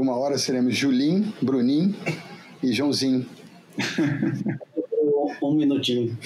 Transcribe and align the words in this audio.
Uma 0.00 0.16
hora 0.16 0.38
seremos 0.38 0.74
Julim, 0.74 1.30
Brunim 1.42 1.94
e 2.62 2.72
Joãozinho. 2.72 3.26
um 5.42 5.52
minutinho. 5.52 6.16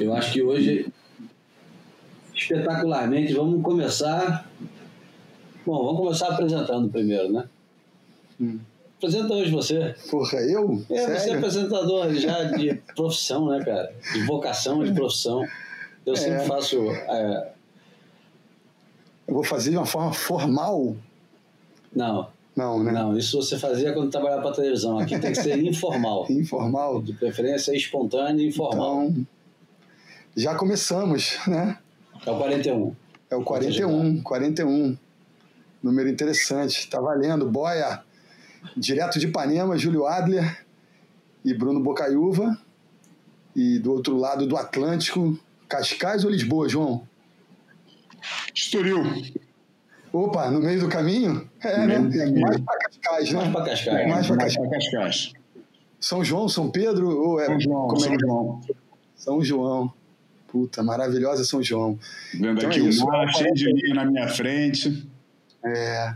Eu 0.00 0.14
acho 0.14 0.32
que 0.32 0.42
hoje, 0.42 0.90
espetacularmente, 2.34 3.34
vamos 3.34 3.62
começar. 3.62 4.50
Bom, 5.66 5.84
vamos 5.84 6.00
começar 6.00 6.28
apresentando 6.28 6.88
primeiro, 6.88 7.30
né? 7.30 7.44
Hum. 8.40 8.58
Apresenta 8.96 9.34
hoje 9.34 9.50
você. 9.50 9.94
Porra, 10.10 10.38
eu? 10.38 10.82
É, 10.88 10.96
Sério? 10.96 11.20
você 11.20 11.30
é 11.30 11.34
apresentador 11.34 12.14
já 12.14 12.44
de 12.44 12.72
profissão, 12.96 13.50
né, 13.50 13.62
cara? 13.62 13.94
De 14.14 14.22
vocação, 14.22 14.82
de 14.82 14.94
profissão. 14.94 15.46
Eu 16.06 16.14
é. 16.14 16.16
sempre 16.16 16.46
faço. 16.46 16.90
É... 16.90 17.53
Eu 19.26 19.34
vou 19.34 19.44
fazer 19.44 19.70
de 19.70 19.76
uma 19.76 19.86
forma 19.86 20.12
formal? 20.12 20.96
Não. 21.94 22.28
Não, 22.54 22.82
né? 22.82 22.92
Não, 22.92 23.16
isso 23.16 23.40
você 23.42 23.58
fazia 23.58 23.92
quando 23.92 24.10
trabalhava 24.10 24.42
para 24.42 24.52
televisão. 24.52 24.98
Aqui 24.98 25.18
tem 25.18 25.32
que 25.32 25.42
ser 25.42 25.58
informal. 25.58 26.26
informal? 26.30 27.02
De 27.02 27.12
preferência 27.12 27.74
espontâneo 27.76 28.44
e 28.44 28.48
informal. 28.48 29.04
Então, 29.04 29.26
já 30.36 30.54
começamos, 30.54 31.38
né? 31.46 31.78
É 32.24 32.30
o 32.30 32.38
41. 32.38 32.96
É 33.30 33.36
o 33.36 33.42
41, 33.42 34.22
41. 34.22 34.96
Número 35.82 36.08
interessante. 36.08 36.88
Tá 36.88 37.00
valendo. 37.00 37.48
Boia, 37.50 38.02
direto 38.76 39.18
de 39.18 39.26
Ipanema, 39.26 39.76
Júlio 39.76 40.06
Adler 40.06 40.64
e 41.44 41.52
Bruno 41.52 41.80
Bocaiúva. 41.80 42.56
E 43.54 43.78
do 43.78 43.92
outro 43.92 44.16
lado 44.16 44.46
do 44.46 44.56
Atlântico, 44.56 45.38
Cascais 45.68 46.24
ou 46.24 46.30
Lisboa, 46.30 46.68
João? 46.68 47.06
Estoril. 48.54 49.02
Opa, 50.12 50.50
no 50.50 50.60
meio 50.60 50.80
do 50.80 50.88
caminho? 50.88 51.50
É, 51.60 51.86
né? 51.86 51.98
Mais 51.98 52.60
para 52.60 52.78
Cascais, 52.78 53.32
né? 53.32 53.38
Mais 53.40 53.52
para 53.52 53.64
Cascais. 53.64 54.08
Mais 54.08 54.26
para 54.26 54.36
Cascais. 54.36 54.70
Cascais. 54.70 55.32
São 55.98 56.22
João, 56.22 56.48
São 56.48 56.70
Pedro? 56.70 57.08
Ou 57.08 57.40
é, 57.40 57.46
São 57.46 57.60
João. 57.60 57.88
Como 57.88 58.00
São 58.00 58.12
é? 58.12 58.18
João. 58.20 58.60
São 59.16 59.42
João. 59.42 59.92
Puta, 60.46 60.82
maravilhosa 60.84 61.44
São 61.44 61.62
João. 61.62 61.98
Vendo 62.32 62.58
então 62.58 62.70
aqui 62.70 62.78
é 62.78 63.02
o 63.02 63.06
mar, 63.06 63.28
cheio 63.34 63.54
de 63.54 63.72
linha 63.72 63.94
na 63.94 64.04
minha 64.04 64.28
frente. 64.28 65.08
É. 65.64 66.14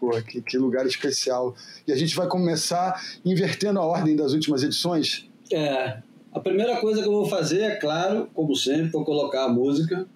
Pô, 0.00 0.10
que, 0.22 0.40
que 0.40 0.58
lugar 0.58 0.86
especial. 0.86 1.54
E 1.86 1.92
a 1.92 1.96
gente 1.96 2.16
vai 2.16 2.26
começar 2.26 3.00
invertendo 3.24 3.78
a 3.78 3.84
ordem 3.84 4.16
das 4.16 4.32
últimas 4.32 4.64
edições. 4.64 5.30
É. 5.52 5.98
A 6.32 6.40
primeira 6.40 6.80
coisa 6.80 7.02
que 7.02 7.06
eu 7.06 7.12
vou 7.12 7.26
fazer, 7.26 7.60
é 7.60 7.76
claro, 7.76 8.28
como 8.34 8.56
sempre, 8.56 8.88
vou 8.88 9.04
colocar 9.04 9.44
a 9.44 9.48
música. 9.48 10.08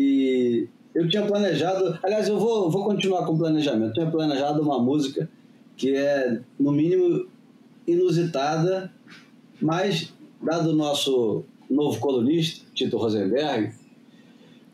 E 0.00 0.66
eu 0.94 1.06
tinha 1.06 1.26
planejado. 1.26 1.98
Aliás, 2.02 2.26
eu 2.26 2.38
vou, 2.38 2.70
vou 2.70 2.84
continuar 2.84 3.26
com 3.26 3.34
o 3.34 3.38
planejamento. 3.38 3.90
Eu 3.90 3.92
tinha 3.92 4.10
planejado 4.10 4.62
uma 4.62 4.82
música 4.82 5.28
que 5.76 5.94
é, 5.94 6.40
no 6.58 6.72
mínimo, 6.72 7.26
inusitada, 7.86 8.90
mas, 9.60 10.10
dado 10.40 10.70
o 10.70 10.74
nosso 10.74 11.44
novo 11.68 12.00
colunista, 12.00 12.64
Tito 12.74 12.96
Rosenberg, 12.96 13.74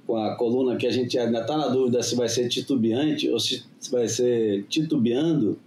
com 0.06 0.16
a 0.16 0.36
coluna 0.36 0.76
que 0.76 0.86
a 0.86 0.92
gente 0.92 1.18
ainda 1.18 1.40
está 1.40 1.56
na 1.56 1.66
dúvida 1.66 2.00
se 2.04 2.14
vai 2.14 2.28
ser 2.28 2.48
titubeante 2.48 3.28
ou 3.28 3.40
se 3.40 3.64
vai 3.90 4.06
ser 4.06 4.64
titubeando, 4.68 5.58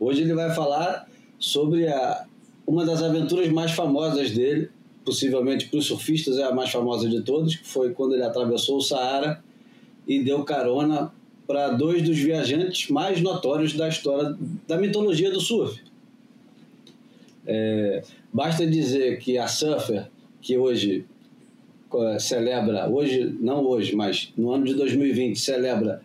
hoje 0.00 0.22
ele 0.22 0.34
vai 0.34 0.52
falar 0.52 1.08
sobre 1.38 1.86
a, 1.86 2.26
uma 2.66 2.84
das 2.84 3.04
aventuras 3.04 3.48
mais 3.50 3.70
famosas 3.70 4.32
dele, 4.32 4.68
possivelmente 5.10 5.68
para 5.68 5.80
os 5.80 5.86
surfistas 5.86 6.38
é 6.38 6.44
a 6.44 6.54
mais 6.54 6.70
famosa 6.70 7.08
de 7.08 7.20
todas, 7.22 7.56
que 7.56 7.66
foi 7.66 7.92
quando 7.92 8.14
ele 8.14 8.22
atravessou 8.22 8.76
o 8.76 8.80
Saara 8.80 9.42
e 10.06 10.22
deu 10.22 10.44
carona 10.44 11.12
para 11.48 11.70
dois 11.70 12.02
dos 12.02 12.16
viajantes 12.16 12.88
mais 12.88 13.20
notórios 13.20 13.72
da 13.72 13.88
história 13.88 14.36
da 14.68 14.78
mitologia 14.78 15.32
do 15.32 15.40
surf. 15.40 15.82
É, 17.44 18.04
basta 18.32 18.64
dizer 18.64 19.18
que 19.18 19.36
a 19.36 19.48
Surfer, 19.48 20.08
que 20.40 20.56
hoje 20.56 21.04
é, 21.92 22.18
celebra, 22.20 22.88
hoje, 22.88 23.36
não 23.40 23.64
hoje, 23.66 23.96
mas 23.96 24.32
no 24.36 24.52
ano 24.52 24.64
de 24.64 24.74
2020, 24.74 25.36
celebra 25.40 26.02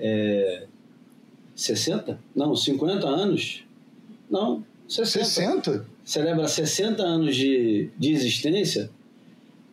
é, 0.00 0.66
60? 1.54 2.18
Não, 2.34 2.56
50 2.56 3.06
anos? 3.06 3.62
Não, 4.28 4.64
60. 4.88 5.24
60? 5.24 5.95
Celebra 6.06 6.46
60 6.46 7.02
anos 7.02 7.34
de, 7.34 7.90
de 7.98 8.12
existência? 8.12 8.88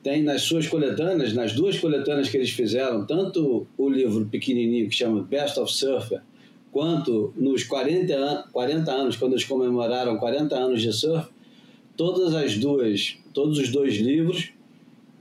Tem 0.01 0.23
nas 0.23 0.41
suas 0.41 0.66
coletâneas, 0.66 1.31
nas 1.31 1.53
duas 1.53 1.77
coletâneas 1.77 2.27
que 2.27 2.35
eles 2.35 2.49
fizeram, 2.49 3.05
tanto 3.05 3.67
o 3.77 3.88
livro 3.88 4.25
pequenininho 4.25 4.89
que 4.89 4.95
chama 4.95 5.21
Best 5.21 5.59
of 5.59 5.71
Surfer, 5.71 6.21
quanto 6.71 7.31
nos 7.38 7.63
40, 7.63 8.17
an 8.17 8.45
40 8.51 8.91
anos, 8.91 9.16
quando 9.16 9.33
eles 9.33 9.44
comemoraram 9.44 10.17
40 10.17 10.55
anos 10.55 10.81
de 10.81 10.91
surf, 10.91 11.29
todas 11.95 12.33
as 12.33 12.57
duas, 12.57 13.15
todos 13.31 13.59
os 13.59 13.69
dois 13.69 13.94
livros 13.97 14.53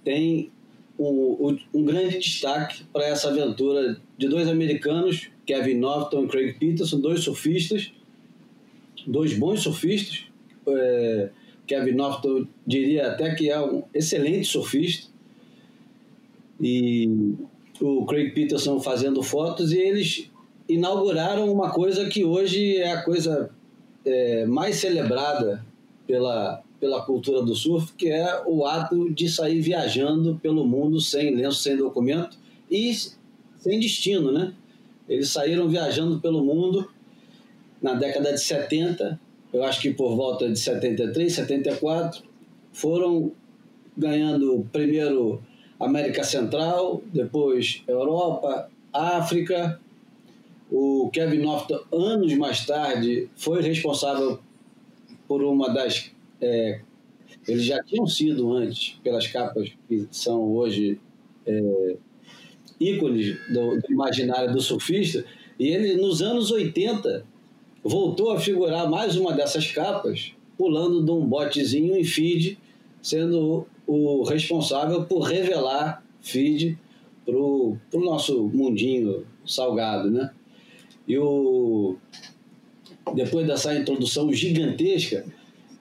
têm 0.02 0.50
um, 0.98 1.58
um 1.74 1.84
grande 1.84 2.20
destaque 2.20 2.84
para 2.90 3.04
essa 3.04 3.28
aventura 3.28 4.00
de 4.16 4.28
dois 4.28 4.48
americanos, 4.48 5.28
Kevin 5.44 5.74
Norton 5.74 6.24
e 6.24 6.28
Craig 6.28 6.54
Peterson, 6.58 6.98
dois 6.98 7.20
surfistas, 7.20 7.92
dois 9.06 9.34
bons 9.34 9.60
surfistas, 9.60 10.31
é, 10.68 11.30
Kevin 11.66 11.92
Norton 11.92 12.46
diria 12.66 13.08
até 13.08 13.34
que 13.34 13.50
é 13.50 13.60
um 13.60 13.82
excelente 13.94 14.46
surfista. 14.46 15.10
E 16.60 17.34
o 17.80 18.04
Craig 18.06 18.30
Peterson 18.30 18.80
fazendo 18.80 19.22
fotos 19.22 19.72
e 19.72 19.78
eles 19.78 20.30
inauguraram 20.68 21.52
uma 21.52 21.70
coisa 21.70 22.08
que 22.08 22.24
hoje 22.24 22.76
é 22.76 22.92
a 22.92 23.02
coisa 23.02 23.50
é, 24.04 24.46
mais 24.46 24.76
celebrada 24.76 25.64
pela, 26.06 26.62
pela 26.78 27.02
cultura 27.02 27.42
do 27.42 27.54
surf, 27.54 27.92
que 27.94 28.08
é 28.08 28.42
o 28.46 28.64
ato 28.64 29.12
de 29.12 29.28
sair 29.28 29.60
viajando 29.60 30.38
pelo 30.42 30.66
mundo 30.66 31.00
sem 31.00 31.34
lenço, 31.34 31.62
sem 31.62 31.76
documento 31.76 32.36
e 32.70 32.94
sem 33.56 33.78
destino, 33.80 34.30
né? 34.30 34.54
Eles 35.08 35.28
saíram 35.28 35.68
viajando 35.68 36.20
pelo 36.20 36.44
mundo 36.44 36.88
na 37.80 37.94
década 37.94 38.32
de 38.32 38.40
70 38.40 39.20
eu 39.52 39.62
acho 39.64 39.80
que 39.80 39.92
por 39.92 40.16
volta 40.16 40.48
de 40.50 40.58
73, 40.58 41.32
74, 41.32 42.22
foram 42.72 43.32
ganhando 43.96 44.66
primeiro 44.72 45.42
América 45.78 46.24
Central, 46.24 47.02
depois 47.12 47.82
Europa, 47.86 48.70
África. 48.92 49.80
O 50.70 51.10
Kevin 51.12 51.42
Norton, 51.42 51.80
anos 51.92 52.32
mais 52.34 52.64
tarde, 52.64 53.28
foi 53.36 53.60
responsável 53.60 54.40
por 55.28 55.42
uma 55.42 55.68
das. 55.68 56.10
É, 56.40 56.80
eles 57.46 57.64
já 57.64 57.82
tinham 57.82 58.06
sido 58.06 58.50
antes, 58.52 58.98
pelas 59.02 59.26
capas 59.26 59.70
que 59.86 60.08
são 60.10 60.40
hoje 60.54 60.98
é, 61.46 61.96
ícones 62.80 63.36
do, 63.52 63.80
do 63.80 63.92
imaginário 63.92 64.50
do 64.50 64.62
surfista, 64.62 65.24
e 65.58 65.68
ele, 65.68 65.96
nos 65.96 66.22
anos 66.22 66.50
80, 66.50 67.26
voltou 67.82 68.30
a 68.30 68.38
figurar 68.38 68.88
mais 68.88 69.16
uma 69.16 69.32
dessas 69.32 69.70
capas, 69.70 70.32
pulando 70.56 71.04
de 71.04 71.10
um 71.10 71.26
botezinho 71.26 71.96
em 71.96 72.04
feed, 72.04 72.58
sendo 73.02 73.66
o 73.86 74.22
responsável 74.22 75.04
por 75.04 75.22
revelar 75.22 76.04
feed 76.20 76.78
para 77.24 77.36
o 77.36 77.78
nosso 77.94 78.44
mundinho 78.48 79.26
salgado, 79.44 80.10
né? 80.10 80.30
E 81.06 81.18
o 81.18 81.96
depois 83.14 83.46
dessa 83.46 83.74
introdução 83.74 84.32
gigantesca, 84.32 85.24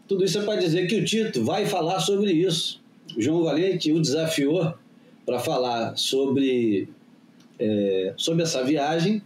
tudo 0.08 0.26
isso 0.26 0.40
é 0.40 0.44
para 0.44 0.60
dizer 0.60 0.88
que 0.88 0.96
o 0.96 1.06
Tito 1.06 1.44
vai 1.44 1.66
falar 1.66 2.00
sobre 2.00 2.32
isso. 2.32 2.82
O 3.16 3.22
João 3.22 3.44
Valente 3.44 3.92
o 3.92 4.02
desafiou 4.02 4.74
para 5.26 5.40
falar 5.40 5.96
sobre, 5.96 6.90
é, 7.60 8.14
sobre 8.18 8.44
essa 8.44 8.64
viagem, 8.64 9.22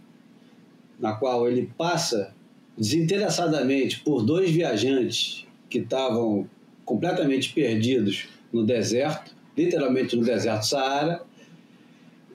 na 1.00 1.14
qual 1.14 1.48
ele 1.48 1.70
passa 1.76 2.35
desinteressadamente 2.76 4.00
por 4.00 4.22
dois 4.22 4.50
viajantes 4.50 5.46
que 5.68 5.78
estavam 5.78 6.48
completamente 6.84 7.52
perdidos 7.52 8.28
no 8.52 8.64
deserto, 8.64 9.34
literalmente 9.56 10.16
no 10.16 10.24
deserto 10.24 10.66
Saara, 10.66 11.22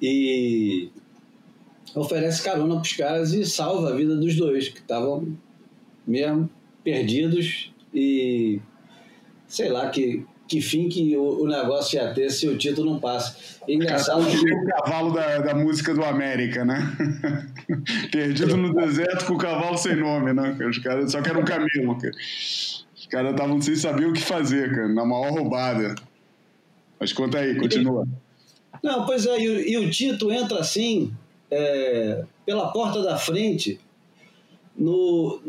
e 0.01 0.89
oferece 1.95 2.43
carona 2.43 2.75
para 2.75 2.81
os 2.81 2.93
caras 2.93 3.33
e 3.33 3.45
salva 3.45 3.91
a 3.91 3.95
vida 3.95 4.15
dos 4.15 4.35
dois, 4.35 4.69
que 4.69 4.79
estavam 4.79 5.38
mesmo 6.05 6.49
perdidos 6.83 7.71
e 7.94 8.59
sei 9.47 9.69
lá 9.69 9.89
que, 9.89 10.25
que 10.51 10.59
fim 10.59 10.89
que 10.89 11.15
o, 11.15 11.44
o 11.44 11.48
negócio 11.48 11.95
ia 11.95 12.13
ter 12.13 12.30
se 12.30 12.45
o 12.45 12.57
título 12.57 12.92
não 12.92 13.00
passa. 13.00 13.38
Engraçado 13.65 14.25
que... 14.25 14.53
o 14.53 14.65
cavalo 14.65 15.13
da, 15.13 15.38
da 15.38 15.56
música 15.56 15.94
do 15.94 16.03
América, 16.03 16.65
né? 16.65 16.77
Perdido 18.12 18.57
no 18.57 18.75
deserto 18.75 19.25
com 19.27 19.36
o 19.36 19.38
cavalo 19.38 19.77
sem 19.77 19.95
nome, 19.95 20.33
né? 20.33 20.57
Os 20.69 20.77
caras 20.80 21.09
só 21.09 21.21
que 21.21 21.30
era 21.30 21.39
um 21.39 21.45
camelo. 21.45 21.98
Cara. 21.98 22.13
Os 22.13 23.07
caras 23.09 23.31
estavam 23.31 23.62
sem 23.62 23.77
saber 23.77 24.07
o 24.07 24.13
que 24.13 24.21
fazer, 24.21 24.75
cara, 24.75 24.89
na 24.89 25.06
maior 25.06 25.31
roubada. 25.31 25.95
Mas 27.00 27.13
conta 27.13 27.39
aí, 27.39 27.57
continua. 27.57 28.06
Não, 28.83 29.06
pois 29.06 29.25
é, 29.25 29.39
e, 29.39 29.71
e 29.71 29.77
o 29.77 29.89
Tito 29.89 30.33
entra 30.33 30.59
assim, 30.59 31.13
é, 31.50 32.25
pela 32.45 32.74
porta 32.74 33.01
da 33.01 33.18
frente, 33.18 33.80
no, 34.77 35.39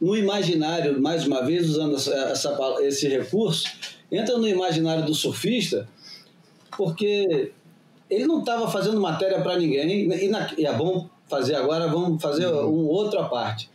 no 0.00 0.16
imaginário, 0.16 1.00
mais 1.00 1.28
uma 1.28 1.42
vez, 1.42 1.70
usando 1.70 1.94
essa, 1.94 2.12
essa, 2.12 2.76
esse 2.80 3.06
recurso, 3.06 3.70
entra 4.12 4.36
no 4.36 4.46
imaginário 4.46 5.04
do 5.04 5.14
surfista, 5.14 5.88
porque 6.76 7.52
ele 8.10 8.26
não 8.26 8.40
estava 8.40 8.70
fazendo 8.70 9.00
matéria 9.00 9.40
para 9.40 9.58
ninguém, 9.58 10.12
e, 10.12 10.28
na, 10.28 10.52
e, 10.56 10.66
é 10.66 10.72
bom 10.72 11.08
fazer 11.28 11.54
agora, 11.54 11.88
vamos 11.88 12.20
fazer 12.20 12.46
uhum. 12.46 12.68
um 12.68 12.86
outra 12.86 13.24
parte. 13.24 13.70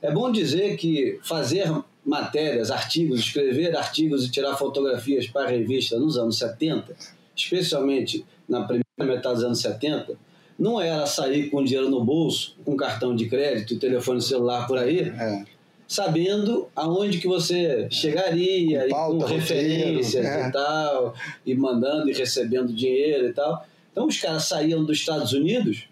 É 0.00 0.12
bom 0.12 0.30
dizer 0.30 0.76
que 0.76 1.18
fazer 1.22 1.72
matérias, 2.04 2.70
artigos, 2.70 3.20
escrever 3.20 3.76
artigos 3.76 4.26
e 4.26 4.30
tirar 4.30 4.54
fotografias 4.56 5.26
para 5.26 5.46
a 5.46 5.50
revista 5.50 5.98
nos 5.98 6.16
anos 6.16 6.38
70, 6.38 6.94
especialmente 7.34 8.24
na 8.48 8.60
primeira 8.62 8.84
metade 9.00 9.36
dos 9.36 9.44
anos 9.44 9.60
70, 9.60 10.16
não 10.58 10.80
era 10.80 11.04
sair 11.06 11.50
com 11.50 11.64
dinheiro 11.64 11.90
no 11.90 12.04
bolso, 12.04 12.56
com 12.64 12.76
cartão 12.76 13.16
de 13.16 13.28
crédito 13.28 13.74
e 13.74 13.78
telefone 13.78 14.20
celular 14.20 14.66
por 14.66 14.78
aí, 14.78 15.00
é. 15.00 15.44
Sabendo 15.86 16.68
aonde 16.74 17.18
que 17.18 17.28
você 17.28 17.88
chegaria, 17.90 18.84
com, 18.84 18.90
pauta, 18.90 19.24
com 19.24 19.32
referências 19.32 20.24
roteiro, 20.24 20.48
e 20.48 20.52
tal, 20.52 21.14
e 21.46 21.54
mandando 21.54 22.10
e 22.10 22.12
recebendo 22.12 22.72
dinheiro 22.72 23.28
e 23.28 23.32
tal. 23.32 23.66
Então 23.92 24.06
os 24.06 24.18
caras 24.20 24.44
saíam 24.44 24.84
dos 24.84 24.98
Estados 24.98 25.32
Unidos, 25.32 25.84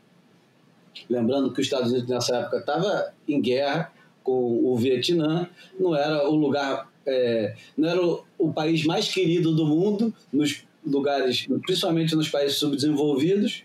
lembrando 1.09 1.53
que 1.53 1.61
os 1.61 1.67
Estados 1.67 1.91
Unidos 1.91 2.09
nessa 2.09 2.37
época 2.37 2.59
estava 2.59 3.13
em 3.29 3.41
guerra 3.41 3.93
com 4.23 4.65
o 4.65 4.77
Vietnã, 4.77 5.49
não 5.79 5.95
era 5.95 6.29
o 6.29 6.35
lugar, 6.35 6.89
é, 7.07 7.55
não 7.77 7.89
era 7.89 8.05
o, 8.05 8.25
o 8.39 8.53
país 8.53 8.85
mais 8.85 9.09
querido 9.13 9.55
do 9.55 9.67
mundo, 9.67 10.15
nos 10.33 10.65
lugares, 10.85 11.47
principalmente 11.65 12.15
nos 12.15 12.29
países 12.29 12.57
subdesenvolvidos, 12.57 13.65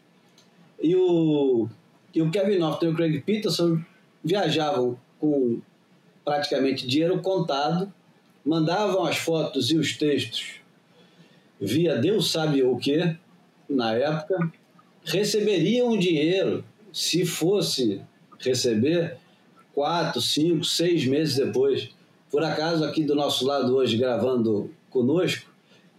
e 0.82 0.96
o, 0.96 1.68
e 2.14 2.22
o 2.22 2.30
Kevin 2.30 2.58
Norton 2.58 2.88
e 2.88 2.90
o 2.90 2.96
Craig 2.96 3.22
Peterson 3.22 3.80
viajavam 4.24 4.98
com 5.20 5.60
praticamente 6.28 6.86
dinheiro 6.86 7.22
contado, 7.22 7.90
mandavam 8.44 9.06
as 9.06 9.16
fotos 9.16 9.72
e 9.72 9.78
os 9.78 9.96
textos 9.96 10.58
via 11.58 11.96
Deus 11.96 12.30
sabe 12.30 12.62
o 12.62 12.76
que, 12.76 13.16
na 13.70 13.94
época, 13.94 14.52
receberiam 15.06 15.94
o 15.94 15.98
dinheiro, 15.98 16.66
se 16.92 17.26
fosse 17.26 18.02
receber, 18.40 19.16
quatro, 19.74 20.22
cinco, 20.22 20.66
seis 20.66 21.06
meses 21.08 21.38
depois. 21.38 21.92
Por 22.30 22.44
acaso, 22.44 22.84
aqui 22.84 23.06
do 23.06 23.16
nosso 23.16 23.46
lado 23.46 23.74
hoje, 23.74 23.96
gravando 23.96 24.70
conosco, 24.90 25.50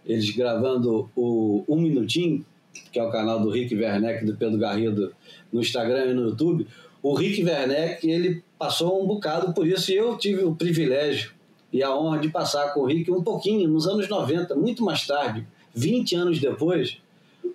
eles 0.05 0.29
gravando 0.29 1.09
o 1.15 1.65
Um 1.67 1.81
Minutinho, 1.81 2.45
que 2.91 2.99
é 2.99 3.03
o 3.03 3.11
canal 3.11 3.39
do 3.39 3.49
Rick 3.49 3.73
Werneck 3.73 4.23
do 4.23 4.35
Pedro 4.35 4.59
Garrido 4.59 5.11
no 5.51 5.59
Instagram 5.59 6.11
e 6.11 6.13
no 6.13 6.29
YouTube, 6.29 6.67
o 7.01 7.15
Rick 7.15 7.43
Werneck 7.43 8.07
ele 8.07 8.43
passou 8.59 9.01
um 9.01 9.07
bocado 9.07 9.53
por 9.53 9.65
isso 9.65 9.89
e 9.89 9.95
eu 9.95 10.17
tive 10.17 10.43
o 10.43 10.53
privilégio 10.53 11.31
e 11.71 11.81
a 11.81 11.95
honra 11.95 12.19
de 12.19 12.27
passar 12.29 12.73
com 12.73 12.81
o 12.81 12.85
Rick 12.85 13.09
um 13.09 13.23
pouquinho 13.23 13.69
nos 13.69 13.87
anos 13.87 14.09
90, 14.09 14.53
muito 14.55 14.83
mais 14.83 15.07
tarde, 15.07 15.47
20 15.73 16.15
anos 16.15 16.39
depois, 16.39 16.97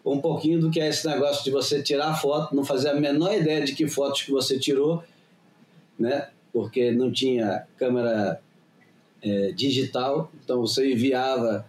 um 0.05 0.19
pouquinho 0.19 0.61
do 0.61 0.71
que 0.71 0.81
é 0.81 0.89
esse 0.89 1.07
negócio 1.07 1.45
de 1.45 1.51
você 1.51 1.83
tirar 1.83 2.15
foto, 2.15 2.57
não 2.57 2.65
fazer 2.65 2.89
a 2.89 2.95
menor 2.95 3.35
ideia 3.35 3.65
de 3.65 3.75
que 3.75 3.87
fotos 3.87 4.23
que 4.23 4.31
você 4.31 4.59
tirou, 4.59 5.05
né? 5.99 6.29
Porque 6.53 6.91
não 6.91 7.13
tinha 7.13 7.67
câmera 7.77 8.41
é, 9.23 9.53
digital, 9.53 10.31
então 10.43 10.61
você 10.61 10.93
enviava 10.93 11.67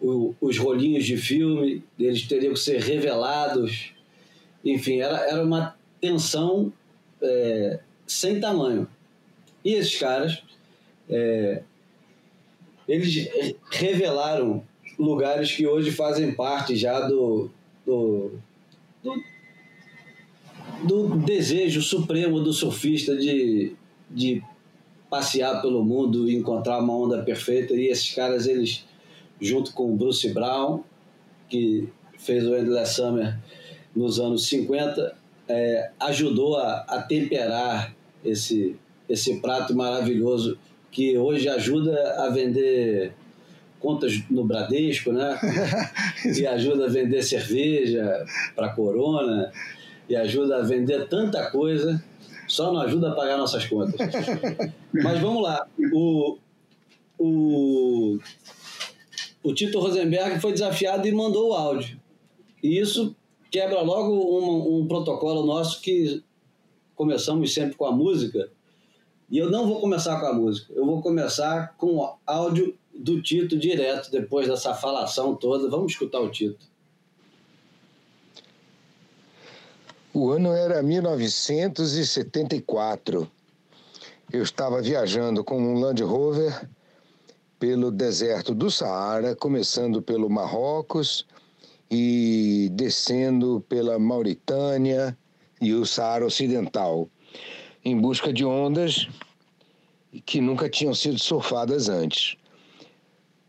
o, 0.00 0.34
os 0.40 0.58
rolinhos 0.58 1.04
de 1.04 1.16
filme, 1.16 1.82
eles 1.98 2.22
teriam 2.22 2.54
que 2.54 2.60
ser 2.60 2.80
revelados. 2.80 3.92
Enfim, 4.64 5.00
era, 5.00 5.18
era 5.28 5.42
uma 5.42 5.76
tensão 6.00 6.72
é, 7.20 7.80
sem 8.14 8.40
tamanho. 8.40 8.88
E 9.64 9.74
esses 9.74 9.98
caras, 9.98 10.42
é, 11.08 11.62
eles 12.88 13.28
revelaram 13.70 14.62
lugares 14.98 15.52
que 15.52 15.66
hoje 15.66 15.90
fazem 15.90 16.34
parte 16.34 16.76
já 16.76 17.00
do, 17.08 17.50
do, 17.84 18.32
do, 19.02 19.22
do 20.84 21.16
desejo 21.18 21.82
supremo 21.82 22.40
do 22.40 22.52
surfista 22.52 23.16
de, 23.16 23.74
de 24.10 24.42
passear 25.10 25.60
pelo 25.62 25.84
mundo 25.84 26.30
e 26.30 26.36
encontrar 26.36 26.78
uma 26.78 26.94
onda 26.96 27.22
perfeita. 27.22 27.74
E 27.74 27.88
esses 27.88 28.14
caras, 28.14 28.46
eles 28.46 28.84
junto 29.40 29.72
com 29.72 29.92
o 29.92 29.96
Bruce 29.96 30.28
Brown, 30.32 30.82
que 31.48 31.88
fez 32.18 32.46
o 32.46 32.56
Endless 32.56 32.94
Summer 32.94 33.38
nos 33.94 34.18
anos 34.18 34.46
50, 34.46 35.16
é, 35.48 35.90
ajudou 36.00 36.56
a, 36.56 36.78
a, 36.88 37.02
temperar 37.02 37.94
esse, 38.24 38.76
esse 39.08 39.40
prato 39.40 39.74
maravilhoso 39.74 40.58
que 40.90 41.18
hoje 41.18 41.48
ajuda 41.48 42.24
a 42.24 42.28
vender 42.30 43.12
contas 43.80 44.22
no 44.30 44.44
Bradesco, 44.44 45.12
né? 45.12 45.38
e 46.24 46.46
ajuda 46.46 46.86
a 46.86 46.88
vender 46.88 47.22
cerveja 47.22 48.24
para 48.54 48.70
Corona, 48.70 49.52
e 50.08 50.16
ajuda 50.16 50.58
a 50.58 50.62
vender 50.62 51.08
tanta 51.08 51.50
coisa, 51.50 52.02
só 52.46 52.72
não 52.72 52.80
ajuda 52.80 53.10
a 53.10 53.14
pagar 53.14 53.36
nossas 53.36 53.66
contas. 53.66 54.00
Mas 54.92 55.18
vamos 55.18 55.42
lá. 55.42 55.66
O, 55.92 56.38
o 57.18 58.18
o 59.44 59.52
Tito 59.52 59.78
Rosenberg 59.78 60.40
foi 60.40 60.52
desafiado 60.52 61.06
e 61.06 61.12
mandou 61.12 61.50
o 61.50 61.52
áudio. 61.52 62.00
E 62.62 62.80
isso 62.80 63.14
quebra 63.50 63.82
logo 63.82 64.10
um, 64.10 64.80
um 64.80 64.88
protocolo 64.88 65.44
nosso 65.44 65.82
que 65.82 66.22
começamos 66.94 67.52
sempre 67.52 67.76
com 67.76 67.84
a 67.84 67.92
música. 67.92 68.50
E 69.30 69.38
eu 69.38 69.50
não 69.50 69.66
vou 69.66 69.80
começar 69.80 70.20
com 70.20 70.26
a 70.26 70.32
música, 70.32 70.72
eu 70.74 70.84
vou 70.84 71.00
começar 71.00 71.74
com 71.76 71.96
o 71.96 72.14
áudio 72.26 72.76
do 72.94 73.22
Tito 73.22 73.58
direto, 73.58 74.10
depois 74.10 74.46
dessa 74.46 74.74
falação 74.74 75.34
toda. 75.34 75.68
Vamos 75.68 75.92
escutar 75.92 76.20
o 76.20 76.30
Tito. 76.30 76.72
O 80.12 80.30
ano 80.30 80.52
era 80.52 80.82
1974. 80.82 83.28
Eu 84.32 84.42
estava 84.42 84.80
viajando 84.80 85.42
com 85.42 85.60
um 85.60 85.80
Land 85.80 86.04
Rover 86.04 86.70
pelo 87.58 87.90
deserto 87.90 88.54
do 88.54 88.70
Saara, 88.70 89.34
começando 89.34 90.00
pelo 90.00 90.30
Marrocos 90.30 91.26
e 91.90 92.70
descendo 92.72 93.60
pela 93.68 93.98
Mauritânia 93.98 95.18
e 95.64 95.74
o 95.74 95.86
Saara 95.86 96.26
Ocidental, 96.26 97.08
em 97.84 97.98
busca 97.98 98.32
de 98.32 98.44
ondas 98.44 99.08
que 100.24 100.40
nunca 100.40 100.68
tinham 100.68 100.94
sido 100.94 101.18
surfadas 101.18 101.88
antes. 101.88 102.36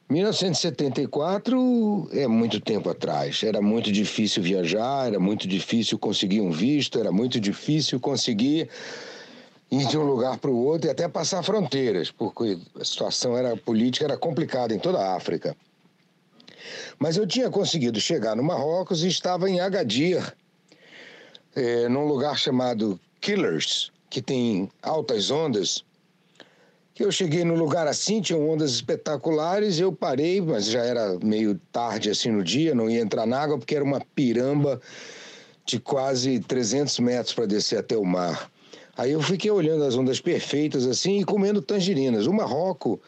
1974 0.10 2.10
é 2.12 2.28
muito 2.28 2.60
tempo 2.60 2.90
atrás. 2.90 3.44
Era 3.44 3.62
muito 3.62 3.92
difícil 3.92 4.44
viajar, 4.44 5.08
era 5.08 5.20
muito 5.20 5.48
difícil 5.48 5.98
conseguir 5.98 6.42
um 6.42 6.52
visto, 6.52 7.00
era 7.00 7.12
muito 7.12 7.40
difícil 7.40 8.00
conseguir 8.00 8.70
ir 9.72 9.88
de 9.88 9.98
um 9.98 10.04
lugar 10.04 10.38
para 10.38 10.52
o 10.52 10.64
outro 10.64 10.88
e 10.88 10.92
até 10.92 11.08
passar 11.08 11.42
fronteiras, 11.44 12.12
porque 12.12 12.60
a 12.80 12.86
situação 12.86 13.36
era 13.36 13.58
política 13.58 14.06
era 14.06 14.18
complicada 14.18 14.76
em 14.76 14.80
toda 14.80 15.00
a 15.00 15.16
África. 15.16 15.56
Mas 17.00 17.18
eu 17.18 17.28
tinha 17.28 17.50
conseguido 17.50 18.00
chegar 18.00 18.36
no 18.36 18.44
Marrocos 18.44 19.04
e 19.04 19.08
estava 19.08 19.50
em 19.50 19.60
Agadir, 19.60 20.36
é, 21.56 21.88
num 21.88 22.06
lugar 22.06 22.38
chamado 22.38 23.00
Killers, 23.22 23.92
que 24.10 24.22
tem 24.22 24.70
altas 24.82 25.32
ondas. 25.32 25.84
Eu 26.98 27.12
cheguei 27.12 27.44
no 27.44 27.56
lugar 27.56 27.88
assim, 27.88 28.22
tinha 28.22 28.40
ondas 28.40 28.72
espetaculares, 28.72 29.80
eu 29.80 29.92
parei, 29.92 30.40
mas 30.40 30.66
já 30.66 30.84
era 30.84 31.18
meio 31.22 31.60
tarde 31.72 32.10
assim 32.10 32.30
no 32.30 32.44
dia, 32.44 32.74
não 32.74 32.90
ia 32.90 33.02
entrar 33.02 33.26
na 33.26 33.40
água 33.42 33.58
porque 33.58 33.76
era 33.76 33.84
uma 33.84 34.00
piramba 34.16 34.80
de 35.66 35.80
quase 35.80 36.40
300 36.40 37.00
metros 37.00 37.34
para 37.34 37.46
descer 37.46 37.80
até 37.80 37.98
o 37.98 38.06
mar. 38.06 38.50
Aí 38.98 39.12
eu 39.12 39.22
fiquei 39.22 39.52
olhando 39.52 39.84
as 39.84 39.96
ondas 39.96 40.22
perfeitas 40.22 40.86
assim 40.86 41.20
e 41.20 41.26
comendo 41.26 41.62
tangerinas. 41.62 42.28
O 42.28 42.34
Marrocos 42.34 43.00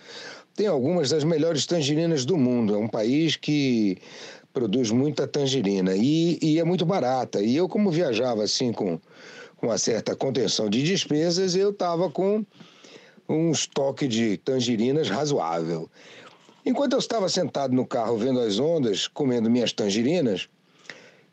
tem 0.53 0.67
algumas 0.67 1.11
das 1.11 1.23
melhores 1.23 1.65
tangerinas 1.65 2.25
do 2.25 2.35
mundo. 2.35 2.75
É 2.75 2.77
um 2.77 2.87
país 2.87 3.37
que 3.37 3.97
produz 4.57 4.89
muita 4.89 5.27
tangerina 5.27 5.95
e, 5.95 6.39
e 6.41 6.59
é 6.59 6.63
muito 6.63 6.83
barata. 6.83 7.39
E 7.39 7.55
eu, 7.55 7.69
como 7.69 7.91
viajava 7.91 8.43
assim 8.43 8.73
com, 8.73 8.99
com 9.55 9.67
uma 9.67 9.77
certa 9.77 10.15
contenção 10.15 10.67
de 10.67 10.81
despesas, 10.81 11.55
eu 11.55 11.69
estava 11.69 12.09
com 12.09 12.43
um 13.29 13.51
estoque 13.51 14.07
de 14.07 14.37
tangerinas 14.37 15.09
razoável. 15.09 15.87
Enquanto 16.65 16.93
eu 16.93 16.99
estava 16.99 17.29
sentado 17.29 17.75
no 17.75 17.85
carro 17.85 18.17
vendo 18.17 18.39
as 18.39 18.57
ondas, 18.57 19.07
comendo 19.07 19.47
minhas 19.47 19.71
tangerinas, 19.71 20.49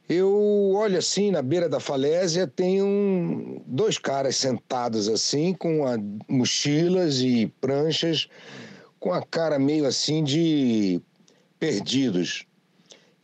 eu 0.07 0.73
olho 0.75 0.99
assim, 0.99 1.31
na 1.31 1.40
beira 1.40 1.66
da 1.66 1.81
falésia, 1.81 2.47
tem 2.47 2.83
um, 2.83 3.62
dois 3.66 3.97
caras 3.97 4.37
sentados 4.37 5.09
assim, 5.09 5.54
com 5.54 5.87
a, 5.87 5.97
mochilas 6.28 7.21
e 7.23 7.50
pranchas, 7.59 8.28
com 9.00 9.14
a 9.14 9.23
cara 9.23 9.59
meio 9.59 9.87
assim 9.87 10.23
de 10.23 11.00
perdidos. 11.59 12.45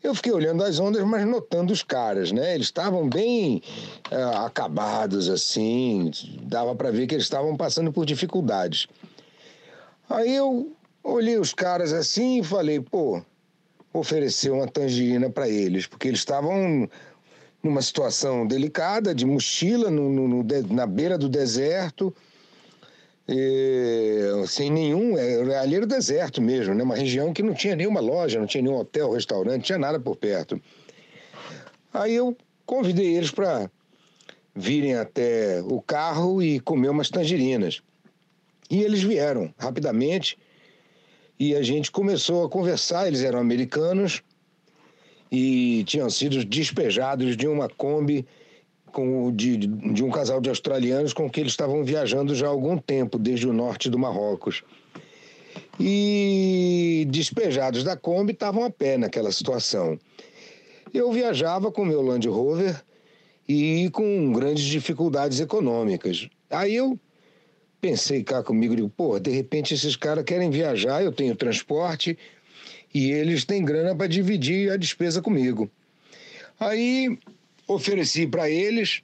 Eu 0.02 0.14
fiquei 0.14 0.33
olhando 0.33 0.64
as 0.64 0.78
ondas, 0.78 1.04
mas 1.04 1.26
notando 1.26 1.73
os 1.73 1.83
caras, 1.83 2.33
né? 2.33 2.54
Eles 2.54 2.69
estavam 2.69 3.09
bem 3.09 3.62
uh, 4.11 4.45
acabados, 4.47 5.28
assim, 5.28 6.11
dava 6.42 6.75
para 6.75 6.90
ver 6.90 7.07
que 7.07 7.14
eles 7.14 7.25
estavam 7.25 7.54
passando 7.54 7.92
por 7.92 8.07
dificuldades. 8.07 8.87
Aí 10.09 10.35
eu 10.35 10.73
olhei 11.04 11.38
os 11.38 11.52
caras 11.52 11.92
assim 11.92 12.40
e 12.40 12.45
falei, 12.45 12.80
pô, 12.80 13.23
oferecer 13.92 14.50
uma 14.50 14.66
tangerina 14.66 15.28
para 15.28 15.49
eles, 15.49 15.87
porque 15.87 16.09
eles 16.09 16.21
estavam 16.21 16.88
numa 17.62 17.83
situação 17.83 18.47
delicada, 18.47 19.14
de 19.14 19.26
mochila 19.26 19.90
no, 19.90 20.09
no, 20.09 20.28
no, 20.28 20.47
na 20.71 20.87
beira 20.87 21.19
do 21.19 21.28
deserto, 21.28 22.14
e, 23.31 24.47
sem 24.49 24.71
nenhum. 24.71 25.17
É, 25.17 25.59
ali 25.59 25.77
era 25.77 25.85
o 25.85 25.89
deserto 25.89 26.43
mesmo, 26.43 26.75
né? 26.75 26.83
uma 26.83 26.97
região 26.97 27.33
que 27.33 27.43
não 27.43 27.55
tinha 27.55 27.77
nenhuma 27.77 28.01
loja, 28.01 28.41
não 28.41 28.47
tinha 28.47 28.63
nenhum 28.63 28.77
hotel, 28.77 29.13
restaurante, 29.13 29.53
não 29.53 29.61
tinha 29.61 29.79
nada 29.79 30.01
por 30.01 30.17
perto. 30.17 30.61
Aí 31.95 32.15
eu 32.15 32.37
convidei 32.67 33.17
eles 33.17 33.31
para 33.31 33.71
virem 34.55 34.97
até 34.97 35.63
o 35.63 35.81
carro 35.81 36.43
e 36.43 36.59
comer 36.59 36.89
umas 36.89 37.09
tangerinas. 37.09 37.83
E 38.69 38.83
eles 38.83 39.03
vieram 39.03 39.55
rapidamente 39.57 40.37
e 41.39 41.55
a 41.55 41.63
gente 41.63 41.91
começou 41.91 42.45
a 42.45 42.49
conversar. 42.49 43.07
Eles 43.07 43.23
eram 43.23 43.39
americanos 43.39 44.23
e 45.31 45.85
tinham 45.85 46.11
sido 46.11 46.45
despejados 46.45 47.37
de 47.37 47.47
uma 47.47 47.69
Kombi 47.69 48.27
com, 48.90 49.32
de, 49.35 49.56
de 49.56 50.04
um 50.04 50.11
casal 50.11 50.40
de 50.40 50.49
australianos 50.49 51.12
com 51.12 51.28
que 51.28 51.40
eles 51.40 51.52
estavam 51.52 51.85
viajando 51.85 52.35
já 52.35 52.47
há 52.47 52.50
algum 52.50 52.76
tempo, 52.76 53.18
desde 53.18 53.49
o 53.49 53.52
norte 53.52 53.88
do 53.88 53.99
Marrocos. 53.99 54.62
E 55.78 57.06
despejados 57.11 57.82
da 57.82 57.97
Kombi 57.97 58.32
estavam 58.32 58.64
a 58.64 58.70
pé 58.70 58.99
naquela 58.99 59.32
situação. 59.32 59.99
Eu 60.92 61.11
viajava 61.12 61.70
com 61.70 61.85
meu 61.85 62.02
Land 62.02 62.28
Rover 62.28 62.82
e 63.49 63.88
com 63.90 64.32
grandes 64.32 64.64
dificuldades 64.64 65.40
econômicas. 65.40 66.28
Aí 66.50 66.75
eu 66.75 66.99
pensei 67.80 68.23
cá 68.23 68.42
comigo, 68.42 68.76
digo, 68.76 68.90
pô, 68.90 69.18
de 69.18 69.30
repente 69.30 69.75
esses 69.75 69.97
caras 69.97 70.25
querem 70.25 70.50
viajar, 70.50 71.02
eu 71.02 71.11
tenho 71.11 71.35
transporte, 71.35 72.18
e 72.92 73.11
eles 73.11 73.44
têm 73.44 73.64
grana 73.64 73.94
para 73.94 74.06
dividir 74.06 74.70
a 74.70 74.76
despesa 74.76 75.23
comigo. 75.23 75.70
Aí 76.59 77.18
ofereci 77.75 78.27
para 78.27 78.49
eles 78.49 79.03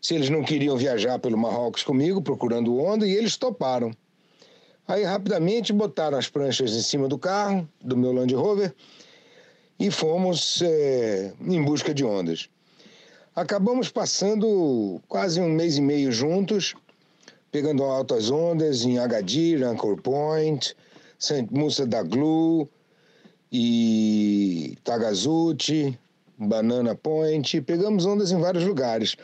se 0.00 0.14
eles 0.14 0.30
não 0.30 0.42
queriam 0.42 0.76
viajar 0.76 1.18
pelo 1.18 1.36
Marrocos 1.36 1.82
comigo, 1.82 2.22
procurando 2.22 2.78
onda, 2.78 3.06
e 3.06 3.12
eles 3.12 3.36
toparam. 3.36 3.92
Aí 4.88 5.04
rapidamente 5.04 5.72
botaram 5.72 6.16
as 6.16 6.28
pranchas 6.28 6.72
em 6.72 6.80
cima 6.82 7.06
do 7.06 7.18
carro, 7.18 7.68
do 7.82 7.96
meu 7.96 8.12
Land 8.12 8.34
Rover, 8.34 8.74
e 9.78 9.90
fomos 9.90 10.62
é, 10.62 11.34
em 11.40 11.62
busca 11.62 11.92
de 11.92 12.04
ondas. 12.04 12.48
Acabamos 13.36 13.90
passando 13.90 15.00
quase 15.06 15.40
um 15.40 15.50
mês 15.50 15.76
e 15.76 15.82
meio 15.82 16.10
juntos, 16.10 16.74
pegando 17.52 17.84
altas 17.84 18.30
ondas 18.30 18.84
em 18.84 18.98
Agadir, 18.98 19.62
Anchor 19.62 20.00
Point, 20.00 20.74
St. 21.18 21.46
Musa 21.50 21.86
da 21.86 22.02
Glue, 22.02 22.68
e 23.52 24.76
Tagazuti, 24.84 25.98
Banana 26.40 26.94
Point, 26.94 27.60
pegamos 27.60 28.06
ondas 28.06 28.32
em 28.32 28.40
vários 28.40 28.64
lugares. 28.64 29.14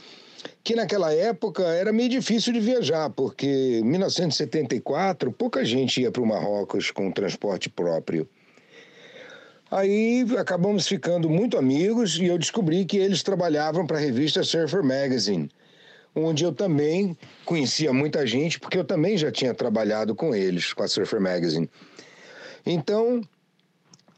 Que 0.62 0.76
naquela 0.76 1.12
época 1.14 1.62
era 1.62 1.92
meio 1.92 2.10
difícil 2.10 2.52
de 2.52 2.60
viajar, 2.60 3.08
porque 3.08 3.80
em 3.80 3.84
1974 3.84 5.32
pouca 5.32 5.64
gente 5.64 6.02
ia 6.02 6.10
para 6.10 6.22
o 6.22 6.26
Marrocos 6.26 6.90
com 6.90 7.10
transporte 7.10 7.70
próprio. 7.70 8.28
Aí 9.70 10.24
acabamos 10.38 10.86
ficando 10.86 11.28
muito 11.28 11.56
amigos 11.56 12.18
e 12.18 12.26
eu 12.26 12.38
descobri 12.38 12.84
que 12.84 12.98
eles 12.98 13.22
trabalhavam 13.22 13.86
para 13.86 13.96
a 13.96 14.00
revista 14.00 14.44
Surfer 14.44 14.84
Magazine, 14.84 15.50
onde 16.14 16.44
eu 16.44 16.52
também 16.52 17.16
conhecia 17.44 17.92
muita 17.92 18.26
gente, 18.26 18.60
porque 18.60 18.78
eu 18.78 18.84
também 18.84 19.16
já 19.16 19.32
tinha 19.32 19.54
trabalhado 19.54 20.14
com 20.14 20.34
eles, 20.34 20.72
com 20.72 20.82
a 20.82 20.88
Surfer 20.88 21.20
Magazine. 21.20 21.68
Então, 22.64 23.22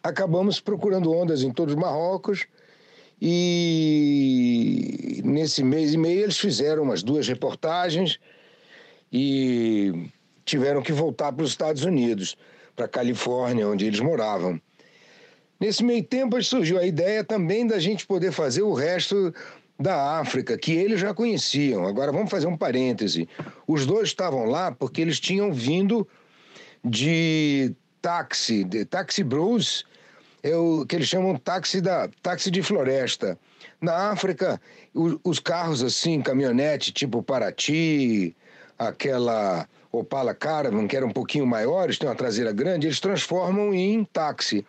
acabamos 0.03 0.61
procurando 0.61 1.13
ondas 1.13 1.43
em 1.43 1.51
todos 1.51 1.75
os 1.75 1.81
Marrocos 1.81 2.47
e 3.21 5.21
nesse 5.25 5.63
mês 5.63 5.95
e 5.95 5.99
meio 5.99 6.23
eles 6.23 6.39
fizeram 6.39 6.85
umas 6.85 7.03
duas 7.03 7.27
reportagens 7.27 8.19
e 9.13 10.11
tiveram 10.45 10.83
que 10.83 10.93
voltar 10.93 11.33
para 11.33 11.45
os 11.45 11.51
Estados 11.51 11.85
Unidos, 11.85 12.37
para 12.77 12.87
a 12.87 12.89
Califórnia, 12.89 13.69
onde 13.69 13.87
eles 13.87 14.01
moravam. 14.01 14.61
Nesse 15.61 15.83
meio 15.83 16.05
tempo 16.05 16.41
surgiu 16.43 16.79
a 16.79 16.87
ideia 16.87 17.25
também 17.25 17.67
da 17.67 17.81
gente 17.81 18.07
poder 18.07 18.31
fazer 18.31 18.63
o 18.63 18.73
resto 18.73 19.35
da 19.79 20.19
África, 20.19 20.57
que 20.57 20.73
eles 20.73 21.01
já 21.01 21.13
conheciam. 21.13 21.87
Agora 21.87 22.13
vamos 22.13 22.31
fazer 22.31 22.47
um 22.47 22.57
parêntese. 22.57 23.29
Os 23.67 23.85
dois 23.85 24.09
estavam 24.09 24.45
lá 24.45 24.73
porque 24.73 25.01
eles 25.01 25.19
tinham 25.19 25.53
vindo 25.53 26.07
de 26.85 27.75
táxi, 28.01 28.65
de 28.65 28.85
Taxi 28.85 29.25
Bros, 29.25 29.85
é 30.43 30.57
o 30.57 30.85
que 30.87 30.97
eles 30.97 31.09
chamam 31.09 31.37
táxi 31.37 31.81
da 31.81 32.09
táxi 32.23 32.51
de 32.51 32.63
floresta. 32.63 33.39
Na 33.81 34.11
África, 34.11 34.61
os 34.95 35.39
carros 35.39 35.83
assim, 35.83 36.21
caminhonete 36.21 36.93
tipo 36.93 37.23
Paraty, 37.23 38.35
aquela 38.79 39.69
Opala 39.91 40.35
Caravan, 40.35 40.87
que 40.87 40.97
era 40.97 41.07
um 41.07 41.11
pouquinho 41.11 41.47
maiores, 41.47 41.99
tem 41.99 42.09
uma 42.09 42.15
traseira 42.15 42.53
grande, 42.53 42.87
eles 42.87 43.01
transformam 43.01 43.73
em 43.75 44.05
táxi 44.05 44.65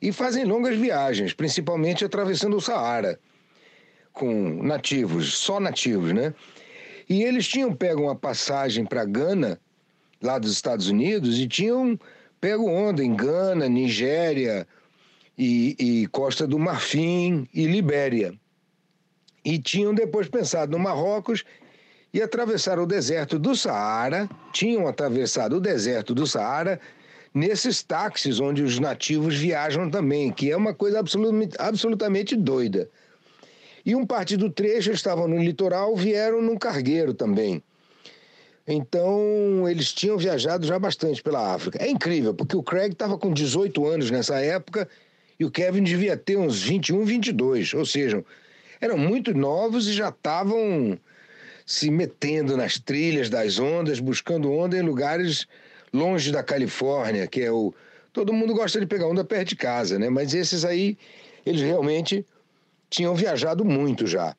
e 0.00 0.12
fazem 0.12 0.44
longas 0.44 0.76
viagens, 0.76 1.32
principalmente 1.32 2.04
atravessando 2.04 2.56
o 2.56 2.60
Saara 2.60 3.18
com 4.12 4.62
nativos, 4.62 5.34
só 5.36 5.58
nativos, 5.58 6.12
né? 6.12 6.32
E 7.08 7.22
eles 7.22 7.46
tinham 7.46 7.74
pego 7.74 8.02
uma 8.02 8.14
passagem 8.14 8.86
para 8.86 9.04
Gana, 9.04 9.60
lá 10.22 10.38
dos 10.38 10.52
Estados 10.52 10.88
Unidos, 10.88 11.38
e 11.38 11.46
tinham 11.46 11.98
pego 12.40 12.70
onda 12.70 13.04
em 13.04 13.14
Gana, 13.14 13.68
Nigéria, 13.68 14.66
e, 15.36 15.76
e 15.78 16.06
Costa 16.08 16.46
do 16.46 16.58
Marfim 16.58 17.48
e 17.52 17.66
Libéria. 17.66 18.34
E 19.44 19.58
tinham 19.58 19.94
depois 19.94 20.28
pensado 20.28 20.72
no 20.72 20.78
Marrocos 20.78 21.44
e 22.12 22.22
atravessaram 22.22 22.84
o 22.84 22.86
deserto 22.86 23.38
do 23.38 23.54
Saara, 23.56 24.28
tinham 24.52 24.86
atravessado 24.86 25.56
o 25.56 25.60
deserto 25.60 26.14
do 26.14 26.26
Saara 26.26 26.80
nesses 27.34 27.82
táxis 27.82 28.38
onde 28.38 28.62
os 28.62 28.78
nativos 28.78 29.36
viajam 29.36 29.90
também, 29.90 30.30
que 30.30 30.50
é 30.50 30.56
uma 30.56 30.72
coisa 30.72 31.00
absolutamente, 31.00 31.56
absolutamente 31.58 32.36
doida. 32.36 32.88
E 33.84 33.94
um 33.94 34.06
parte 34.06 34.36
do 34.36 34.48
trecho 34.48 34.92
estavam 34.92 35.28
no 35.28 35.38
litoral, 35.38 35.94
vieram 35.96 36.40
num 36.40 36.56
cargueiro 36.56 37.12
também. 37.12 37.62
Então, 38.66 39.68
eles 39.68 39.92
tinham 39.92 40.16
viajado 40.16 40.66
já 40.66 40.78
bastante 40.78 41.22
pela 41.22 41.52
África. 41.52 41.82
É 41.82 41.90
incrível, 41.90 42.32
porque 42.32 42.56
o 42.56 42.62
Craig 42.62 42.92
estava 42.92 43.18
com 43.18 43.30
18 43.30 43.86
anos 43.86 44.10
nessa 44.10 44.40
época 44.40 44.88
e 45.38 45.44
o 45.44 45.50
Kevin 45.50 45.82
devia 45.82 46.16
ter 46.16 46.36
uns 46.36 46.62
21, 46.62 47.04
22, 47.04 47.74
ou 47.74 47.84
seja, 47.84 48.24
eram 48.80 48.96
muito 48.96 49.34
novos 49.34 49.88
e 49.88 49.92
já 49.92 50.08
estavam 50.08 50.98
se 51.66 51.90
metendo 51.90 52.56
nas 52.56 52.78
trilhas 52.78 53.30
das 53.30 53.58
ondas, 53.58 53.98
buscando 53.98 54.52
onda 54.52 54.76
em 54.76 54.82
lugares 54.82 55.46
longe 55.92 56.30
da 56.30 56.42
Califórnia, 56.42 57.26
que 57.26 57.40
é 57.40 57.50
o 57.50 57.72
todo 58.12 58.32
mundo 58.32 58.54
gosta 58.54 58.78
de 58.78 58.86
pegar 58.86 59.08
onda 59.08 59.24
perto 59.24 59.48
de 59.50 59.56
casa, 59.56 59.98
né? 59.98 60.08
Mas 60.08 60.34
esses 60.34 60.64
aí 60.64 60.96
eles 61.44 61.62
realmente 61.62 62.24
tinham 62.88 63.14
viajado 63.14 63.64
muito 63.64 64.06
já. 64.06 64.36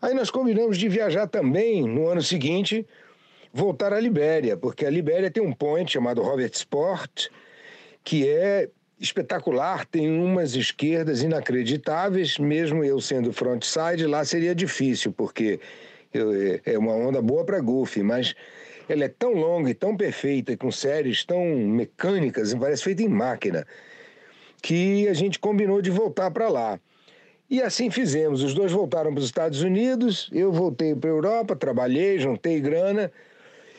Aí 0.00 0.12
nós 0.12 0.30
combinamos 0.30 0.76
de 0.76 0.88
viajar 0.88 1.26
também 1.26 1.82
no 1.82 2.08
ano 2.08 2.22
seguinte, 2.22 2.86
voltar 3.52 3.92
à 3.92 4.00
Libéria, 4.00 4.56
porque 4.56 4.84
a 4.84 4.90
Libéria 4.90 5.30
tem 5.30 5.42
um 5.42 5.52
point 5.52 5.90
chamado 5.90 6.22
Robert 6.22 6.50
Sport, 6.52 7.28
que 8.04 8.28
é 8.28 8.68
espetacular, 8.98 9.84
tem 9.86 10.10
umas 10.10 10.54
esquerdas 10.54 11.22
inacreditáveis, 11.22 12.38
mesmo 12.38 12.82
eu 12.82 13.00
sendo 13.00 13.32
frontside, 13.32 14.06
lá 14.06 14.24
seria 14.24 14.54
difícil, 14.54 15.12
porque 15.12 15.60
eu, 16.12 16.30
é 16.64 16.78
uma 16.78 16.94
onda 16.94 17.20
boa 17.20 17.44
para 17.44 17.60
golfe, 17.60 18.02
mas 18.02 18.34
ela 18.88 19.04
é 19.04 19.08
tão 19.08 19.34
longa 19.34 19.70
e 19.70 19.74
tão 19.74 19.96
perfeita, 19.96 20.56
com 20.56 20.70
séries 20.70 21.24
tão 21.24 21.44
mecânicas, 21.44 22.54
parece 22.54 22.84
feita 22.84 23.02
em 23.02 23.08
máquina, 23.08 23.66
que 24.62 25.06
a 25.08 25.14
gente 25.14 25.38
combinou 25.38 25.82
de 25.82 25.90
voltar 25.90 26.30
para 26.30 26.48
lá. 26.48 26.80
E 27.48 27.62
assim 27.62 27.90
fizemos. 27.90 28.42
Os 28.42 28.54
dois 28.54 28.72
voltaram 28.72 29.12
para 29.12 29.20
os 29.20 29.26
Estados 29.26 29.62
Unidos, 29.62 30.28
eu 30.32 30.50
voltei 30.50 30.94
para 30.96 31.10
a 31.10 31.12
Europa, 31.12 31.54
trabalhei, 31.54 32.18
juntei 32.18 32.60
grana 32.60 33.12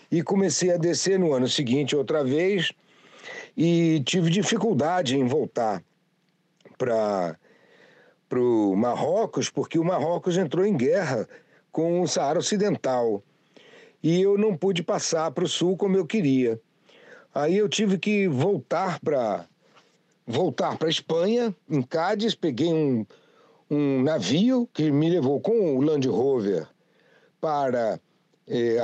e 0.10 0.22
comecei 0.22 0.72
a 0.72 0.78
descer 0.78 1.20
no 1.20 1.34
ano 1.34 1.50
seguinte 1.50 1.96
outra 1.96 2.24
vez 2.24 2.72
e 3.58 4.00
tive 4.06 4.30
dificuldade 4.30 5.18
em 5.18 5.26
voltar 5.26 5.84
para 6.78 7.36
o 8.36 8.76
Marrocos, 8.76 9.50
porque 9.50 9.80
o 9.80 9.84
Marrocos 9.84 10.38
entrou 10.38 10.64
em 10.64 10.78
guerra 10.78 11.28
com 11.72 12.02
o 12.02 12.08
Saara 12.08 12.38
Ocidental 12.38 13.24
e 14.04 14.22
eu 14.22 14.38
não 14.38 14.56
pude 14.56 14.84
passar 14.84 15.32
para 15.32 15.44
o 15.44 15.50
sul 15.50 15.76
como 15.76 15.98
eu 15.98 16.06
queria. 16.06 16.62
Aí 17.34 17.58
eu 17.58 17.68
tive 17.68 17.98
que 17.98 18.28
voltar 18.28 19.00
para 19.00 19.48
voltar 20.26 20.78
para 20.78 20.90
Espanha, 20.90 21.56
em 21.70 21.82
Cádiz, 21.82 22.36
peguei 22.36 22.72
um, 22.72 23.06
um 23.72 24.04
navio 24.04 24.70
que 24.72 24.92
me 24.92 25.10
levou 25.10 25.40
com 25.40 25.76
o 25.78 25.82
Land 25.82 26.08
Rover 26.08 26.68
para 27.42 28.00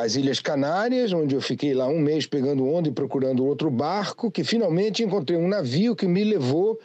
as 0.01 0.15
Ilhas 0.15 0.41
Canárias, 0.41 1.13
onde 1.13 1.35
eu 1.35 1.41
fiquei 1.41 1.73
lá 1.73 1.87
um 1.87 1.99
mês 1.99 2.25
pegando 2.25 2.67
onda 2.67 2.89
e 2.89 2.91
procurando 2.91 3.45
outro 3.45 3.71
barco, 3.71 4.29
que 4.29 4.43
finalmente 4.43 5.03
encontrei 5.03 5.37
um 5.37 5.47
navio 5.47 5.95
que 5.95 6.05
me 6.05 6.23
levou 6.23 6.79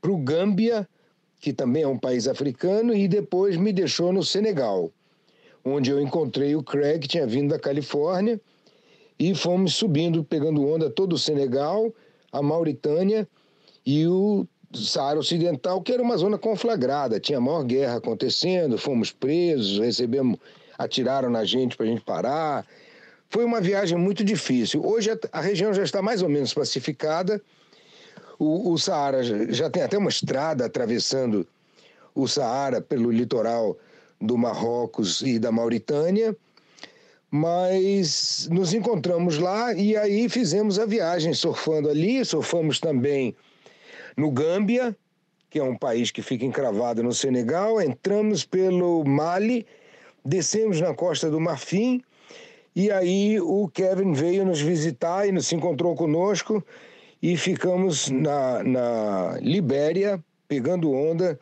para 0.00 0.10
o 0.10 0.16
Gâmbia, 0.16 0.88
que 1.40 1.52
também 1.52 1.82
é 1.82 1.88
um 1.88 1.98
país 1.98 2.26
africano, 2.26 2.94
e 2.94 3.06
depois 3.06 3.56
me 3.56 3.72
deixou 3.72 4.12
no 4.12 4.22
Senegal, 4.22 4.90
onde 5.62 5.90
eu 5.90 6.00
encontrei 6.00 6.56
o 6.56 6.62
Craig, 6.62 7.00
que 7.00 7.08
tinha 7.08 7.26
vindo 7.26 7.50
da 7.50 7.58
Califórnia, 7.58 8.40
e 9.18 9.34
fomos 9.34 9.74
subindo, 9.74 10.24
pegando 10.24 10.66
onda 10.66 10.88
todo 10.88 11.14
o 11.14 11.18
Senegal, 11.18 11.92
a 12.32 12.42
Mauritânia 12.42 13.28
e 13.84 14.06
o 14.06 14.46
Saara 14.74 15.18
Ocidental, 15.18 15.80
que 15.82 15.92
era 15.92 16.02
uma 16.02 16.16
zona 16.16 16.38
conflagrada, 16.38 17.20
tinha 17.20 17.38
a 17.38 17.40
maior 17.40 17.64
guerra 17.64 17.96
acontecendo, 17.96 18.76
fomos 18.78 19.12
presos, 19.12 19.78
recebemos, 19.78 20.38
atiraram 20.78 21.30
na 21.30 21.44
gente 21.44 21.76
para 21.76 21.86
a 21.86 21.88
gente 21.88 22.02
parar. 22.02 22.66
Foi 23.28 23.44
uma 23.44 23.60
viagem 23.60 23.98
muito 23.98 24.24
difícil. 24.24 24.84
Hoje 24.84 25.10
a, 25.32 25.40
região 25.40 25.74
já 25.74 25.82
está 25.82 26.00
mais 26.00 26.22
ou 26.22 26.28
menos 26.28 26.54
pacificada. 26.54 27.40
O, 28.38 28.72
o 28.72 28.78
Saara 28.78 29.22
já 29.52 29.70
tem 29.70 29.82
até 29.82 29.98
uma 29.98 30.10
estrada 30.10 30.66
atravessando 30.66 31.46
o 32.14 32.28
Saara 32.28 32.80
pelo 32.80 33.10
litoral 33.10 33.76
do 34.20 34.36
Marrocos 34.36 35.20
e 35.22 35.38
da 35.38 35.50
Mauritânia 35.52 36.36
mas 37.30 38.48
nos 38.50 38.72
encontramos 38.72 39.38
lá 39.38 39.72
e 39.74 39.96
aí 39.96 40.28
fizemos 40.28 40.78
a 40.78 40.86
viagem 40.86 41.34
surfando 41.34 41.88
ali, 41.88 42.24
surfamos 42.24 42.80
também 42.80 43.34
no 44.16 44.30
Gâmbia, 44.30 44.96
que 45.50 45.58
é 45.58 45.62
um 45.62 45.76
país 45.76 46.10
que 46.10 46.22
fica 46.22 46.44
encravado 46.44 47.02
no 47.02 47.12
Senegal, 47.12 47.80
entramos 47.80 48.44
pelo 48.44 49.04
Mali, 49.04 49.66
descemos 50.26 50.80
na 50.80 50.92
costa 50.92 51.30
do 51.30 51.40
Marfim 51.40 52.02
e 52.74 52.90
aí 52.90 53.40
o 53.40 53.68
Kevin 53.68 54.12
veio 54.12 54.44
nos 54.44 54.60
visitar 54.60 55.26
e 55.26 55.32
nos 55.32 55.50
encontrou 55.52 55.94
conosco 55.94 56.62
e 57.22 57.36
ficamos 57.36 58.10
na, 58.10 58.62
na 58.62 59.38
Libéria 59.40 60.22
pegando 60.46 60.92
onda 60.92 61.38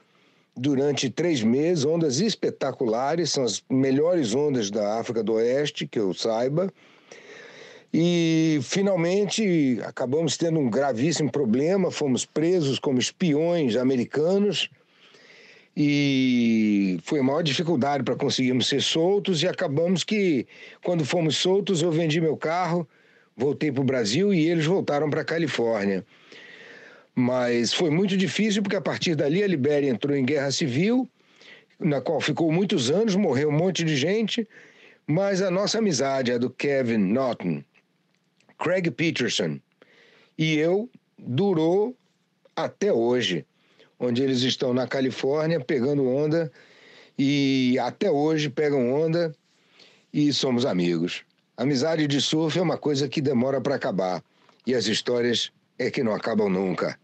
durante 0.56 1.10
três 1.10 1.42
meses, 1.42 1.84
ondas 1.84 2.20
espetaculares, 2.20 3.32
são 3.32 3.42
as 3.42 3.62
melhores 3.68 4.34
ondas 4.34 4.70
da 4.70 5.00
África 5.00 5.22
do 5.22 5.32
Oeste, 5.32 5.86
que 5.86 5.98
eu 5.98 6.14
saiba. 6.14 6.72
E 7.92 8.60
finalmente 8.62 9.80
acabamos 9.84 10.36
tendo 10.36 10.60
um 10.60 10.70
gravíssimo 10.70 11.30
problema, 11.30 11.90
fomos 11.90 12.24
presos 12.24 12.78
como 12.78 12.98
espiões 12.98 13.76
americanos 13.76 14.70
e 15.76 16.98
foi 17.02 17.18
a 17.18 17.22
maior 17.22 17.42
dificuldade 17.42 18.04
para 18.04 18.14
conseguirmos 18.14 18.68
ser 18.68 18.80
soltos 18.80 19.42
e 19.42 19.48
acabamos 19.48 20.04
que 20.04 20.46
quando 20.84 21.04
fomos 21.04 21.36
soltos 21.36 21.82
eu 21.82 21.90
vendi 21.90 22.20
meu 22.20 22.36
carro, 22.36 22.88
voltei 23.36 23.72
para 23.72 23.82
o 23.82 23.84
Brasil 23.84 24.32
e 24.32 24.48
eles 24.48 24.66
voltaram 24.66 25.10
para 25.10 25.22
a 25.22 25.24
Califórnia. 25.24 26.04
Mas 27.14 27.72
foi 27.72 27.90
muito 27.90 28.16
difícil 28.16 28.62
porque 28.62 28.76
a 28.76 28.80
partir 28.80 29.14
dali 29.14 29.42
a 29.42 29.46
Libéria 29.46 29.90
entrou 29.90 30.16
em 30.16 30.24
guerra 30.24 30.50
civil, 30.52 31.08
na 31.78 32.00
qual 32.00 32.20
ficou 32.20 32.52
muitos 32.52 32.90
anos, 32.90 33.16
morreu 33.16 33.48
um 33.48 33.52
monte 33.52 33.84
de 33.84 33.96
gente, 33.96 34.48
mas 35.06 35.42
a 35.42 35.50
nossa 35.50 35.78
amizade, 35.78 36.32
a 36.32 36.38
do 36.38 36.50
Kevin 36.50 36.98
Norton, 36.98 37.62
Craig 38.58 38.90
Peterson 38.90 39.58
e 40.38 40.56
eu, 40.56 40.88
durou 41.18 41.96
até 42.56 42.92
hoje, 42.92 43.44
onde 43.98 44.22
eles 44.22 44.42
estão 44.42 44.74
na 44.74 44.86
Califórnia 44.86 45.60
pegando 45.60 46.08
onda 46.08 46.50
e 47.18 47.78
até 47.80 48.10
hoje 48.10 48.50
pegam 48.50 48.92
onda 48.92 49.34
e 50.12 50.32
somos 50.32 50.66
amigos. 50.66 51.24
Amizade 51.56 52.06
de 52.06 52.20
surf 52.20 52.58
é 52.58 52.62
uma 52.62 52.76
coisa 52.76 53.08
que 53.08 53.20
demora 53.20 53.60
para 53.60 53.76
acabar 53.76 54.22
e 54.66 54.74
as 54.74 54.86
histórias 54.86 55.52
é 55.78 55.90
que 55.90 56.02
não 56.02 56.14
acabam 56.14 56.48
nunca. 56.48 56.98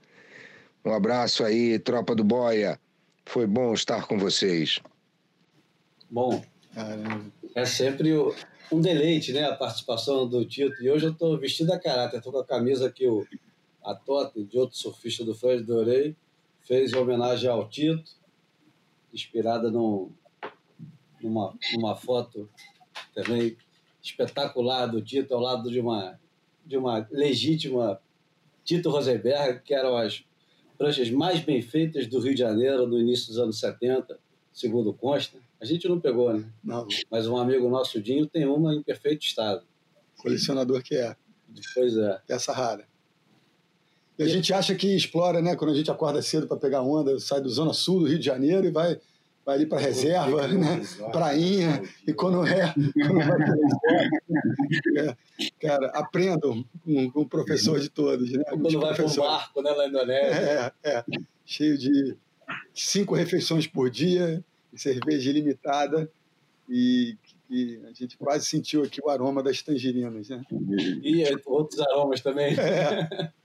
Um 0.85 0.93
abraço 0.93 1.45
aí, 1.45 1.79
tropa 1.79 2.15
do 2.15 2.25
Boia. 2.25 2.79
Foi 3.27 3.47
bom 3.47 3.75
estar 3.75 4.07
com 4.07 4.19
vocês. 4.19 4.81
Bom, 6.11 6.43
é 7.55 7.65
sempre 7.65 8.13
um 8.73 8.81
deleite, 8.81 9.33
né? 9.33 9.45
A 9.45 9.55
participação 9.55 10.27
do 10.29 10.45
Tito. 10.45 10.83
E 10.83 10.91
hoje 10.91 11.07
eu 11.07 11.13
estou 11.13 11.39
vestido 11.39 11.73
a 11.73 11.79
caráter, 11.79 12.19
estou 12.19 12.33
com 12.33 12.39
a 12.39 12.45
camisa 12.45 12.91
que 12.91 13.07
o, 13.07 13.27
a 13.85 13.95
Tota, 13.95 14.43
de 14.43 14.59
outro 14.59 14.77
surfista 14.77 15.25
do 15.25 15.35
Fred 15.35 15.63
Dorei, 15.63 16.17
fez 16.63 16.93
em 16.93 16.97
homenagem 16.97 17.49
ao 17.49 17.69
Tito, 17.69 18.13
inspirada 19.13 19.71
num, 19.71 20.13
numa, 21.23 21.55
numa 21.75 21.97
foto 21.97 22.49
também 23.15 23.57
espetacular 24.03 24.87
do 24.87 25.03
Tito 25.03 25.35
ao 25.35 25.41
lado 25.41 25.71
de 25.71 25.81
uma, 25.81 26.19
de 26.65 26.77
uma 26.77 27.07
legítima 27.11 28.01
Tito 28.65 28.91
Rosenberg, 28.91 29.63
que 29.63 29.75
eram 29.75 29.97
as 29.97 30.25
pranchas 30.79 31.11
mais 31.11 31.41
bem 31.41 31.61
feitas 31.61 32.07
do 32.07 32.21
Rio 32.21 32.35
de 32.35 32.41
Janeiro 32.41 32.87
no 32.87 32.99
início 32.99 33.29
dos 33.29 33.39
anos 33.39 33.59
70, 33.59 34.19
segundo 34.53 34.95
consta. 34.95 35.39
A 35.61 35.65
gente 35.65 35.87
não 35.89 36.01
pegou, 36.01 36.33
né? 36.33 36.51
Não. 36.65 36.87
Mas 37.11 37.27
um 37.27 37.37
amigo 37.37 37.69
nosso, 37.69 38.01
Dinho, 38.01 38.27
tem 38.27 38.47
uma 38.47 38.75
em 38.75 38.83
perfeito 38.83 39.23
estado. 39.23 39.63
Colecionador 40.17 40.83
que 40.83 40.95
é. 40.95 41.15
Pois 41.75 41.97
é. 41.97 42.21
Peça 42.27 42.53
rara. 42.53 42.90
E 44.21 44.23
a 44.23 44.29
gente 44.29 44.53
acha 44.53 44.75
que 44.75 44.95
explora, 44.95 45.41
né? 45.41 45.57
Quando 45.57 45.71
a 45.71 45.75
gente 45.75 45.91
acorda 45.91 46.21
cedo 46.21 46.47
para 46.47 46.59
pegar 46.59 46.83
onda, 46.83 47.19
sai 47.19 47.41
do 47.41 47.49
Zona 47.49 47.73
Sul 47.73 48.01
do 48.01 48.07
Rio 48.07 48.19
de 48.19 48.27
Janeiro 48.27 48.67
e 48.67 48.71
vai, 48.71 49.01
vai 49.47 49.55
ali 49.55 49.65
para 49.65 49.79
reserva, 49.79 50.47
né? 50.47 50.83
Prainha. 51.11 51.83
E 52.07 52.13
quando 52.13 52.47
é, 52.47 52.75
quando 53.01 53.15
vai 53.15 53.39
é, 54.99 55.17
Cara, 55.59 55.87
aprendam 55.95 56.63
com, 56.85 57.11
com, 57.11 57.21
o 57.23 57.27
professor 57.27 57.81
de 57.81 57.89
todos, 57.89 58.31
né? 58.31 58.45
Quando 58.51 58.79
vai 58.79 58.95
para 58.95 59.07
um 59.07 59.17
barco, 59.17 59.63
né, 59.63 59.71
lá 59.71 59.85
na 59.85 59.89
Indonésia. 59.89 60.75
É, 60.85 60.91
é. 60.91 61.05
Cheio 61.47 61.79
de 61.79 62.15
cinco 62.75 63.15
refeições 63.15 63.67
por 63.67 63.89
dia, 63.89 64.45
cerveja 64.77 65.31
ilimitada 65.31 66.13
e 66.69 67.17
que 67.49 67.81
a 67.89 67.93
gente 67.95 68.19
quase 68.19 68.45
sentiu 68.45 68.83
aqui 68.83 69.01
o 69.03 69.09
aroma 69.09 69.43
das 69.43 69.63
tangerinas, 69.63 70.29
né? 70.29 70.45
E 71.03 71.25
outros 71.47 71.81
aromas 71.81 72.21
também. 72.21 72.55
É. 72.61 73.33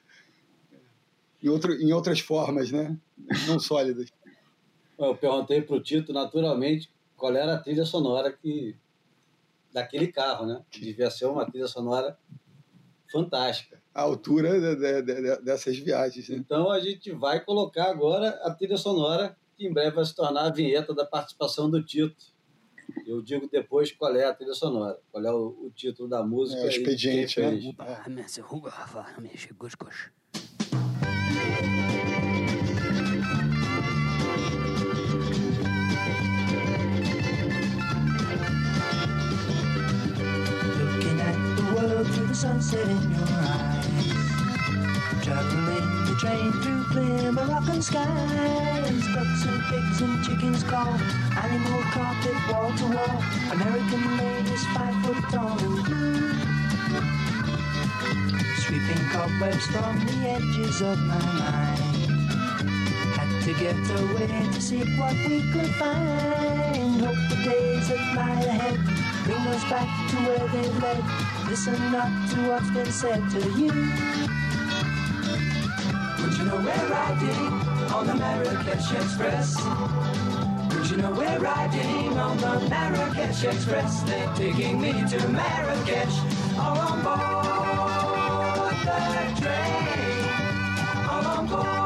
Em, 1.45 1.49
outro, 1.49 1.73
em 1.73 1.93
outras 1.93 2.19
formas, 2.19 2.71
né? 2.71 2.97
Não 3.47 3.60
sólidas. 3.60 4.12
Eu 4.97 5.15
perguntei 5.15 5.62
para 5.62 5.75
o 5.75 5.79
Tito, 5.79 6.12
naturalmente, 6.12 6.89
qual 7.15 7.36
era 7.36 7.53
a 7.53 7.60
trilha 7.60 7.86
sonora 7.86 8.31
que 8.31 8.75
daquele 9.71 10.08
carro, 10.08 10.47
né? 10.47 10.63
Que 10.71 10.79
devia 10.79 11.12
ser 11.12 11.25
uma 11.25 11.45
trilha 11.45 11.67
sonora 11.67 12.17
fantástica. 13.12 13.79
A 13.93 14.01
altura 14.01 14.60
de, 14.60 14.75
de, 14.75 15.01
de, 15.03 15.41
dessas 15.43 15.77
viagens. 15.77 16.27
Né? 16.29 16.38
Então 16.38 16.71
a 16.71 16.79
gente 16.79 17.12
vai 17.12 17.39
colocar 17.39 17.91
agora 17.91 18.29
a 18.43 18.51
trilha 18.51 18.77
sonora 18.77 19.38
que 19.55 19.67
em 19.67 19.71
breve 19.71 19.97
vai 19.97 20.05
se 20.05 20.15
tornar 20.15 20.45
a 20.45 20.51
vinheta 20.51 20.95
da 20.95 21.05
participação 21.05 21.69
do 21.69 21.84
Tito. 21.84 22.34
Eu 23.05 23.21
digo 23.21 23.47
depois 23.51 23.91
qual 23.91 24.15
é 24.15 24.25
a 24.25 24.34
trilha 24.34 24.53
sonora, 24.55 24.97
qual 25.12 25.23
é 25.23 25.31
o, 25.31 25.67
o 25.67 25.71
título 25.75 26.10
da 26.10 26.23
música. 26.23 26.60
É 26.62 26.65
o 26.65 26.69
expediente, 26.69 27.39
né? 27.39 27.73
through 29.91 30.12
sunset 42.45 42.88
in 42.88 43.12
your 43.12 43.27
eyes. 43.49 44.05
Traveling 45.25 45.89
the 46.05 46.15
train 46.21 46.51
through 46.62 46.84
clear 46.93 47.31
Moroccan 47.31 47.81
skies. 47.81 49.01
Ducks 49.15 49.45
and 49.49 49.62
pigs 49.69 50.01
and 50.05 50.23
chickens 50.23 50.63
call. 50.63 50.93
Animal 51.43 51.81
carpet 51.95 52.38
wall 52.49 52.69
to 52.79 52.86
wall. 52.95 53.17
American 53.51 54.03
ladies 54.17 54.63
five 54.75 54.95
foot 55.03 55.23
tall 55.34 55.58
and 55.67 55.77
blue. 55.86 56.34
Sweeping 58.63 59.03
cobwebs 59.13 59.65
from 59.73 59.95
the 60.05 60.17
edges 60.36 60.81
of 60.81 60.99
my 61.12 61.25
mind. 61.41 62.12
Had 63.17 63.31
to 63.45 63.53
get 63.63 63.81
away 64.01 64.27
to 64.53 64.62
see 64.62 64.84
what 64.99 65.15
we 65.27 65.41
could 65.51 65.71
find. 65.81 67.01
Hope 67.05 67.23
the 67.31 67.38
days 67.49 67.88
that 67.89 68.15
lie 68.15 68.41
ahead 68.53 69.14
bring 69.26 69.48
us 69.48 69.64
back 69.72 69.90
to 70.10 70.16
where 70.18 70.48
they've 70.50 70.84
led. 70.84 71.04
Listen 71.50 71.74
up 71.96 72.12
to 72.30 72.38
what's 72.48 72.70
been 72.70 72.92
said 72.92 73.22
to 73.32 73.40
you. 73.60 73.72
Don't 76.18 76.38
you 76.38 76.46
know 76.46 76.58
we're 76.58 76.88
riding 76.90 77.46
on 77.92 78.06
the 78.06 78.16
Marrakesh 78.16 78.92
Express? 78.92 79.56
Don't 80.70 80.92
you 80.92 80.98
know 80.98 81.12
we're 81.12 81.40
riding 81.40 82.18
on 82.20 82.38
the 82.38 82.70
Marrakesh 82.70 83.44
Express? 83.44 84.04
They're 84.04 84.34
taking 84.36 84.80
me 84.80 84.92
to 84.94 85.28
Marrakesh, 85.30 86.18
all 86.60 86.78
on 86.78 87.02
board 87.04 88.76
the 88.86 89.42
train, 89.42 91.10
all 91.10 91.26
on 91.26 91.48
board. 91.48 91.86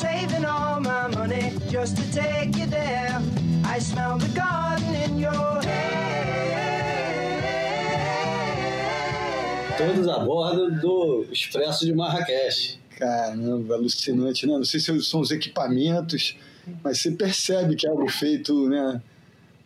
Saving 0.00 0.46
all 0.46 0.80
my 0.80 1.08
money 1.08 1.52
just 1.68 1.94
to 1.98 2.04
take 2.10 2.56
you 2.56 2.66
there. 2.66 3.20
I 3.64 3.78
smell 3.78 4.16
the 4.16 4.28
garden 4.28 4.94
in 4.94 5.18
your 5.18 5.60
hair. 5.62 6.00
Todos 9.76 10.08
a 10.08 10.20
bordo 10.20 10.70
do 10.80 11.26
Expresso 11.30 11.84
de 11.84 11.92
Marrakech. 11.92 12.78
Caramba, 12.98 13.74
alucinante, 13.74 14.46
né? 14.46 14.54
Não 14.54 14.64
sei 14.64 14.80
se 14.80 15.02
são 15.02 15.20
os 15.20 15.30
equipamentos, 15.30 16.36
mas 16.82 17.00
você 17.00 17.10
percebe 17.10 17.76
que 17.76 17.86
é 17.86 17.90
algo 17.90 18.08
feito, 18.08 18.68
né? 18.70 19.02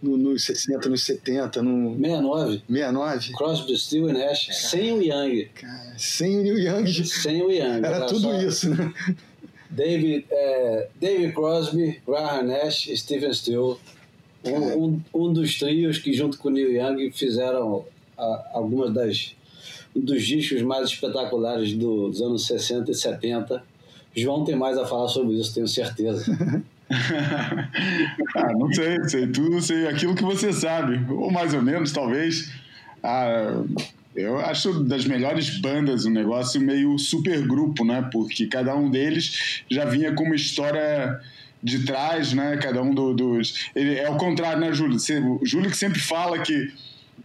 no, 0.03 0.17
nos 0.17 0.45
60, 0.45 0.89
nos 0.89 1.05
70, 1.05 1.63
no... 1.63 1.97
69. 1.97 2.63
69. 2.69 3.33
Crosby, 3.33 3.79
Steel 3.79 4.13
Nash, 4.13 4.49
sem 4.53 4.93
o 4.93 5.03
Young. 5.03 5.49
Cara, 5.55 5.95
sem 5.97 6.53
o 6.53 6.59
Young. 6.59 7.05
Sem 7.05 7.43
o 7.43 7.51
Young. 7.51 7.85
Era 7.85 8.07
tudo 8.07 8.21
só. 8.21 8.41
isso, 8.43 8.71
né? 8.71 8.93
David, 9.75 10.25
é, 10.31 10.89
David 11.01 11.33
Crosby, 11.33 12.01
Graham 12.07 12.45
Nash, 12.45 12.89
Stephen 12.95 13.33
Steele. 13.33 13.77
Um, 14.45 14.85
um, 14.85 15.03
um, 15.15 15.33
dos 15.33 15.59
trios 15.59 15.99
que, 15.99 16.13
junto 16.13 16.39
com 16.39 16.51
Neil 16.51 16.73
Young, 16.73 17.11
fizeram 17.11 17.85
a, 18.17 18.51
algumas 18.53 18.93
das 18.93 19.35
dos 19.97 20.27
discos 20.27 20.61
mais 20.63 20.89
espetaculares 20.89 21.73
dos 21.75 22.21
anos 22.21 22.47
60 22.47 22.91
e 22.91 22.95
70. 22.95 23.63
João 24.15 24.45
tem 24.45 24.57
mais 24.57 24.77
a 24.77 24.85
falar 24.85 25.09
sobre 25.09 25.35
isso, 25.35 25.55
tenho 25.55 25.69
certeza. 25.69 26.25
ah, 28.37 28.53
não 28.53 28.73
sei, 28.73 29.03
sei 29.09 29.27
tudo, 29.29 29.61
sei 29.63 29.87
aquilo 29.87 30.15
que 30.15 30.23
você 30.23 30.53
sabe, 30.53 31.01
ou 31.13 31.31
mais 31.31 31.55
ou 31.55 31.63
menos, 31.63 31.93
talvez. 31.93 32.53
Ah, 33.03 33.63
eu 34.15 34.39
acho 34.39 34.85
das 34.85 35.05
melhores 35.05 35.59
bandas 35.59 36.07
um 36.07 36.11
negócio 36.11 36.61
meio 36.61 36.99
super 36.99 37.47
grupo, 37.47 37.85
né? 37.85 38.09
Porque 38.13 38.47
cada 38.47 38.75
um 38.77 38.91
deles 38.91 39.63
já 39.71 39.85
vinha 39.85 40.13
com 40.13 40.25
uma 40.25 40.37
história 40.37 41.21
de 41.63 41.85
trás, 41.85 42.33
né? 42.33 42.57
Cada 42.59 42.83
um 42.83 42.95
do, 42.95 43.15
dos. 43.15 43.71
Ele, 43.75 43.99
é 43.99 44.09
o 44.09 44.17
contrário, 44.17 44.61
né, 44.61 44.73
Júlio? 44.73 44.99
Você, 44.99 45.19
o 45.19 45.41
Júlio 45.43 45.71
que 45.71 45.77
sempre 45.77 46.01
fala 46.01 46.39
que 46.41 46.73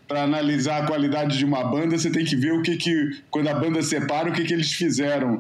para 0.08 0.24
analisar 0.24 0.84
a 0.84 0.88
qualidade 0.88 1.38
de 1.38 1.46
uma 1.46 1.64
banda, 1.64 1.98
você 1.98 2.10
tem 2.10 2.26
que 2.26 2.36
ver 2.36 2.54
o 2.54 2.64
que, 2.64 2.78
que 2.78 3.22
quando 3.30 3.48
a 3.48 3.54
banda 3.54 3.82
separa, 3.84 4.30
o 4.30 4.34
que, 4.34 4.44
que 4.44 4.54
eles 4.54 4.72
fizeram 4.72 5.40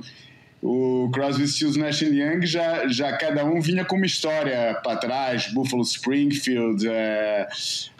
o 0.61 1.09
Crosby, 1.13 1.47
Stills, 1.47 1.79
Nash 1.79 2.01
Young 2.01 2.45
já, 2.45 2.85
já 2.89 3.15
cada 3.15 3.45
um 3.45 3.61
vinha 3.61 3.85
com 3.85 3.95
uma 3.95 4.05
história 4.05 4.77
para 4.83 4.97
trás, 4.97 5.47
Buffalo 5.53 5.83
Springfield, 5.83 6.85
é, 6.85 7.47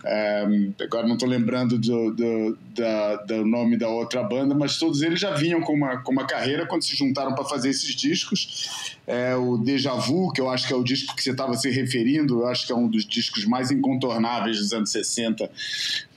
é, 0.03 0.47
agora 0.81 1.07
não 1.07 1.13
estou 1.13 1.29
lembrando 1.29 1.77
do, 1.77 2.11
do, 2.11 2.57
da, 2.75 3.15
do 3.17 3.45
nome 3.45 3.77
da 3.77 3.87
outra 3.87 4.23
banda, 4.23 4.53
mas 4.53 4.77
todos 4.77 5.01
eles 5.01 5.21
já 5.21 5.31
vinham 5.31 5.61
com 5.61 5.73
uma, 5.73 5.97
com 5.97 6.11
uma 6.11 6.27
carreira 6.27 6.65
quando 6.65 6.83
se 6.83 6.97
juntaram 6.97 7.33
para 7.33 7.45
fazer 7.45 7.69
esses 7.69 7.95
discos. 7.95 8.88
É, 9.09 9.35
o 9.35 9.57
Deja 9.57 9.95
Vu, 9.95 10.31
que 10.31 10.39
eu 10.39 10.47
acho 10.51 10.67
que 10.67 10.73
é 10.73 10.75
o 10.75 10.83
disco 10.83 11.15
que 11.15 11.23
você 11.23 11.31
estava 11.31 11.55
se 11.55 11.67
referindo, 11.67 12.41
eu 12.41 12.47
acho 12.47 12.67
que 12.67 12.71
é 12.71 12.75
um 12.75 12.87
dos 12.87 13.03
discos 13.03 13.43
mais 13.43 13.71
incontornáveis 13.71 14.59
dos 14.59 14.71
anos 14.71 14.91
60, 14.91 15.49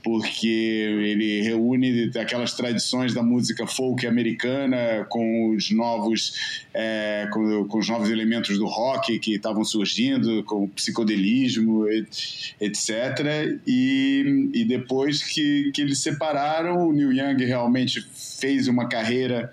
porque 0.05 0.47
ele 0.47 1.41
reúne 1.41 2.11
aquelas 2.21 2.53
tradições 2.53 3.15
da 3.15 3.23
música 3.23 3.67
folk 3.67 4.07
americana 4.07 5.07
com 5.09 5.55
os 5.55 5.71
novos 5.71 6.67
é, 6.75 7.27
com, 7.33 7.65
com, 7.67 7.79
os 7.79 7.89
novos 7.89 8.11
elementos 8.11 8.59
do 8.59 8.67
rock 8.67 9.19
que 9.21 9.37
estavam 9.37 9.65
surgindo, 9.65 10.45
com 10.45 10.65
o 10.65 10.69
psicodelismo, 10.69 11.87
etc. 12.61 13.59
E, 13.67 14.51
e 14.53 14.65
depois 14.67 15.23
que, 15.23 15.71
que 15.73 15.81
eles 15.81 15.99
separaram, 15.99 16.89
o 16.89 16.93
Neil 16.93 17.13
Young 17.13 17.43
realmente 17.43 18.07
fez 18.39 18.69
uma 18.69 18.87
carreira 18.87 19.51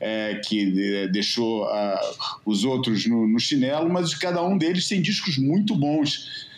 é, 0.00 0.40
que 0.44 1.08
deixou 1.12 1.64
uh, 1.64 1.98
os 2.44 2.64
outros 2.64 3.06
no, 3.06 3.28
no 3.28 3.38
chinelo, 3.38 3.88
mas 3.88 4.14
cada 4.14 4.42
um 4.42 4.56
deles 4.56 4.88
tem 4.88 5.00
discos 5.00 5.36
muito 5.36 5.76
bons 5.76 6.48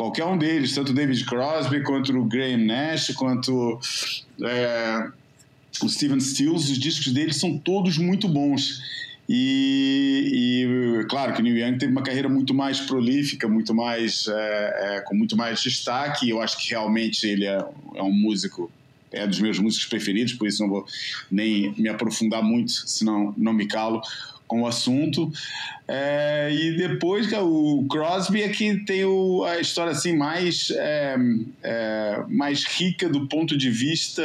qualquer 0.00 0.24
um 0.24 0.38
deles, 0.38 0.74
tanto 0.74 0.94
David 0.94 1.26
Crosby, 1.26 1.82
quanto 1.82 2.16
o 2.16 2.24
Graham 2.24 2.64
Nash, 2.64 3.10
quanto 3.10 3.78
é, 4.42 5.10
o 5.82 5.88
Steven 5.90 6.18
Stills, 6.18 6.72
os 6.72 6.78
discos 6.78 7.12
deles 7.12 7.36
são 7.36 7.58
todos 7.58 7.98
muito 7.98 8.26
bons. 8.26 8.80
E, 9.28 10.64
e, 10.64 11.04
claro 11.04 11.34
que 11.34 11.40
o 11.40 11.44
Neil 11.44 11.58
Young 11.58 11.78
teve 11.78 11.92
uma 11.92 12.02
carreira 12.02 12.28
muito 12.28 12.52
mais 12.52 12.80
prolífica, 12.80 13.46
muito 13.46 13.74
mais 13.74 14.26
é, 14.26 14.96
é, 14.96 15.00
com 15.02 15.14
muito 15.14 15.36
mais 15.36 15.62
destaque. 15.62 16.28
Eu 16.28 16.40
acho 16.40 16.58
que 16.58 16.70
realmente 16.70 17.26
ele 17.26 17.44
é, 17.44 17.64
é, 17.94 18.02
um 18.02 18.10
músico, 18.10 18.72
é 19.12 19.26
dos 19.26 19.40
meus 19.40 19.58
músicos 19.58 19.86
preferidos, 19.86 20.34
por 20.34 20.46
isso 20.46 20.62
não 20.62 20.68
vou 20.68 20.86
nem 21.30 21.74
me 21.76 21.88
aprofundar 21.88 22.42
muito, 22.42 22.70
senão 22.70 23.34
não 23.36 23.52
me 23.52 23.66
calo 23.66 24.00
com 24.50 24.62
o 24.62 24.66
assunto. 24.66 25.32
É, 25.86 26.50
e 26.52 26.76
depois 26.76 27.32
o 27.32 27.86
Crosby 27.88 28.42
é 28.42 28.48
que 28.48 28.84
tem 28.84 29.04
o, 29.04 29.44
a 29.44 29.60
história 29.60 29.92
assim 29.92 30.16
mais, 30.16 30.72
é, 30.72 31.16
é, 31.62 32.24
mais 32.28 32.64
rica 32.64 33.08
do 33.08 33.28
ponto 33.28 33.56
de 33.56 33.70
vista. 33.70 34.22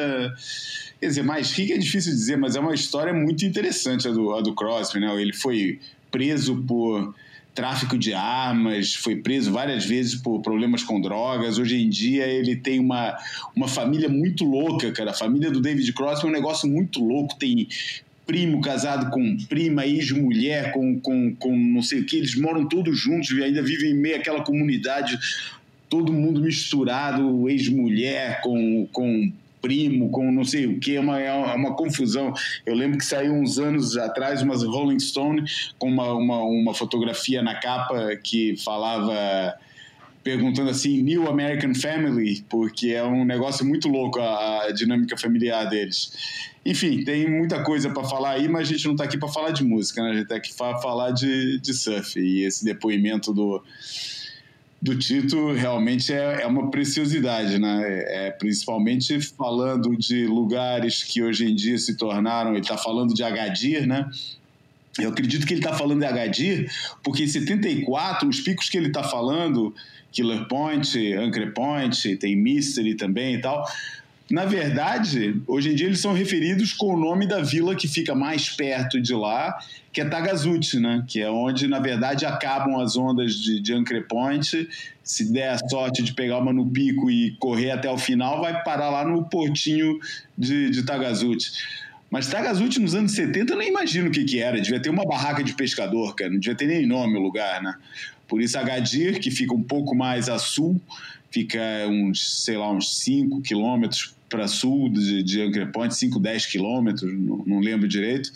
Quer 0.99 1.07
dizer, 1.07 1.23
mais 1.23 1.51
rica 1.51 1.75
é 1.75 1.77
difícil 1.77 2.11
dizer, 2.11 2.37
mas 2.37 2.55
é 2.55 2.59
uma 2.59 2.73
história 2.73 3.13
muito 3.13 3.45
interessante 3.45 4.07
a 4.07 4.11
do, 4.11 4.33
a 4.33 4.41
do 4.41 4.55
Crosby. 4.55 4.99
Né? 4.99 5.21
Ele 5.21 5.33
foi 5.33 5.79
preso 6.09 6.55
por 6.63 7.13
tráfico 7.55 7.97
de 7.97 8.13
armas, 8.13 8.93
foi 8.93 9.15
preso 9.15 9.51
várias 9.51 9.85
vezes 9.85 10.15
por 10.15 10.41
problemas 10.41 10.83
com 10.83 10.99
drogas. 10.99 11.57
Hoje 11.57 11.81
em 11.81 11.89
dia 11.89 12.27
ele 12.27 12.57
tem 12.57 12.79
uma, 12.79 13.17
uma 13.55 13.67
família 13.67 14.09
muito 14.09 14.43
louca, 14.43 14.91
cara. 14.91 15.11
A 15.11 15.13
família 15.13 15.49
do 15.49 15.61
David 15.61 15.91
Crosby 15.93 16.27
é 16.27 16.29
um 16.29 16.33
negócio 16.33 16.69
muito 16.69 17.03
louco. 17.03 17.35
Tem 17.35 17.67
primo 18.25 18.59
casado 18.59 19.09
com 19.09 19.37
prima, 19.47 19.85
ex-mulher, 19.85 20.73
com, 20.73 20.99
com, 20.99 21.33
com 21.35 21.55
não 21.55 21.81
sei 21.81 22.01
o 22.01 22.05
que, 22.05 22.17
eles 22.17 22.35
moram 22.35 22.67
todos 22.67 22.99
juntos 22.99 23.29
e 23.31 23.43
ainda 23.43 23.61
vivem 23.61 23.91
em 23.91 23.95
meio 23.95 24.17
àquela 24.17 24.43
comunidade, 24.43 25.17
todo 25.89 26.11
mundo 26.11 26.41
misturado, 26.41 27.47
ex-mulher 27.47 28.41
com, 28.41 28.87
com 28.91 29.31
primo, 29.65 30.11
com 30.11 30.31
não 30.31 30.43
sei 30.43 30.67
o 30.67 30.79
que, 30.79 30.95
é 30.95 30.99
uma, 30.99 31.19
é 31.19 31.33
uma 31.55 31.75
confusão. 31.75 32.31
Eu 32.63 32.75
lembro 32.75 32.99
que 32.99 33.05
saiu 33.05 33.33
uns 33.33 33.57
anos 33.57 33.97
atrás 33.97 34.43
umas 34.43 34.61
Rolling 34.61 34.99
Stone 34.99 35.43
com 35.79 35.89
uma, 35.89 36.13
uma, 36.13 36.43
uma 36.43 36.73
fotografia 36.75 37.41
na 37.41 37.55
capa 37.55 38.15
que 38.17 38.55
falava 38.57 39.55
perguntando 40.23 40.69
assim, 40.69 41.01
New 41.01 41.27
American 41.27 41.73
Family, 41.73 42.45
porque 42.47 42.89
é 42.89 43.03
um 43.03 43.25
negócio 43.25 43.65
muito 43.65 43.87
louco 43.87 44.19
a, 44.19 44.65
a 44.65 44.71
dinâmica 44.71 45.17
familiar 45.17 45.67
deles. 45.67 46.11
Enfim, 46.63 47.03
tem 47.03 47.27
muita 47.27 47.63
coisa 47.63 47.89
para 47.89 48.03
falar 48.03 48.31
aí, 48.31 48.47
mas 48.47 48.67
a 48.67 48.71
gente 48.71 48.85
não 48.85 48.93
está 48.93 49.03
aqui 49.03 49.17
para 49.17 49.29
falar 49.29 49.49
de 49.49 49.63
música, 49.63 50.01
né? 50.03 50.09
A 50.09 50.13
gente 50.13 50.23
está 50.23 50.35
aqui 50.35 50.53
para 50.55 50.77
falar 50.77 51.11
de, 51.11 51.59
de 51.59 51.73
surf. 51.73 52.19
E 52.19 52.43
esse 52.43 52.63
depoimento 52.63 53.33
do, 53.33 53.63
do 54.85 54.95
Tito 54.95 55.51
realmente 55.51 56.13
é, 56.13 56.43
é 56.43 56.45
uma 56.45 56.69
preciosidade, 56.69 57.57
né? 57.57 57.81
É, 57.87 58.31
principalmente 58.31 59.19
falando 59.19 59.97
de 59.97 60.27
lugares 60.27 61.03
que 61.03 61.23
hoje 61.23 61.49
em 61.49 61.55
dia 61.55 61.75
se 61.79 61.97
tornaram. 61.97 62.51
Ele 62.51 62.59
está 62.59 62.77
falando 62.77 63.11
de 63.11 63.23
Agadir, 63.23 63.87
né? 63.87 64.07
Eu 64.99 65.09
acredito 65.09 65.47
que 65.47 65.55
ele 65.55 65.59
está 65.59 65.73
falando 65.73 66.01
de 66.01 66.05
Agadir, 66.05 66.71
porque 67.03 67.23
em 67.23 67.27
74, 67.27 68.29
os 68.29 68.39
picos 68.41 68.69
que 68.69 68.77
ele 68.77 68.87
está 68.87 69.01
falando, 69.01 69.73
Killer 70.11 70.47
Point, 70.47 71.13
Anchor 71.15 71.51
Point, 71.51 72.15
tem 72.17 72.35
Mystery 72.35 72.93
também 72.93 73.35
e 73.35 73.41
tal 73.41 73.65
na 74.29 74.43
verdade, 74.45 75.39
hoje 75.45 75.71
em 75.71 75.75
dia 75.75 75.85
eles 75.85 75.99
são 75.99 76.11
referidos 76.11 76.73
com 76.73 76.95
o 76.95 76.99
nome 76.99 77.27
da 77.27 77.41
vila 77.41 77.75
que 77.75 77.87
fica 77.87 78.15
mais 78.15 78.49
perto 78.49 78.99
de 78.99 79.13
lá, 79.13 79.55
que 79.93 80.01
é 80.01 80.05
Tagazuti, 80.05 80.79
né? 80.79 81.03
Que 81.07 81.21
é 81.21 81.29
onde, 81.29 81.67
na 81.67 81.79
verdade, 81.79 82.25
acabam 82.25 82.79
as 82.81 82.97
ondas 82.97 83.35
de, 83.35 83.59
de 83.59 83.73
Anchor 83.73 84.03
Point. 84.07 84.67
Se 85.03 85.31
der 85.31 85.49
a 85.49 85.69
sorte 85.69 86.01
de 86.01 86.11
pegar 86.13 86.39
uma 86.39 86.51
no 86.51 86.65
pico 86.65 87.09
e 87.11 87.35
correr 87.37 87.69
até 87.69 87.89
o 87.89 87.99
final, 87.99 88.41
vai 88.41 88.63
parar 88.63 88.89
lá 88.89 89.05
no 89.05 89.23
portinho 89.25 89.99
de, 90.35 90.71
de 90.71 90.83
Tagazuti. 90.83 91.51
Mas 92.09 92.27
Tagazuti 92.27 92.79
nos 92.79 92.95
anos 92.95 93.11
70 93.11 93.53
eu 93.53 93.57
nem 93.57 93.69
imagino 93.69 94.07
o 94.07 94.11
que, 94.11 94.23
que 94.23 94.39
era. 94.39 94.59
Devia 94.59 94.79
ter 94.79 94.89
uma 94.89 95.05
barraca 95.05 95.43
de 95.43 95.53
pescador, 95.53 96.15
cara. 96.15 96.31
Não 96.31 96.39
devia 96.39 96.55
ter 96.55 96.65
nem 96.65 96.87
nome 96.87 97.15
o 97.15 97.21
lugar, 97.21 97.61
né? 97.61 97.75
Por 98.27 98.41
isso 98.41 98.57
Agadir, 98.57 99.19
que 99.19 99.29
fica 99.29 99.53
um 99.53 99.61
pouco 99.61 99.93
mais 99.95 100.29
a 100.29 100.39
sul, 100.39 100.81
fica 101.29 101.59
uns, 101.87 102.43
sei 102.43 102.57
lá, 102.57 102.71
uns 102.71 102.97
5 102.97 103.41
quilômetros 103.43 104.14
para 104.29 104.47
sul 104.47 104.89
de, 104.89 105.23
de 105.23 105.41
Anchor 105.41 105.71
Point, 105.71 105.95
5, 105.95 106.19
10 106.19 106.45
quilômetros, 106.47 107.11
não, 107.13 107.43
não, 107.45 107.59
lembro 107.59 107.87
direito, 107.87 108.31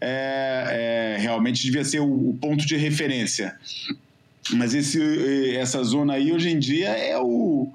é, 0.00 1.16
é, 1.16 1.20
realmente 1.20 1.62
devia 1.62 1.84
ser 1.84 2.00
o, 2.00 2.30
o, 2.30 2.38
ponto 2.40 2.66
de 2.66 2.76
referência. 2.76 3.56
Mas 4.52 4.74
esse, 4.74 5.56
essa 5.56 5.82
zona 5.84 6.14
aí, 6.14 6.32
hoje 6.32 6.50
em 6.50 6.58
dia, 6.58 6.88
é 6.88 7.18
o, 7.18 7.68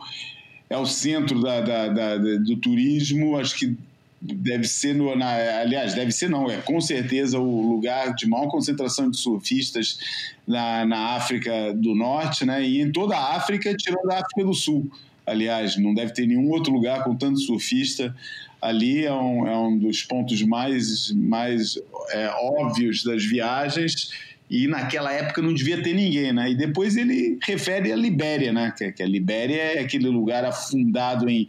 é 0.70 0.78
o 0.78 0.86
centro 0.86 1.42
da, 1.42 1.62
da, 1.62 1.88
da, 1.88 2.18
do 2.18 2.58
turismo, 2.58 3.38
acho 3.38 3.56
que 3.56 3.78
deve 4.24 4.66
ser 4.66 4.96
no, 4.96 5.14
na, 5.18 5.60
aliás 5.60 5.94
deve 5.94 6.10
ser 6.14 6.30
não 6.30 6.50
é 6.50 6.56
com 6.62 6.80
certeza 6.80 7.38
o 7.38 7.74
lugar 7.74 8.16
de 8.16 8.26
maior 8.26 8.48
concentração 8.48 9.12
de 9.12 9.18
surfistas 9.18 10.00
na, 10.48 10.86
na 10.86 11.16
África 11.16 11.74
do 11.74 11.94
Norte 11.94 12.46
né? 12.46 12.64
E 12.64 12.80
em 12.80 12.90
toda 12.90 13.18
a 13.18 13.36
África 13.36 13.76
tirando 13.76 14.10
a 14.10 14.20
África 14.20 14.46
do 14.46 14.54
Sul 14.54 14.90
aliás, 15.26 15.78
não 15.78 15.94
deve 15.94 16.14
ter 16.14 16.28
nenhum 16.28 16.50
outro 16.50 16.72
lugar 16.72 17.04
com 17.04 17.16
tanto 17.16 17.40
surfista. 17.40 18.16
Ali 18.62 19.06
é 19.06 19.14
um, 19.14 19.48
é 19.48 19.58
um 19.58 19.78
dos 19.78 20.04
pontos 20.04 20.42
mais, 20.42 21.12
mais 21.12 21.78
é, 22.12 22.30
óbvios 22.30 23.04
das 23.04 23.24
viagens 23.24 24.12
e 24.50 24.68
naquela 24.68 25.12
época 25.12 25.42
não 25.42 25.54
devia 25.54 25.82
ter 25.82 25.94
ninguém, 25.94 26.32
né? 26.32 26.52
E 26.52 26.56
depois 26.56 26.96
ele 26.96 27.40
refere 27.42 27.92
a 27.92 27.96
Libéria, 27.96 28.54
né? 28.54 28.72
Que, 28.78 28.92
que 28.92 29.02
a 29.02 29.08
Libéria 29.08 29.60
é 29.60 29.80
aquele 29.80 30.08
lugar 30.08 30.46
afundado 30.46 31.28
em, 31.28 31.48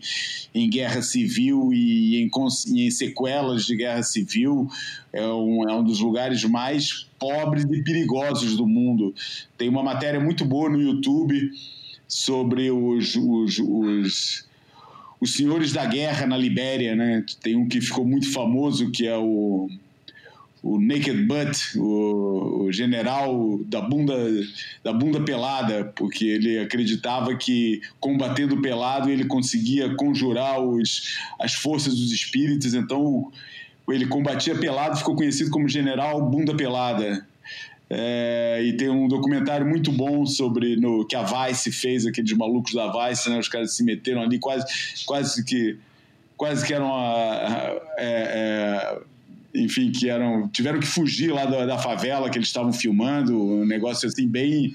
em 0.54 0.70
guerra 0.70 1.02
civil 1.02 1.70
e 1.72 2.22
em, 2.22 2.30
em 2.68 2.90
sequelas 2.90 3.66
de 3.66 3.76
guerra 3.76 4.02
civil, 4.02 4.68
é 5.12 5.26
um, 5.26 5.68
é 5.68 5.74
um 5.74 5.84
dos 5.84 6.00
lugares 6.00 6.42
mais 6.44 7.06
pobres 7.18 7.64
e 7.64 7.82
perigosos 7.82 8.56
do 8.56 8.66
mundo. 8.66 9.14
Tem 9.58 9.68
uma 9.68 9.82
matéria 9.82 10.18
muito 10.18 10.44
boa 10.44 10.70
no 10.70 10.80
YouTube 10.80 11.50
sobre 12.06 12.70
os, 12.70 13.16
os, 13.16 13.58
os 13.58 14.54
os 15.20 15.32
senhores 15.32 15.72
da 15.72 15.86
guerra 15.86 16.26
na 16.26 16.36
Libéria, 16.36 16.94
né? 16.94 17.24
Tem 17.40 17.56
um 17.56 17.66
que 17.66 17.80
ficou 17.80 18.04
muito 18.04 18.30
famoso 18.30 18.90
que 18.90 19.06
é 19.06 19.16
o 19.16 19.70
o 20.64 20.80
Naked 20.80 21.24
Butt, 21.24 21.78
o, 21.78 22.72
general 22.72 23.60
da 23.66 23.82
bunda, 23.82 24.14
da 24.82 24.94
bunda 24.94 25.20
pelada, 25.20 25.92
porque 25.94 26.24
ele 26.24 26.58
acreditava 26.58 27.36
que 27.36 27.82
combatendo 28.00 28.62
pelado 28.62 29.10
ele 29.10 29.26
conseguia 29.26 29.94
conjurar 29.94 30.58
os, 30.58 31.18
as 31.38 31.52
forças 31.52 31.94
dos 31.94 32.10
espíritos, 32.10 32.72
então 32.72 33.30
ele 33.90 34.06
combatia 34.06 34.54
pelado, 34.54 34.96
ficou 34.96 35.14
conhecido 35.14 35.50
como 35.50 35.68
general 35.68 36.30
bunda 36.30 36.56
pelada. 36.56 37.26
É, 37.96 38.60
e 38.64 38.72
tem 38.76 38.90
um 38.90 39.06
documentário 39.06 39.64
muito 39.64 39.92
bom 39.92 40.26
sobre 40.26 40.74
no, 40.74 41.06
que 41.06 41.14
a 41.14 41.22
Vice 41.22 41.70
fez, 41.70 42.04
aqueles 42.04 42.32
malucos 42.32 42.74
da 42.74 42.90
Vice, 42.90 43.30
né? 43.30 43.38
Os 43.38 43.48
caras 43.48 43.76
se 43.76 43.84
meteram 43.84 44.22
ali 44.22 44.40
quase, 44.40 44.66
quase 45.06 45.44
que 45.44 45.78
quase 46.36 46.66
que 46.66 46.74
eram 46.74 46.92
a, 46.92 47.80
é, 47.96 48.98
é, 48.98 48.98
enfim, 49.54 49.92
que 49.92 50.10
eram 50.10 50.48
tiveram 50.48 50.80
que 50.80 50.86
fugir 50.86 51.32
lá 51.32 51.44
da, 51.46 51.66
da 51.66 51.78
favela 51.78 52.28
que 52.28 52.36
eles 52.36 52.48
estavam 52.48 52.72
filmando, 52.72 53.40
um 53.40 53.64
negócio 53.64 54.08
assim 54.08 54.26
bem 54.26 54.74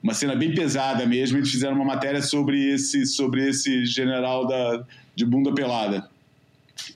uma 0.00 0.14
cena 0.14 0.36
bem 0.36 0.54
pesada 0.54 1.04
mesmo. 1.04 1.38
Eles 1.38 1.50
fizeram 1.50 1.74
uma 1.74 1.84
matéria 1.84 2.22
sobre 2.22 2.72
esse 2.72 3.06
sobre 3.06 3.48
esse 3.48 3.84
general 3.84 4.46
da 4.46 4.84
de 5.16 5.26
bunda 5.26 5.52
pelada 5.52 6.08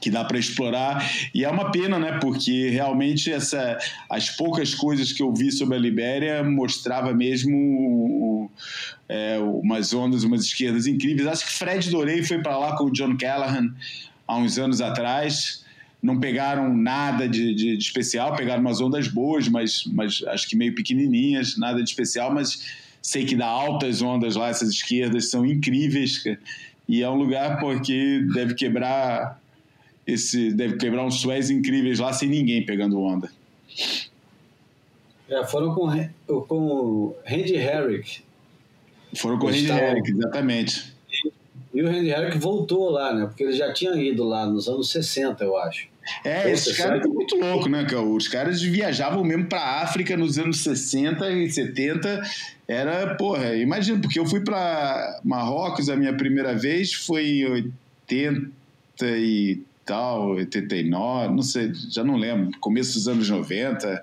que 0.01 0.11
dá 0.11 0.25
para 0.25 0.38
explorar 0.38 1.11
e 1.35 1.45
é 1.45 1.49
uma 1.49 1.71
pena, 1.71 1.99
né? 1.99 2.19
Porque 2.21 2.69
realmente 2.69 3.31
essa 3.31 3.79
as 4.09 4.31
poucas 4.31 4.75
coisas 4.75 5.12
que 5.12 5.23
eu 5.23 5.33
vi 5.33 5.51
sobre 5.51 5.77
a 5.77 5.79
Libéria 5.79 6.43
mostrava 6.43 7.12
mesmo 7.12 8.51
é, 9.09 9.38
umas 9.38 9.93
ondas, 9.93 10.25
umas 10.25 10.45
esquerdas 10.45 10.87
incríveis. 10.87 11.27
Acho 11.27 11.47
que 11.47 11.53
Fred 11.53 11.90
Dorey 11.90 12.23
foi 12.23 12.43
para 12.43 12.57
lá 12.59 12.77
com 12.77 12.85
o 12.85 12.93
John 12.93 13.16
Callahan 13.16 13.75
há 14.27 14.37
uns 14.37 14.59
anos 14.59 14.81
atrás. 14.81 15.64
Não 16.03 16.19
pegaram 16.19 16.75
nada 16.75 17.29
de, 17.29 17.55
de, 17.55 17.77
de 17.77 17.83
especial, 17.83 18.35
pegaram 18.35 18.62
umas 18.62 18.81
ondas 18.81 19.07
boas, 19.09 19.49
mas, 19.49 19.85
mas 19.87 20.23
acho 20.29 20.49
que 20.49 20.57
meio 20.57 20.75
pequenininhas, 20.75 21.59
nada 21.59 21.83
de 21.83 21.90
especial, 21.90 22.33
mas 22.33 22.64
sei 23.03 23.25
que 23.25 23.37
dá 23.37 23.47
altas 23.47 24.01
ondas 24.01 24.37
lá, 24.37 24.49
essas 24.49 24.71
esquerdas 24.71 25.31
são 25.31 25.45
incríveis, 25.45 26.23
e 26.88 27.03
é 27.03 27.09
um 27.09 27.14
lugar 27.14 27.59
porque 27.61 28.25
deve 28.33 28.55
quebrar 28.55 29.39
esse 30.12 30.53
deve 30.53 30.77
quebrar 30.77 31.05
uns 31.05 31.20
sués 31.20 31.51
incríveis 31.51 31.99
lá 31.99 32.12
sem 32.12 32.29
ninguém 32.29 32.64
pegando 32.64 33.01
onda. 33.01 33.31
É, 35.29 35.44
foram 35.44 35.75
com, 35.75 35.88
com 36.42 36.57
o 36.57 37.16
Randy 37.25 37.55
Herrick. 37.55 38.23
Foram 39.16 39.38
com 39.38 39.46
o 39.46 39.51
Randy 39.51 39.70
Herrick, 39.70 40.11
exatamente. 40.11 40.92
E 41.73 41.83
o 41.83 41.87
Randy 41.87 42.09
Herrick 42.09 42.38
voltou 42.38 42.90
lá, 42.90 43.14
né? 43.14 43.27
Porque 43.27 43.44
ele 43.44 43.53
já 43.53 43.73
tinha 43.73 43.94
ido 43.94 44.25
lá 44.25 44.44
nos 44.44 44.68
anos 44.68 44.90
60, 44.90 45.44
eu 45.44 45.57
acho. 45.57 45.88
É, 46.25 46.51
esses 46.51 46.77
caras 46.77 46.96
estão 46.96 47.14
muito 47.14 47.37
loucos, 47.37 47.70
né, 47.70 47.85
cara? 47.85 48.03
Os 48.03 48.27
caras 48.27 48.61
viajavam 48.61 49.23
mesmo 49.23 49.46
para 49.46 49.83
África 49.83 50.16
nos 50.16 50.38
anos 50.38 50.64
60 50.64 51.31
e 51.31 51.51
70. 51.51 52.23
Era, 52.66 53.14
porra, 53.14 53.55
imagina, 53.55 54.01
porque 54.01 54.18
eu 54.18 54.27
fui 54.27 54.40
para 54.40 55.20
Marrocos 55.25 55.88
a 55.88 55.96
minha 55.96 56.16
primeira 56.16 56.55
vez, 56.55 56.92
foi 56.92 57.27
em 57.27 57.46
80 57.46 58.51
e 59.03 59.61
tal, 59.85 60.31
89, 60.31 61.35
não 61.35 61.43
sei, 61.43 61.73
já 61.90 62.05
não 62.05 62.16
lembro, 62.16 62.51
começo 62.61 62.95
dos 62.95 63.09
anos 63.09 63.29
90, 63.29 64.03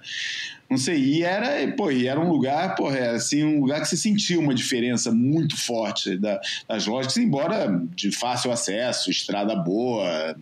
não 0.70 0.78
sei, 0.78 0.98
e 0.98 1.24
era, 1.24 1.72
pô, 1.74 1.90
e 1.90 2.08
era 2.08 2.20
um 2.20 2.30
lugar, 2.30 2.76
pô, 2.76 2.92
é 2.92 3.12
assim, 3.12 3.44
um 3.44 3.62
lugar 3.62 3.82
que 3.82 3.88
você 3.88 3.96
sentia 3.96 4.40
uma 4.40 4.54
diferença 4.54 5.12
muito 5.12 5.56
forte 5.56 6.18
da, 6.18 6.40
das 6.68 6.86
lojas, 6.86 7.16
embora 7.18 7.82
de 7.96 8.12
fácil 8.12 8.52
acesso, 8.52 9.10
estrada 9.10 9.56
boa, 9.56 10.36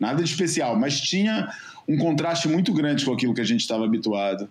nada 0.00 0.22
de 0.22 0.28
especial, 0.28 0.78
mas 0.78 1.00
tinha 1.00 1.48
um 1.88 1.96
contraste 1.96 2.48
muito 2.48 2.72
grande 2.72 3.04
com 3.04 3.12
aquilo 3.12 3.34
que 3.34 3.40
a 3.40 3.44
gente 3.44 3.60
estava 3.60 3.84
habituado. 3.84 4.48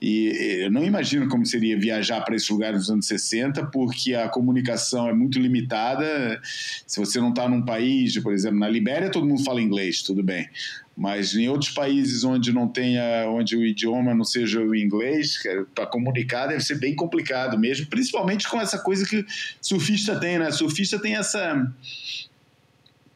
E 0.00 0.62
eu 0.62 0.70
não 0.70 0.82
imagino 0.82 1.28
como 1.28 1.44
seria 1.44 1.78
viajar 1.78 2.22
para 2.22 2.34
esses 2.34 2.48
lugares 2.48 2.78
nos 2.78 2.90
anos 2.90 3.06
60, 3.06 3.66
porque 3.66 4.14
a 4.14 4.30
comunicação 4.30 5.06
é 5.06 5.12
muito 5.12 5.38
limitada. 5.38 6.40
Se 6.86 6.98
você 6.98 7.20
não 7.20 7.28
está 7.28 7.46
num 7.46 7.62
país, 7.62 8.18
por 8.18 8.32
exemplo, 8.32 8.58
na 8.58 8.68
Libéria 8.68 9.10
todo 9.10 9.26
mundo 9.26 9.44
fala 9.44 9.60
inglês, 9.60 10.02
tudo 10.02 10.22
bem. 10.22 10.48
Mas 10.96 11.34
em 11.34 11.48
outros 11.48 11.70
países 11.70 12.24
onde 12.24 12.50
não 12.50 12.66
tenha, 12.66 13.28
onde 13.28 13.56
o 13.56 13.64
idioma 13.64 14.14
não 14.14 14.24
seja 14.24 14.60
o 14.60 14.74
inglês, 14.74 15.42
para 15.74 15.86
comunicar 15.86 16.46
deve 16.46 16.60
ser 16.60 16.78
bem 16.78 16.94
complicado 16.94 17.58
mesmo, 17.58 17.86
principalmente 17.86 18.48
com 18.48 18.58
essa 18.58 18.78
coisa 18.78 19.06
que 19.06 19.24
surfista 19.60 20.18
tem, 20.18 20.38
né? 20.38 20.50
Surfista 20.50 20.98
tem 20.98 21.16
essa 21.16 21.70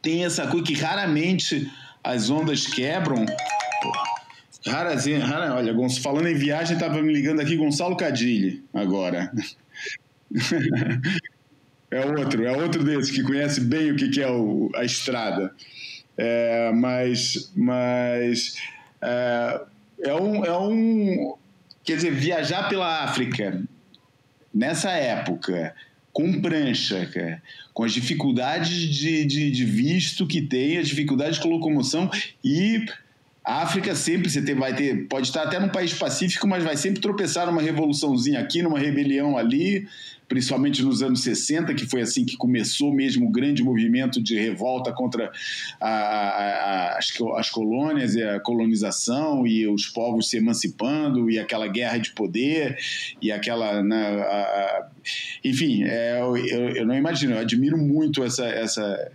tem 0.02 0.22
essa 0.22 0.46
coisa 0.46 0.66
que 0.66 0.74
raramente 0.74 1.70
as 2.02 2.28
ondas 2.28 2.66
quebram 2.66 3.24
Rarazinha, 4.66 5.24
rara, 5.24 5.54
olha, 5.54 5.74
falando 6.02 6.26
em 6.26 6.34
viagem, 6.34 6.74
estava 6.74 7.02
me 7.02 7.12
ligando 7.12 7.40
aqui 7.40 7.56
Gonçalo 7.56 7.96
Cadilli 7.96 8.64
agora. 8.72 9.30
é 11.90 12.06
outro, 12.06 12.44
é 12.44 12.56
outro 12.56 12.82
desses 12.82 13.10
que 13.10 13.22
conhece 13.22 13.60
bem 13.60 13.92
o 13.92 13.96
que, 13.96 14.08
que 14.08 14.22
é 14.22 14.30
o, 14.30 14.70
a 14.74 14.84
estrada. 14.84 15.54
É, 16.16 16.70
mas 16.72 17.52
mas 17.54 18.54
é, 19.02 19.60
é, 20.04 20.14
um, 20.14 20.44
é 20.44 20.58
um. 20.58 21.36
Quer 21.82 21.96
dizer, 21.96 22.14
viajar 22.14 22.68
pela 22.68 23.02
África 23.04 23.62
nessa 24.52 24.92
época, 24.92 25.74
com 26.10 26.40
prancha, 26.40 27.10
com 27.74 27.84
as 27.84 27.92
dificuldades 27.92 28.74
de, 28.74 29.26
de, 29.26 29.50
de 29.50 29.64
visto 29.64 30.26
que 30.26 30.40
tem, 30.40 30.78
as 30.78 30.88
dificuldades 30.88 31.38
de 31.38 31.46
locomoção 31.46 32.08
e 32.42 32.86
a 33.44 33.62
África 33.62 33.94
sempre 33.94 34.30
você 34.30 34.40
tem, 34.40 34.54
vai 34.54 34.74
ter, 34.74 35.06
pode 35.06 35.26
estar 35.26 35.42
até 35.42 35.60
num 35.60 35.68
país 35.68 35.92
pacífico, 35.92 36.48
mas 36.48 36.64
vai 36.64 36.78
sempre 36.78 37.00
tropeçar 37.00 37.46
numa 37.46 37.60
revoluçãozinha 37.60 38.40
aqui, 38.40 38.62
numa 38.62 38.78
rebelião 38.78 39.36
ali, 39.36 39.86
principalmente 40.26 40.82
nos 40.82 41.02
anos 41.02 41.22
60, 41.22 41.74
que 41.74 41.84
foi 41.84 42.00
assim 42.00 42.24
que 42.24 42.38
começou 42.38 42.90
mesmo 42.90 43.26
o 43.26 43.30
grande 43.30 43.62
movimento 43.62 44.22
de 44.22 44.34
revolta 44.34 44.92
contra 44.92 45.30
a, 45.78 45.88
a, 45.88 46.98
as, 46.98 47.12
as 47.36 47.50
colônias 47.50 48.14
e 48.14 48.22
a 48.22 48.40
colonização 48.40 49.46
e 49.46 49.68
os 49.68 49.86
povos 49.86 50.30
se 50.30 50.38
emancipando 50.38 51.30
e 51.30 51.38
aquela 51.38 51.68
guerra 51.68 51.98
de 51.98 52.12
poder 52.12 52.78
e 53.20 53.30
aquela. 53.30 53.82
Né, 53.82 54.22
a, 54.22 54.88
enfim, 55.44 55.84
é, 55.84 56.18
eu, 56.18 56.34
eu, 56.36 56.86
não 56.86 56.94
imagino, 56.94 57.34
eu 57.34 57.40
admiro 57.40 57.76
muito 57.76 58.24
essa, 58.24 58.46
essa 58.46 59.12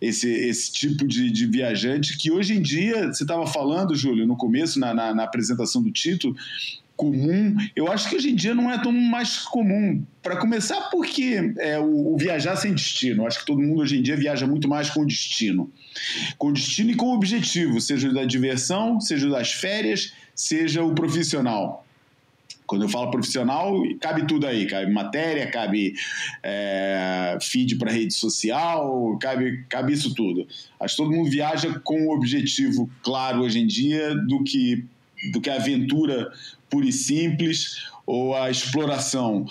esse, 0.00 0.30
esse 0.30 0.72
tipo 0.72 1.06
de, 1.06 1.30
de 1.30 1.46
viajante 1.46 2.16
que 2.16 2.30
hoje 2.30 2.54
em 2.54 2.62
dia, 2.62 3.06
você 3.06 3.24
estava 3.24 3.46
falando, 3.46 3.94
Júlio, 3.94 4.26
no 4.26 4.36
começo, 4.36 4.78
na, 4.78 4.92
na, 4.92 5.14
na 5.14 5.24
apresentação 5.24 5.82
do 5.82 5.90
título, 5.90 6.36
comum. 6.96 7.54
Eu 7.76 7.92
acho 7.92 8.08
que 8.08 8.16
hoje 8.16 8.30
em 8.30 8.34
dia 8.34 8.54
não 8.54 8.70
é 8.70 8.82
tão 8.82 8.90
mais 8.90 9.38
comum. 9.38 10.02
Para 10.22 10.36
começar, 10.36 10.88
porque 10.90 11.54
é, 11.58 11.78
o, 11.78 12.14
o, 12.14 12.16
viajar 12.16 12.56
sem 12.56 12.72
destino. 12.72 13.26
Acho 13.26 13.40
que 13.40 13.46
todo 13.46 13.60
mundo 13.60 13.80
hoje 13.80 13.98
em 13.98 14.02
dia 14.02 14.16
viaja 14.16 14.46
muito 14.46 14.68
mais 14.68 14.90
com 14.90 15.04
destino. 15.04 15.70
Com 16.38 16.52
destino 16.52 16.90
e 16.90 16.94
com 16.94 17.12
objetivo, 17.12 17.80
seja 17.80 18.12
da 18.12 18.24
diversão, 18.24 19.00
seja 19.00 19.28
das 19.28 19.52
férias, 19.52 20.12
seja 20.34 20.82
o 20.82 20.94
profissional. 20.94 21.85
Quando 22.66 22.82
eu 22.82 22.88
falo 22.88 23.10
profissional, 23.10 23.80
cabe 24.00 24.26
tudo 24.26 24.46
aí, 24.46 24.66
cabe 24.66 24.92
matéria, 24.92 25.50
cabe 25.50 25.94
é, 26.42 27.38
feed 27.40 27.76
para 27.76 27.92
rede 27.92 28.14
social, 28.14 29.16
cabe, 29.20 29.64
cabe 29.68 29.92
isso 29.92 30.14
tudo. 30.14 30.46
Acho 30.80 30.96
que 30.96 31.02
todo 31.02 31.14
mundo 31.14 31.30
viaja 31.30 31.78
com 31.80 32.06
um 32.06 32.10
objetivo 32.10 32.90
claro 33.02 33.42
hoje 33.42 33.60
em 33.60 33.66
dia 33.66 34.14
do 34.14 34.42
que, 34.42 34.84
do 35.32 35.40
que 35.40 35.48
a 35.48 35.56
aventura 35.56 36.30
pura 36.68 36.86
e 36.86 36.92
simples 36.92 37.86
ou 38.04 38.34
a 38.34 38.50
exploração. 38.50 39.46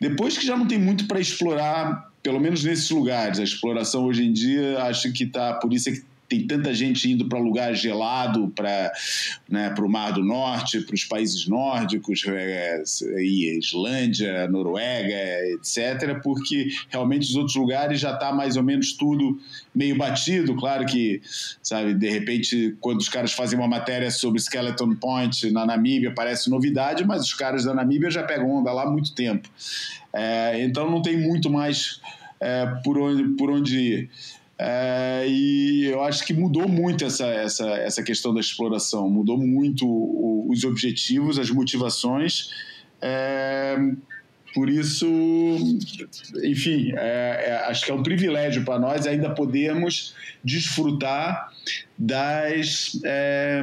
Depois 0.00 0.38
que 0.38 0.46
já 0.46 0.56
não 0.56 0.66
tem 0.66 0.78
muito 0.78 1.06
para 1.06 1.20
explorar, 1.20 2.10
pelo 2.22 2.40
menos 2.40 2.64
nesses 2.64 2.90
lugares, 2.90 3.38
a 3.38 3.44
exploração 3.44 4.04
hoje 4.04 4.24
em 4.24 4.32
dia 4.32 4.82
acho 4.84 5.12
que 5.12 5.24
está, 5.24 5.54
por 5.54 5.72
isso 5.72 5.88
é 5.88 5.92
que 5.92 6.02
tem 6.30 6.46
tanta 6.46 6.72
gente 6.72 7.10
indo 7.10 7.28
para 7.28 7.40
lugar 7.40 7.74
gelado, 7.74 8.52
para 8.54 8.92
né, 9.48 9.74
o 9.76 9.88
Mar 9.88 10.12
do 10.12 10.24
Norte, 10.24 10.80
para 10.80 10.94
os 10.94 11.04
países 11.04 11.48
nórdicos, 11.48 12.22
é, 12.28 12.82
Islândia, 13.58 14.46
Noruega, 14.46 15.12
etc., 15.54 16.20
porque 16.22 16.68
realmente 16.88 17.28
os 17.28 17.34
outros 17.34 17.56
lugares 17.56 17.98
já 17.98 18.14
está 18.14 18.32
mais 18.32 18.56
ou 18.56 18.62
menos 18.62 18.92
tudo 18.92 19.40
meio 19.74 19.98
batido. 19.98 20.54
Claro 20.54 20.86
que, 20.86 21.20
sabe, 21.60 21.94
de 21.94 22.08
repente, 22.08 22.76
quando 22.80 23.00
os 23.00 23.08
caras 23.08 23.32
fazem 23.32 23.58
uma 23.58 23.66
matéria 23.66 24.08
sobre 24.08 24.40
Skeleton 24.40 24.94
Point 24.94 25.50
na 25.50 25.66
Namíbia, 25.66 26.14
parece 26.14 26.48
novidade, 26.48 27.04
mas 27.04 27.22
os 27.22 27.34
caras 27.34 27.64
da 27.64 27.74
Namíbia 27.74 28.08
já 28.08 28.22
pegam 28.22 28.52
onda 28.52 28.72
lá 28.72 28.84
há 28.84 28.90
muito 28.90 29.12
tempo. 29.16 29.48
É, 30.12 30.62
então 30.62 30.88
não 30.88 31.02
tem 31.02 31.18
muito 31.18 31.50
mais 31.50 32.00
é, 32.38 32.66
por, 32.84 32.96
onde, 32.98 33.24
por 33.36 33.50
onde 33.50 33.78
ir. 33.78 34.10
É, 34.62 35.24
e 35.26 35.86
eu 35.86 36.04
acho 36.04 36.22
que 36.26 36.34
mudou 36.34 36.68
muito 36.68 37.02
essa, 37.02 37.26
essa, 37.26 37.66
essa 37.76 38.02
questão 38.02 38.34
da 38.34 38.40
exploração, 38.40 39.08
mudou 39.08 39.38
muito 39.38 39.86
os 40.50 40.64
objetivos, 40.64 41.38
as 41.38 41.48
motivações. 41.50 42.50
É, 43.00 43.78
por 44.52 44.68
isso, 44.68 45.06
enfim, 46.44 46.92
é, 46.94 47.44
é, 47.46 47.54
acho 47.68 47.86
que 47.86 47.90
é 47.90 47.94
um 47.94 48.02
privilégio 48.02 48.62
para 48.62 48.78
nós 48.78 49.06
ainda 49.06 49.30
podermos 49.30 50.14
desfrutar 50.44 51.50
das 51.96 53.00
é, 53.02 53.62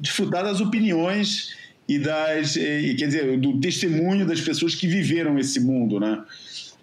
desfrutar 0.00 0.42
das 0.42 0.60
opiniões 0.60 1.54
e 1.88 2.00
das 2.00 2.56
e, 2.56 2.96
quer 2.98 3.06
dizer 3.06 3.38
do 3.38 3.60
testemunho 3.60 4.26
das 4.26 4.40
pessoas 4.40 4.74
que 4.74 4.88
viveram 4.88 5.38
esse 5.38 5.60
mundo, 5.60 6.00
né? 6.00 6.24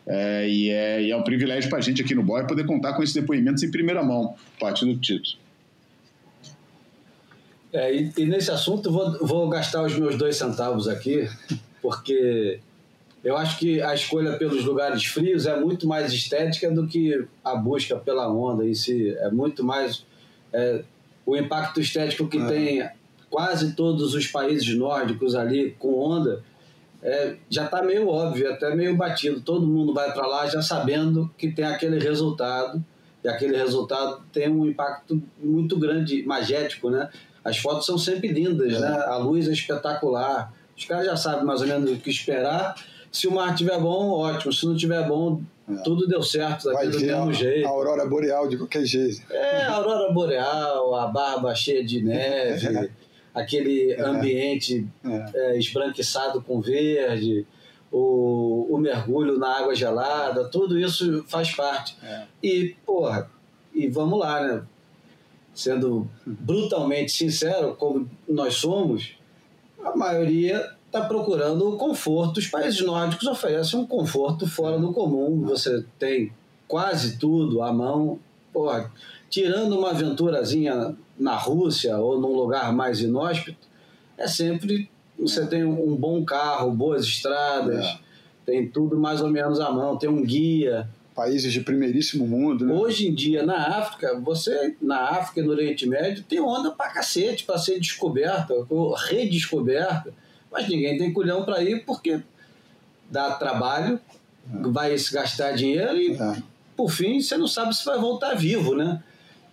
É, 0.06 0.50
e, 0.50 0.70
é, 0.70 1.02
e, 1.04 1.12
é, 1.12 1.18
um 1.18 1.24
privilégio 1.24 1.70
para 1.70 1.80
a 1.80 1.82
gente 1.82 2.02
aqui 2.02 2.16
no 2.16 2.24
BOI 2.24 2.48
poder 2.48 2.66
contar 2.66 2.94
com 2.94 3.04
esses 3.04 3.16
depoimentos 3.16 3.62
em 3.64 3.70
primeira 3.70 4.04
mão, 4.04 4.36
parte 4.60 4.86
do 4.86 4.98
Tito. 4.98 5.38
É, 7.72 7.94
e, 7.96 8.12
e, 8.18 8.26
nesse 8.26 8.52
assunto 8.52 8.92
vou, 8.92 9.26
vou 9.26 9.50
gastar 9.50 9.84
os 9.84 9.98
meus 9.98 10.18
dois 10.18 10.36
centavos 10.36 10.88
aqui, 10.88 11.30
porque 11.82 12.60
eu 13.24 13.38
acho 13.38 13.60
que 13.60 13.82
a 13.82 13.94
escolha 13.94 14.38
pelos 14.38 14.66
lugares 14.66 15.06
frios 15.06 15.46
é 15.46 15.58
muito 15.60 15.88
mais 15.88 16.12
estética 16.12 16.70
do 16.72 16.88
que 16.88 17.26
a 17.44 17.56
busca 17.56 17.96
pela 17.96 18.28
onda 18.32 18.66
em 18.66 18.74
si. 18.74 19.16
É 19.20 19.30
muito 19.30 19.64
mais 19.64 20.04
é, 20.52 20.84
o 21.26 21.38
impacto 21.38 21.80
estético 21.80 22.28
que 22.28 22.40
é. 22.40 22.46
tem 22.48 22.90
quase 23.30 23.74
todos 23.74 24.14
os 24.14 24.28
países 24.28 24.76
nórdicos 24.76 25.36
ali 25.36 25.76
com 25.80 25.98
onda 25.98 26.44
é, 27.04 27.36
já 27.50 27.66
está 27.66 27.82
meio 27.82 28.08
óbvio, 28.08 28.52
até 28.52 28.76
meio 28.76 28.96
batido. 28.96 29.42
Todo 29.42 29.66
mundo 29.66 29.94
vai 29.94 30.14
para 30.14 30.28
lá 30.28 30.46
já 30.48 30.62
sabendo 30.62 31.30
que 31.38 31.52
tem 31.52 31.66
aquele 31.66 32.00
resultado, 32.00 32.84
e 33.24 33.28
aquele 33.28 33.56
resultado 33.56 34.22
tem 34.32 34.50
um 34.50 34.66
impacto 34.66 35.22
muito 35.42 35.78
grande, 35.78 36.24
magético, 36.24 36.90
né? 36.90 37.10
As 37.44 37.58
fotos 37.58 37.86
são 37.86 37.98
sempre 37.98 38.30
lindas, 38.30 38.74
é. 38.74 38.80
né? 38.80 39.04
A 39.08 39.18
luz 39.18 39.48
é 39.48 39.52
espetacular. 39.52 40.54
Os 40.78 40.86
caras 40.86 41.06
já 41.06 41.16
sabem 41.16 41.46
mais 41.46 41.62
ou 41.62 41.68
menos 41.68 41.92
o 41.92 41.98
que 41.98 42.10
esperar. 42.10 42.76
Se 43.12 43.28
o 43.28 43.32
mar 43.32 43.52
estiver 43.52 43.80
bom, 43.80 44.12
ótimo. 44.12 44.54
Se 44.54 44.66
não 44.66 44.74
estiver 44.74 45.08
bom, 45.08 45.42
é. 45.70 45.76
tudo 45.84 46.08
deu 46.08 46.24
certo 46.24 46.72
daqui 46.72 46.88
do 46.88 47.00
mesmo 47.00 47.34
jeito. 47.34 47.68
A 47.68 47.70
aurora 47.70 48.06
boreal 48.06 48.48
de 48.48 48.58
qualquer 48.58 48.86
jeito. 48.86 49.22
É, 49.32 49.64
a 49.64 49.74
aurora 49.74 50.12
boreal, 50.14 50.96
a 50.96 51.08
barba 51.08 51.54
cheia 51.54 51.84
de 51.84 52.02
neve. 52.04 52.92
Aquele 53.34 53.92
é. 53.92 54.02
ambiente 54.02 54.88
é. 55.04 55.32
É, 55.34 55.58
esbranquiçado 55.58 56.42
com 56.42 56.62
verde, 56.62 57.46
o, 57.92 58.68
o, 58.70 58.78
mergulho 58.78 59.38
na 59.38 59.60
água 59.60 59.76
gelada, 59.76 60.46
tudo 60.46 60.80
isso 60.80 61.24
faz 61.28 61.54
parte. 61.54 61.98
É. 62.04 62.24
E, 62.42 62.76
porra, 62.86 63.30
e 63.74 63.88
vamos 63.88 64.20
lá, 64.20 64.42
né? 64.42 64.64
Sendo 65.54 66.10
brutalmente 66.26 67.12
sincero, 67.12 67.76
como 67.76 68.10
nós 68.28 68.56
somos, 68.56 69.16
a 69.84 69.96
maioria 69.96 70.72
está 70.86 71.02
procurando 71.02 71.70
o 71.70 71.78
conforto. 71.78 72.38
Os 72.38 72.48
países 72.48 72.82
nórdicos 72.82 73.28
oferecem 73.28 73.80
um 73.80 73.86
conforto 73.86 74.48
fora 74.48 74.80
do 74.80 74.94
comum. 74.94 75.42
Você 75.42 75.86
tem 76.00 76.32
quase 76.68 77.18
tudo 77.18 77.62
à 77.62 77.74
mão. 77.74 78.20
Porra, 78.54 78.92
tirando 79.32 79.80
uma 79.80 79.92
aventurazinha 79.92 80.96
na 81.18 81.38
Rússia 81.38 81.98
ou 81.98 82.20
num 82.20 82.36
lugar 82.36 82.72
mais 82.74 83.00
inóspito, 83.00 83.66
é 84.18 84.28
sempre 84.28 84.92
você 85.18 85.46
tem 85.46 85.64
um 85.64 85.96
bom 85.96 86.24
carro, 86.26 86.72
boas 86.72 87.06
estradas, 87.06 87.86
é. 87.86 88.00
tem 88.46 88.68
tudo 88.68 88.98
mais 88.98 89.22
ou 89.22 89.30
menos 89.30 89.60
à 89.60 89.72
mão, 89.72 89.98
tem 89.98 90.10
um 90.10 90.22
guia. 90.24 90.90
Países 91.16 91.54
de 91.54 91.62
primeiríssimo 91.62 92.28
mundo, 92.28 92.66
né? 92.66 92.74
Hoje 92.74 93.08
em 93.08 93.14
dia, 93.14 93.46
na 93.46 93.78
África, 93.78 94.20
você, 94.20 94.76
na 94.82 94.98
África 95.10 95.40
e 95.40 95.44
no 95.44 95.52
Oriente 95.52 95.88
Médio, 95.88 96.24
tem 96.24 96.40
onda 96.40 96.72
pra 96.72 96.90
cacete 96.90 97.44
para 97.44 97.58
ser 97.58 97.80
descoberta, 97.80 98.54
ou 98.70 98.94
redescoberta, 98.94 100.14
mas 100.52 100.68
ninguém 100.68 100.98
tem 100.98 101.14
culhão 101.14 101.44
para 101.44 101.62
ir 101.62 101.86
porque 101.86 102.22
dá 103.10 103.32
trabalho, 103.36 104.00
é. 104.52 104.68
vai 104.70 104.98
se 104.98 105.14
gastar 105.14 105.52
dinheiro 105.52 105.98
e, 105.98 106.14
é. 106.14 106.38
por 106.76 106.90
fim, 106.90 107.22
você 107.22 107.38
não 107.38 107.48
sabe 107.48 107.76
se 107.76 107.86
vai 107.86 108.00
voltar 108.00 108.34
vivo, 108.34 108.76
né? 108.76 109.04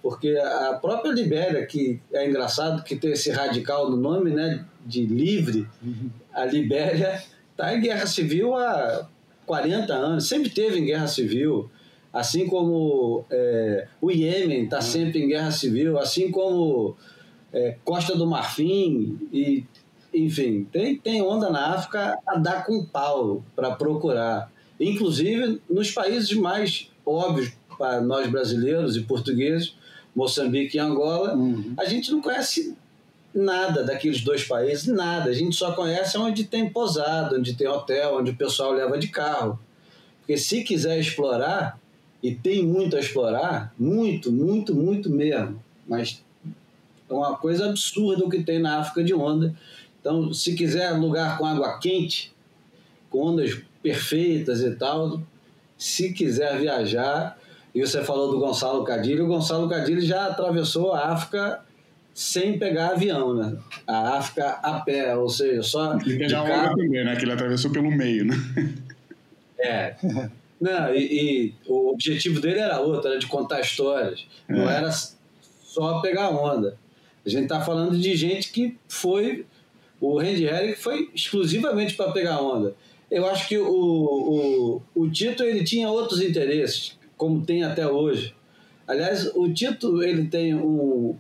Porque 0.03 0.37
a 0.37 0.79
própria 0.81 1.13
Libéria, 1.13 1.65
que 1.67 2.01
é 2.13 2.29
engraçado 2.29 2.83
que 2.85 2.97
tem 2.97 3.13
esse 3.13 3.31
radical 3.31 3.91
no 3.91 3.97
nome, 3.97 4.31
né, 4.31 4.65
de 4.87 5.05
livre, 5.07 5.67
a 6.33 6.45
Libéria 6.45 7.23
está 7.51 7.75
em 7.75 7.81
guerra 7.81 8.07
civil 8.07 8.55
há 8.55 9.09
40 9.45 9.93
anos, 9.93 10.29
sempre 10.29 10.51
teve 10.51 10.79
em 10.79 10.85
guerra 10.85 11.09
civil, 11.09 11.69
assim 12.13 12.47
como 12.47 13.25
é, 13.31 13.89
o 14.01 14.11
Iêmen 14.11 14.65
está 14.65 14.81
sempre 14.81 15.23
em 15.23 15.29
guerra 15.29 15.51
civil, 15.51 15.99
assim 15.99 16.31
como 16.31 16.97
é, 17.53 17.77
Costa 17.85 18.17
do 18.17 18.27
Marfim, 18.27 19.19
e, 19.33 19.65
enfim, 20.15 20.65
tem, 20.71 20.97
tem 20.97 21.23
onda 21.23 21.51
na 21.51 21.75
África 21.75 22.19
a 22.27 22.37
dar 22.37 22.65
com 22.65 22.85
pau 22.85 23.43
para 23.57 23.73
procurar, 23.73 24.53
inclusive 24.79 25.61
nos 25.69 25.91
países 25.91 26.33
mais 26.35 26.91
óbvios 27.05 27.53
para 27.77 28.01
nós 28.01 28.31
brasileiros 28.31 28.97
e 28.97 29.03
portugueses, 29.03 29.75
Moçambique 30.15 30.77
e 30.77 30.81
Angola, 30.81 31.35
uhum. 31.35 31.75
a 31.79 31.85
gente 31.85 32.11
não 32.11 32.21
conhece 32.21 32.77
nada 33.35 33.85
daqueles 33.85 34.23
dois 34.23 34.45
países, 34.45 34.87
nada. 34.87 35.31
A 35.31 35.35
gente 35.35 35.55
só 35.55 35.73
conhece 35.73 36.17
onde 36.19 36.45
tem 36.45 36.69
pousada, 36.69 37.37
onde 37.37 37.55
tem 37.55 37.69
hotel, 37.69 38.17
onde 38.17 38.31
o 38.31 38.37
pessoal 38.37 38.73
leva 38.73 38.99
de 38.99 39.09
carro. 39.09 39.59
Porque 40.21 40.37
se 40.37 40.63
quiser 40.63 40.99
explorar, 40.99 41.79
e 42.23 42.35
tem 42.35 42.65
muito 42.65 42.97
a 42.97 43.01
explorar, 43.01 43.73
muito, 43.79 44.33
muito, 44.33 44.75
muito 44.75 45.09
mesmo, 45.09 45.63
mas 45.87 46.23
é 47.09 47.13
uma 47.15 47.37
coisa 47.37 47.69
absurda 47.69 48.25
o 48.25 48.29
que 48.29 48.43
tem 48.43 48.59
na 48.59 48.79
África 48.79 49.03
de 49.03 49.15
onda. 49.15 49.55
Então, 50.01 50.33
se 50.35 50.55
quiser 50.55 50.91
lugar 50.93 51.39
com 51.39 51.47
água 51.47 51.79
quente, 51.79 52.33
com 53.09 53.21
ondas 53.23 53.59
perfeitas 53.83 54.61
e 54.61 54.73
tal, 54.73 55.23
se 55.77 56.13
quiser 56.13 56.59
viajar, 56.59 57.38
e 57.79 57.87
você 57.87 58.03
falou 58.03 58.33
do 58.33 58.41
Gonçalo 58.41 58.83
Cadilho. 58.83 59.25
O 59.25 59.29
Gonçalo 59.29 59.69
Cadilho 59.69 60.01
já 60.01 60.27
atravessou 60.27 60.93
a 60.93 61.13
África 61.13 61.61
sem 62.13 62.59
pegar 62.59 62.89
avião, 62.89 63.35
né? 63.35 63.57
A 63.87 64.19
África 64.19 64.59
a 64.63 64.81
pé, 64.81 65.15
ou 65.15 65.29
seja, 65.29 65.63
só. 65.63 65.97
E 65.99 66.19
pegar 66.19 66.45
carro... 66.45 66.77
também, 66.77 67.05
né? 67.05 67.15
Que 67.15 67.25
ele 67.25 67.33
atravessou 67.33 67.71
pelo 67.71 67.91
meio, 67.91 68.25
né? 68.25 68.35
É. 69.61 69.95
Não, 70.61 70.93
e, 70.93 70.99
e, 70.99 71.55
o 71.69 71.91
objetivo 71.91 72.41
dele 72.41 72.59
era 72.59 72.81
outro, 72.81 73.09
era 73.09 73.19
de 73.19 73.27
contar 73.29 73.61
histórias. 73.61 74.27
É. 74.49 74.53
Não 74.53 74.69
era 74.69 74.91
só 74.91 76.01
pegar 76.01 76.31
onda. 76.31 76.77
A 77.25 77.29
gente 77.29 77.45
está 77.45 77.61
falando 77.61 77.97
de 77.97 78.17
gente 78.17 78.51
que 78.51 78.77
foi. 78.89 79.47
O 80.01 80.19
Randy 80.19 80.45
Eric 80.45 80.81
foi 80.81 81.11
exclusivamente 81.15 81.95
para 81.95 82.11
pegar 82.11 82.41
onda. 82.41 82.75
Eu 83.09 83.29
acho 83.29 83.47
que 83.49 83.57
o, 83.57 83.69
o, 83.69 84.83
o 84.95 85.11
Tito 85.11 85.45
ele 85.45 85.63
tinha 85.63 85.89
outros 85.89 86.21
interesses 86.21 86.98
como 87.19 87.45
tem 87.45 87.65
até 87.65 87.87
hoje. 87.87 88.35
Aliás, 88.87 89.31
o 89.35 89.53
Tito 89.53 90.03
ele 90.03 90.29
tem 90.29 90.55
um, 90.55 91.15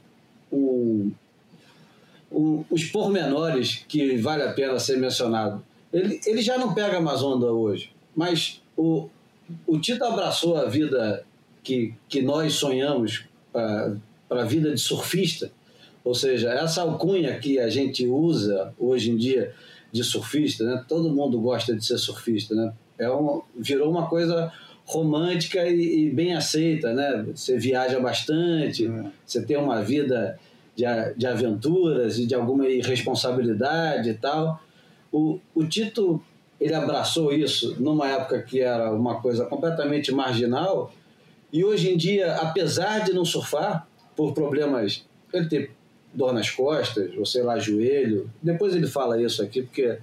um, 0.50 1.12
um, 2.32 2.64
os 2.70 2.84
pormenores 2.84 3.84
que 3.86 4.16
vale 4.16 4.42
a 4.44 4.52
pena 4.54 4.78
ser 4.78 4.96
mencionado. 4.96 5.62
Ele, 5.92 6.18
ele 6.24 6.40
já 6.40 6.56
não 6.56 6.72
pega 6.72 7.00
mais 7.00 7.22
onda 7.22 7.52
hoje, 7.52 7.92
mas 8.16 8.62
o, 8.76 9.08
o 9.66 9.78
Tito 9.78 10.04
abraçou 10.04 10.56
a 10.56 10.66
vida 10.66 11.26
que, 11.62 11.92
que 12.08 12.22
nós 12.22 12.54
sonhamos 12.54 13.24
para 13.52 13.92
a 14.30 14.44
vida 14.44 14.72
de 14.72 14.80
surfista, 14.80 15.50
ou 16.04 16.14
seja, 16.14 16.50
essa 16.50 16.82
alcunha 16.82 17.38
que 17.38 17.58
a 17.58 17.68
gente 17.68 18.06
usa 18.06 18.72
hoje 18.78 19.10
em 19.10 19.16
dia 19.16 19.54
de 19.92 20.04
surfista, 20.04 20.64
né? 20.64 20.84
todo 20.88 21.10
mundo 21.10 21.40
gosta 21.40 21.74
de 21.74 21.84
ser 21.84 21.98
surfista, 21.98 22.54
né? 22.54 22.72
é 22.98 23.08
uma, 23.10 23.42
virou 23.56 23.90
uma 23.90 24.06
coisa 24.06 24.52
romântica 24.88 25.68
e, 25.68 26.06
e, 26.06 26.10
bem 26.10 26.34
aceita, 26.34 26.94
né? 26.94 27.24
Você 27.34 27.58
viaja 27.58 28.00
bastante, 28.00 28.86
é. 28.86 29.04
você 29.24 29.42
tem 29.42 29.56
uma 29.56 29.82
vida 29.82 30.38
de, 30.74 30.84
de 31.14 31.26
aventuras 31.26 32.18
e 32.18 32.26
de 32.26 32.34
alguma 32.34 32.66
irresponsabilidade 32.66 34.08
e 34.08 34.14
tal. 34.14 34.60
O, 35.12 35.38
o 35.54 35.64
Tito 35.64 36.22
ele 36.58 36.74
abraçou 36.74 37.32
isso 37.32 37.76
numa 37.78 38.08
época 38.08 38.42
que 38.42 38.60
era 38.60 38.92
uma 38.92 39.20
coisa 39.20 39.44
completamente 39.44 40.10
marginal 40.10 40.92
E 41.52 41.64
hoje 41.64 41.92
em 41.92 41.96
dia, 41.96 42.34
apesar 42.36 43.04
de 43.04 43.12
não 43.12 43.24
surfar, 43.24 43.86
por 44.16 44.32
problemas, 44.32 45.04
ele 45.32 45.48
ter 45.48 45.70
dor 46.12 46.32
nas 46.32 46.50
costas, 46.50 47.16
ou 47.16 47.24
sei 47.24 47.42
lá, 47.42 47.58
joelho, 47.58 48.28
depois 48.42 48.74
ele 48.74 48.86
fala 48.86 49.20
isso 49.22 49.42
aqui, 49.42 49.62
porque 49.62 49.82
é. 49.82 50.00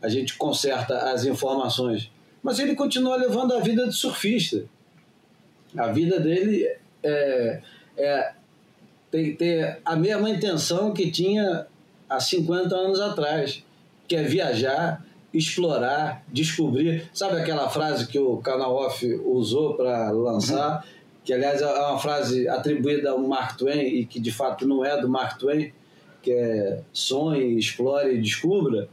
a 0.00 0.08
gente 0.08 0.36
conserta 0.38 1.12
as 1.12 1.24
informações. 1.24 2.10
Mas 2.46 2.60
ele 2.60 2.76
continua 2.76 3.16
levando 3.16 3.54
a 3.54 3.58
vida 3.58 3.88
de 3.88 3.92
surfista. 3.92 4.66
A 5.76 5.88
vida 5.88 6.20
dele 6.20 6.64
é, 7.02 7.60
é, 7.96 8.32
tem, 9.10 9.34
tem 9.34 9.76
a 9.84 9.96
mesma 9.96 10.30
intenção 10.30 10.92
que 10.92 11.10
tinha 11.10 11.66
há 12.08 12.20
50 12.20 12.72
anos 12.72 13.00
atrás, 13.00 13.64
que 14.06 14.14
é 14.14 14.22
viajar, 14.22 15.04
explorar, 15.34 16.22
descobrir. 16.28 17.10
Sabe 17.12 17.40
aquela 17.40 17.68
frase 17.68 18.06
que 18.06 18.16
o 18.20 18.36
canal 18.36 18.76
Off 18.76 19.04
usou 19.24 19.74
para 19.74 20.12
lançar? 20.12 20.76
Uhum. 20.76 20.90
Que, 21.24 21.32
aliás, 21.32 21.60
é 21.60 21.66
uma 21.66 21.98
frase 21.98 22.48
atribuída 22.48 23.10
ao 23.10 23.18
Mark 23.18 23.58
Twain 23.58 23.80
e 23.80 24.06
que, 24.06 24.20
de 24.20 24.30
fato, 24.30 24.68
não 24.68 24.84
é 24.84 25.00
do 25.00 25.08
Mark 25.08 25.36
Twain, 25.36 25.72
que 26.22 26.30
é 26.30 26.80
sonhe, 26.92 27.58
explore 27.58 28.14
e 28.14 28.22
descubra. 28.22 28.88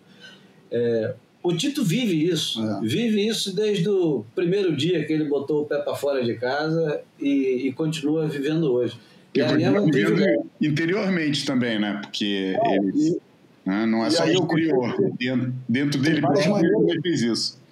É, 0.72 1.14
o 1.44 1.54
Tito 1.56 1.84
vive 1.84 2.26
isso, 2.26 2.64
é. 2.66 2.80
vive 2.82 3.28
isso 3.28 3.54
desde 3.54 3.89
o 3.89 4.26
primeiro 4.34 4.76
dia 4.76 5.06
que 5.06 5.12
ele 5.12 5.26
botou 5.26 5.64
o 5.64 5.66
pé 5.66 5.78
para 5.80 5.94
fora 5.94 6.24
de 6.24 6.36
casa 6.36 7.02
e, 7.20 7.68
e 7.68 7.74
continua 7.74 8.28
vivendo 8.28 8.72
hoje. 8.72 8.98
E, 9.36 9.39
e 9.39 9.44
continua 9.44 9.82
vivendo 9.82 10.50
interiormente 10.62 11.46
também, 11.46 11.78
né? 11.78 12.00
Porque 12.02 12.56
é, 12.58 12.76
ele 12.78 13.20
né? 13.66 13.86
Não 13.86 14.06
é 14.06 14.10
só 14.10 14.26
o 14.26 14.30
exterior. 14.30 14.96
Dentro, 15.18 15.54
dentro 15.68 16.02
dele, 16.02 16.22
ele 16.22 17.02
fez 17.02 17.22
isso. 17.22 17.64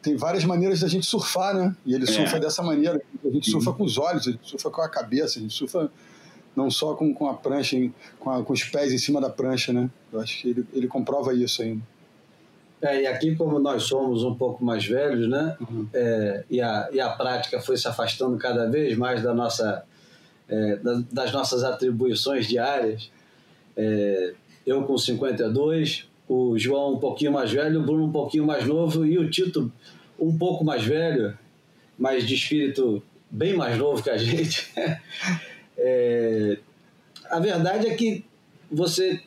Tem 0.00 0.16
várias 0.16 0.44
maneiras 0.44 0.80
da 0.80 0.88
gente 0.88 1.06
surfar, 1.06 1.54
né? 1.54 1.76
E 1.86 1.94
ele 1.94 2.04
é. 2.04 2.06
surfa 2.06 2.38
dessa 2.38 2.62
maneira. 2.62 3.00
A 3.24 3.28
gente 3.28 3.50
surfa 3.50 3.70
uhum. 3.70 3.76
com 3.76 3.84
os 3.84 3.98
olhos, 3.98 4.26
a 4.26 4.30
gente 4.32 4.48
surfa 4.48 4.70
com 4.70 4.80
a 4.80 4.88
cabeça, 4.88 5.38
a 5.38 5.42
gente 5.42 5.54
surfa 5.54 5.90
não 6.54 6.70
só 6.70 6.94
com, 6.94 7.14
com 7.14 7.28
a 7.28 7.34
prancha, 7.34 7.76
com, 8.18 8.30
a, 8.30 8.42
com 8.42 8.52
os 8.52 8.64
pés 8.64 8.92
em 8.92 8.98
cima 8.98 9.20
da 9.20 9.30
prancha, 9.30 9.72
né? 9.72 9.88
Eu 10.12 10.20
acho 10.20 10.40
que 10.40 10.50
ele, 10.50 10.66
ele 10.72 10.88
comprova 10.88 11.34
isso 11.34 11.62
ainda. 11.62 11.82
É, 12.82 13.02
e 13.02 13.06
aqui, 13.06 13.36
como 13.36 13.60
nós 13.60 13.84
somos 13.84 14.24
um 14.24 14.34
pouco 14.34 14.64
mais 14.64 14.84
velhos, 14.84 15.28
né? 15.28 15.56
Uhum. 15.60 15.86
É, 15.94 16.44
e, 16.50 16.60
a, 16.60 16.88
e 16.92 17.00
a 17.00 17.10
prática 17.10 17.60
foi 17.60 17.76
se 17.76 17.86
afastando 17.86 18.36
cada 18.36 18.68
vez 18.68 18.98
mais 18.98 19.22
da 19.22 19.32
nossa, 19.32 19.84
é, 20.48 20.80
das 21.12 21.32
nossas 21.32 21.62
atribuições 21.62 22.48
diárias. 22.48 23.08
É, 23.76 24.34
eu 24.66 24.82
com 24.82 24.98
52, 24.98 26.08
o 26.28 26.58
João 26.58 26.94
um 26.94 26.98
pouquinho 26.98 27.30
mais 27.30 27.52
velho, 27.52 27.80
o 27.80 27.84
Bruno 27.84 28.06
um 28.06 28.12
pouquinho 28.12 28.44
mais 28.44 28.66
novo 28.66 29.06
e 29.06 29.16
o 29.16 29.30
Tito 29.30 29.70
um 30.18 30.36
pouco 30.36 30.64
mais 30.64 30.82
velho, 30.82 31.38
mas 31.96 32.26
de 32.26 32.34
espírito 32.34 33.00
bem 33.30 33.54
mais 33.54 33.78
novo 33.78 34.02
que 34.02 34.10
a 34.10 34.16
gente. 34.18 34.72
é, 35.78 36.58
a 37.30 37.38
verdade 37.38 37.86
é 37.86 37.94
que 37.94 38.24
você 38.68 39.22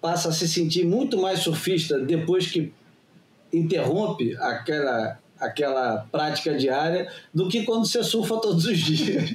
passa 0.00 0.28
a 0.28 0.32
se 0.32 0.48
sentir 0.48 0.84
muito 0.84 1.18
mais 1.18 1.40
surfista 1.40 1.98
depois 1.98 2.46
que 2.50 2.72
interrompe 3.52 4.36
aquela, 4.36 5.18
aquela 5.40 6.06
prática 6.10 6.56
diária 6.56 7.10
do 7.32 7.48
que 7.48 7.64
quando 7.64 7.86
você 7.86 8.02
surfa 8.02 8.36
todos 8.36 8.64
os 8.64 8.78
dias. 8.78 9.34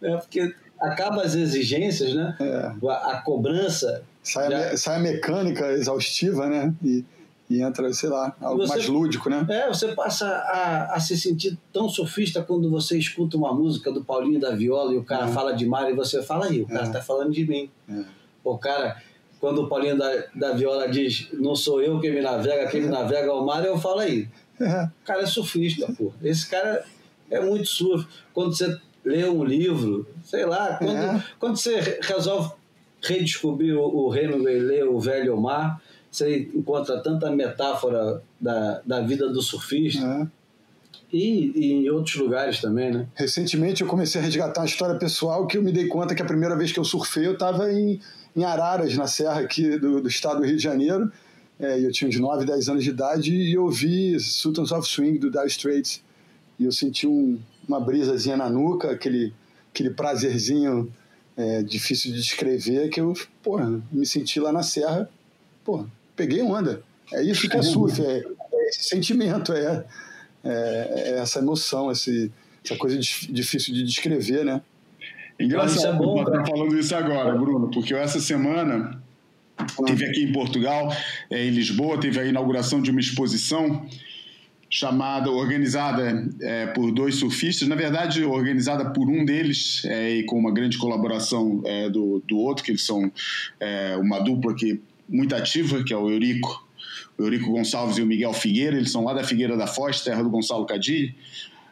né? 0.00 0.16
Porque 0.16 0.54
acaba 0.80 1.22
as 1.22 1.34
exigências, 1.34 2.14
né? 2.14 2.36
É. 2.40 2.88
A, 2.88 3.12
a, 3.12 3.22
cobrança 3.22 4.02
Sai, 4.22 4.50
já... 4.50 4.70
a, 4.70 4.76
sai 4.76 4.96
a 4.96 5.00
mecânica 5.00 5.72
exaustiva, 5.72 6.46
né? 6.46 6.74
E, 6.82 7.04
e 7.48 7.62
entra, 7.62 7.92
sei 7.92 8.08
lá, 8.08 8.34
algo 8.40 8.58
você, 8.58 8.74
mais 8.74 8.86
lúdico, 8.86 9.28
né? 9.28 9.44
É, 9.48 9.68
você 9.68 9.88
passa 9.88 10.26
a, 10.26 10.94
a 10.94 11.00
se 11.00 11.18
sentir 11.18 11.58
tão 11.72 11.88
surfista 11.88 12.42
quando 12.42 12.70
você 12.70 12.96
escuta 12.98 13.36
uma 13.36 13.52
música 13.52 13.90
do 13.90 14.04
Paulinho 14.04 14.38
da 14.38 14.54
Viola 14.54 14.94
e 14.94 14.98
o 14.98 15.04
cara 15.04 15.28
é. 15.28 15.32
fala 15.32 15.52
de 15.52 15.66
mar 15.66 15.90
e 15.90 15.94
você 15.94 16.22
fala 16.22 16.46
aí, 16.46 16.62
o 16.62 16.66
cara 16.66 16.86
é. 16.86 16.90
tá 16.90 17.02
falando 17.02 17.32
de 17.32 17.44
mim. 17.46 17.70
É. 17.88 18.04
O 18.44 18.56
cara, 18.56 19.02
quando 19.40 19.62
o 19.62 19.68
Paulinho 19.68 19.96
da, 19.96 20.24
da 20.34 20.52
Viola 20.52 20.88
diz, 20.88 21.28
não 21.32 21.56
sou 21.56 21.82
eu 21.82 21.98
quem 21.98 22.12
me 22.12 22.20
navega, 22.20 22.70
quem 22.70 22.82
me 22.82 22.88
navega 22.92 23.28
é 23.28 23.32
o 23.32 23.44
mar, 23.44 23.64
eu 23.64 23.78
falo 23.78 24.00
aí. 24.00 24.28
É. 24.60 24.84
O 24.84 25.06
cara 25.06 25.22
é 25.22 25.26
surfista, 25.26 25.90
pô. 25.96 26.12
Esse 26.22 26.48
cara 26.48 26.84
é 27.30 27.40
muito 27.40 27.66
surf. 27.66 28.06
Quando 28.34 28.54
você 28.54 28.78
lê 29.02 29.24
um 29.24 29.42
livro, 29.42 30.06
sei 30.22 30.44
lá, 30.44 30.76
quando, 30.76 30.96
é. 30.96 31.24
quando 31.38 31.56
você 31.56 31.98
resolve 32.02 32.52
redescobrir 33.02 33.74
o, 33.74 34.08
o 34.08 34.14
Hemingway, 34.14 34.58
ler 34.58 34.86
o 34.86 35.00
Velho 35.00 35.40
Mar, 35.40 35.80
você 36.10 36.50
encontra 36.54 37.00
tanta 37.00 37.30
metáfora 37.30 38.22
da, 38.38 38.82
da 38.84 39.00
vida 39.00 39.28
do 39.30 39.40
surfista. 39.40 40.04
É. 40.04 40.40
E, 41.12 41.52
e, 41.56 41.72
em 41.72 41.90
outros 41.90 42.14
lugares 42.16 42.60
também, 42.60 42.92
né? 42.92 43.06
Recentemente 43.14 43.82
eu 43.82 43.88
comecei 43.88 44.20
a 44.20 44.24
resgatar 44.24 44.60
uma 44.60 44.66
história 44.66 44.96
pessoal 44.96 45.44
que 45.46 45.56
eu 45.56 45.62
me 45.62 45.72
dei 45.72 45.88
conta 45.88 46.14
que 46.14 46.22
a 46.22 46.26
primeira 46.26 46.56
vez 46.56 46.70
que 46.70 46.78
eu 46.78 46.84
surfei 46.84 47.26
eu 47.26 47.32
estava 47.32 47.72
em, 47.72 48.00
em 48.36 48.44
Araras, 48.44 48.96
na 48.96 49.06
serra 49.06 49.40
aqui 49.40 49.78
do, 49.78 50.00
do 50.00 50.08
estado 50.08 50.40
do 50.40 50.46
Rio 50.46 50.56
de 50.56 50.62
Janeiro. 50.62 51.10
É, 51.58 51.78
eu 51.78 51.92
tinha 51.92 52.08
uns 52.08 52.18
9, 52.18 52.46
10 52.46 52.68
anos 52.68 52.84
de 52.84 52.90
idade 52.90 53.34
e 53.34 53.52
eu 53.52 53.68
vi 53.68 54.18
Sultans 54.18 54.72
of 54.72 54.88
Swing 54.88 55.18
do 55.18 55.30
Dire 55.30 55.46
Straits. 55.46 56.02
E 56.58 56.64
eu 56.64 56.72
senti 56.72 57.06
um, 57.06 57.38
uma 57.66 57.80
brisazinha 57.80 58.36
na 58.36 58.48
nuca, 58.48 58.90
aquele, 58.90 59.32
aquele 59.72 59.90
prazerzinho 59.90 60.92
é, 61.36 61.62
difícil 61.62 62.12
de 62.12 62.18
descrever, 62.18 62.88
que 62.88 63.00
eu, 63.00 63.14
porra, 63.42 63.80
me 63.90 64.06
senti 64.06 64.38
lá 64.40 64.52
na 64.52 64.62
serra, 64.62 65.08
porra, 65.64 65.86
peguei 66.16 66.42
onda. 66.42 66.82
É 67.12 67.22
isso 67.22 67.48
que 67.48 67.56
é 67.56 67.62
surf, 67.62 68.00
é, 68.00 68.18
é 68.52 68.68
esse 68.68 68.84
sentimento, 68.84 69.52
é, 69.52 69.84
é, 70.44 70.50
é 70.50 71.18
essa 71.18 71.38
emoção, 71.38 71.90
esse, 71.90 72.30
essa 72.64 72.76
coisa 72.76 72.98
difícil 72.98 73.74
de 73.74 73.82
descrever, 73.82 74.44
né? 74.44 74.62
Engraçado 75.40 75.94
é 75.94 75.98
bom, 75.98 76.22
estar 76.22 76.46
falando 76.46 76.78
isso 76.78 76.94
agora, 76.94 77.36
Bruno, 77.36 77.70
porque 77.70 77.94
essa 77.94 78.20
semana 78.20 79.00
teve 79.86 80.04
aqui 80.04 80.24
em 80.24 80.32
Portugal, 80.32 80.94
é, 81.30 81.46
em 81.46 81.50
Lisboa, 81.50 81.98
teve 81.98 82.18
a 82.18 82.24
inauguração 82.24 82.80
de 82.80 82.90
uma 82.90 83.00
exposição 83.00 83.86
chamada, 84.70 85.30
organizada 85.30 86.28
é, 86.40 86.66
por 86.66 86.92
dois 86.92 87.16
surfistas, 87.16 87.66
na 87.66 87.74
verdade 87.74 88.24
organizada 88.24 88.90
por 88.90 89.08
um 89.08 89.24
deles 89.24 89.84
é, 89.84 90.18
e 90.18 90.22
com 90.22 90.38
uma 90.38 90.52
grande 90.52 90.78
colaboração 90.78 91.60
é, 91.64 91.90
do, 91.90 92.22
do 92.26 92.38
outro, 92.38 92.64
que 92.64 92.70
eles 92.70 92.86
são 92.86 93.10
é, 93.58 93.96
uma 93.96 94.20
dupla 94.20 94.54
que 94.54 94.80
muito 95.08 95.34
ativa, 95.34 95.82
que 95.82 95.92
é 95.92 95.96
o 95.96 96.08
Eurico, 96.08 96.64
o 97.18 97.22
Eurico 97.24 97.50
Gonçalves 97.50 97.98
e 97.98 98.02
o 98.02 98.06
Miguel 98.06 98.32
Figueira, 98.32 98.76
eles 98.76 98.92
são 98.92 99.04
lá 99.04 99.12
da 99.12 99.24
Figueira 99.24 99.56
da 99.56 99.66
Foz, 99.66 100.02
terra 100.02 100.22
do 100.22 100.30
Gonçalo 100.30 100.64
Cadilho. 100.64 101.12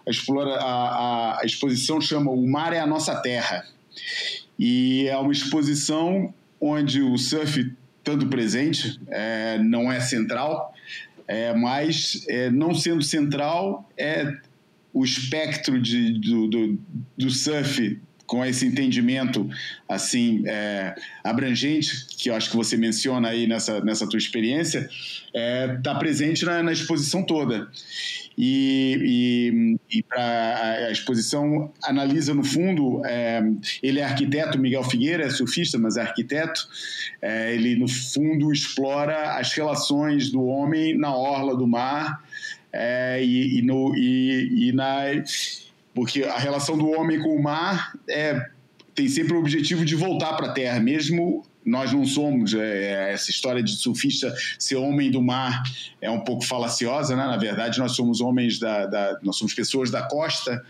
A, 0.08 0.10
explora, 0.10 0.54
a, 0.54 1.40
a 1.42 1.44
exposição 1.44 2.00
chama 2.00 2.30
O 2.30 2.48
Mar 2.48 2.72
é 2.72 2.80
a 2.80 2.86
Nossa 2.86 3.14
Terra. 3.16 3.66
E 4.58 5.06
é 5.06 5.16
uma 5.18 5.30
exposição 5.30 6.32
onde 6.58 7.02
o 7.02 7.18
surf 7.18 7.70
tanto 8.02 8.26
presente, 8.26 8.98
é, 9.08 9.58
não 9.58 9.92
é 9.92 10.00
central, 10.00 10.74
é, 11.26 11.52
mas, 11.52 12.24
é, 12.26 12.50
não 12.50 12.74
sendo 12.74 13.02
central, 13.02 13.86
é 13.98 14.34
o 14.94 15.04
espectro 15.04 15.80
de, 15.80 16.18
do, 16.18 16.48
do, 16.48 16.78
do 17.18 17.30
surf 17.30 18.00
com 18.28 18.44
esse 18.44 18.66
entendimento 18.66 19.48
assim 19.88 20.42
é, 20.46 20.94
abrangente 21.24 22.06
que 22.10 22.28
eu 22.28 22.34
acho 22.34 22.50
que 22.50 22.56
você 22.56 22.76
menciona 22.76 23.30
aí 23.30 23.46
nessa, 23.46 23.80
nessa 23.80 24.06
tua 24.06 24.18
experiência 24.18 24.88
está 25.78 25.92
é, 25.92 25.98
presente 25.98 26.44
na, 26.44 26.62
na, 26.62 26.72
exposição 26.72 27.22
toda. 27.22 27.68
E, 28.36 29.78
e, 29.90 29.98
e 29.98 30.04
a 30.12 30.90
exposição 30.92 31.72
analisa 31.82 32.34
no 32.34 32.44
fundo 32.44 33.02
é, 33.04 33.42
ele 33.82 33.98
é 33.98 34.04
arquiteto 34.04 34.58
Miguel 34.58 34.84
Figueira 34.84 35.24
é 35.24 35.30
surfista 35.30 35.78
mas 35.78 35.96
é 35.96 36.02
arquiteto. 36.02 36.68
É, 37.22 37.54
ele 37.54 37.76
no 37.76 37.88
fundo 37.88 38.52
explora 38.52 39.38
as 39.38 39.52
relações 39.54 40.30
do 40.30 40.44
homem 40.44 40.96
na 40.96 41.14
orla 41.14 41.56
do 41.56 41.66
mar 41.66 42.22
é, 42.72 43.24
e, 43.24 43.58
e, 43.58 43.62
no, 43.62 43.96
e 43.96 44.70
na 44.72 45.06
porque 45.98 46.22
a 46.22 46.38
relação 46.38 46.78
do 46.78 46.88
homem 46.90 47.20
com 47.20 47.34
o 47.34 47.42
mar 47.42 47.92
é, 48.08 48.40
tem 48.94 49.08
sempre 49.08 49.34
o 49.34 49.40
objetivo 49.40 49.84
de 49.84 49.96
voltar 49.96 50.34
para 50.34 50.46
a 50.46 50.52
Terra, 50.52 50.78
mesmo 50.78 51.44
nós 51.66 51.92
não 51.92 52.06
somos. 52.06 52.54
É, 52.54 53.12
essa 53.12 53.32
história 53.32 53.60
de 53.60 53.72
surfista 53.72 54.32
ser 54.60 54.76
homem 54.76 55.10
do 55.10 55.20
mar 55.20 55.60
é 56.00 56.08
um 56.08 56.20
pouco 56.20 56.44
falaciosa, 56.44 57.16
né? 57.16 57.26
Na 57.26 57.36
verdade, 57.36 57.80
nós 57.80 57.96
somos 57.96 58.20
homens 58.20 58.60
da, 58.60 58.86
da 58.86 59.18
nós 59.24 59.36
somos 59.36 59.52
pessoas 59.52 59.90
da 59.90 60.02
costa. 60.02 60.64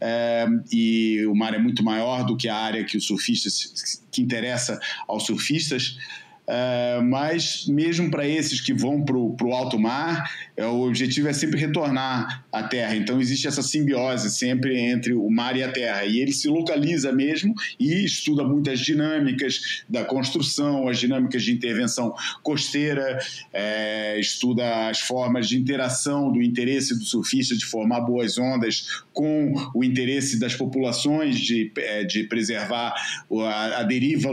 É, 0.00 0.44
e 0.72 1.24
o 1.24 1.36
mar 1.36 1.54
é 1.54 1.58
muito 1.58 1.84
maior 1.84 2.24
do 2.24 2.36
que 2.36 2.48
a 2.48 2.56
área 2.56 2.82
que 2.82 2.96
o 2.96 3.00
surfista 3.00 3.48
que 4.10 4.20
interessa 4.20 4.80
aos 5.06 5.24
surfistas 5.24 5.96
Uh, 6.46 7.02
mas 7.02 7.66
mesmo 7.66 8.10
para 8.10 8.28
esses 8.28 8.60
que 8.60 8.74
vão 8.74 9.02
para 9.02 9.16
o 9.16 9.52
alto 9.52 9.78
mar, 9.78 10.30
é, 10.56 10.66
o 10.66 10.82
objetivo 10.82 11.26
é 11.28 11.32
sempre 11.32 11.58
retornar 11.58 12.44
à 12.52 12.62
Terra. 12.62 12.94
Então 12.96 13.20
existe 13.20 13.48
essa 13.48 13.62
simbiose 13.62 14.30
sempre 14.30 14.78
entre 14.78 15.14
o 15.14 15.30
mar 15.30 15.56
e 15.56 15.62
a 15.62 15.72
Terra. 15.72 16.04
E 16.04 16.20
ele 16.20 16.32
se 16.32 16.46
localiza 16.48 17.10
mesmo 17.12 17.54
e 17.80 18.04
estuda 18.04 18.44
muitas 18.44 18.80
dinâmicas 18.80 19.84
da 19.88 20.04
construção, 20.04 20.86
as 20.86 20.98
dinâmicas 20.98 21.42
de 21.42 21.52
intervenção 21.52 22.14
costeira, 22.42 23.18
é, 23.52 24.20
estuda 24.20 24.88
as 24.88 25.00
formas 25.00 25.48
de 25.48 25.58
interação 25.58 26.30
do 26.30 26.42
interesse 26.42 26.96
do 26.98 27.04
surfista 27.04 27.56
de 27.56 27.64
formar 27.64 28.02
boas 28.02 28.36
ondas 28.36 29.02
com 29.12 29.54
o 29.74 29.82
interesse 29.82 30.38
das 30.38 30.54
populações 30.54 31.38
de, 31.38 31.72
de 32.06 32.24
preservar 32.24 32.94
a, 33.32 33.80
a 33.80 33.82
deriva, 33.82 34.30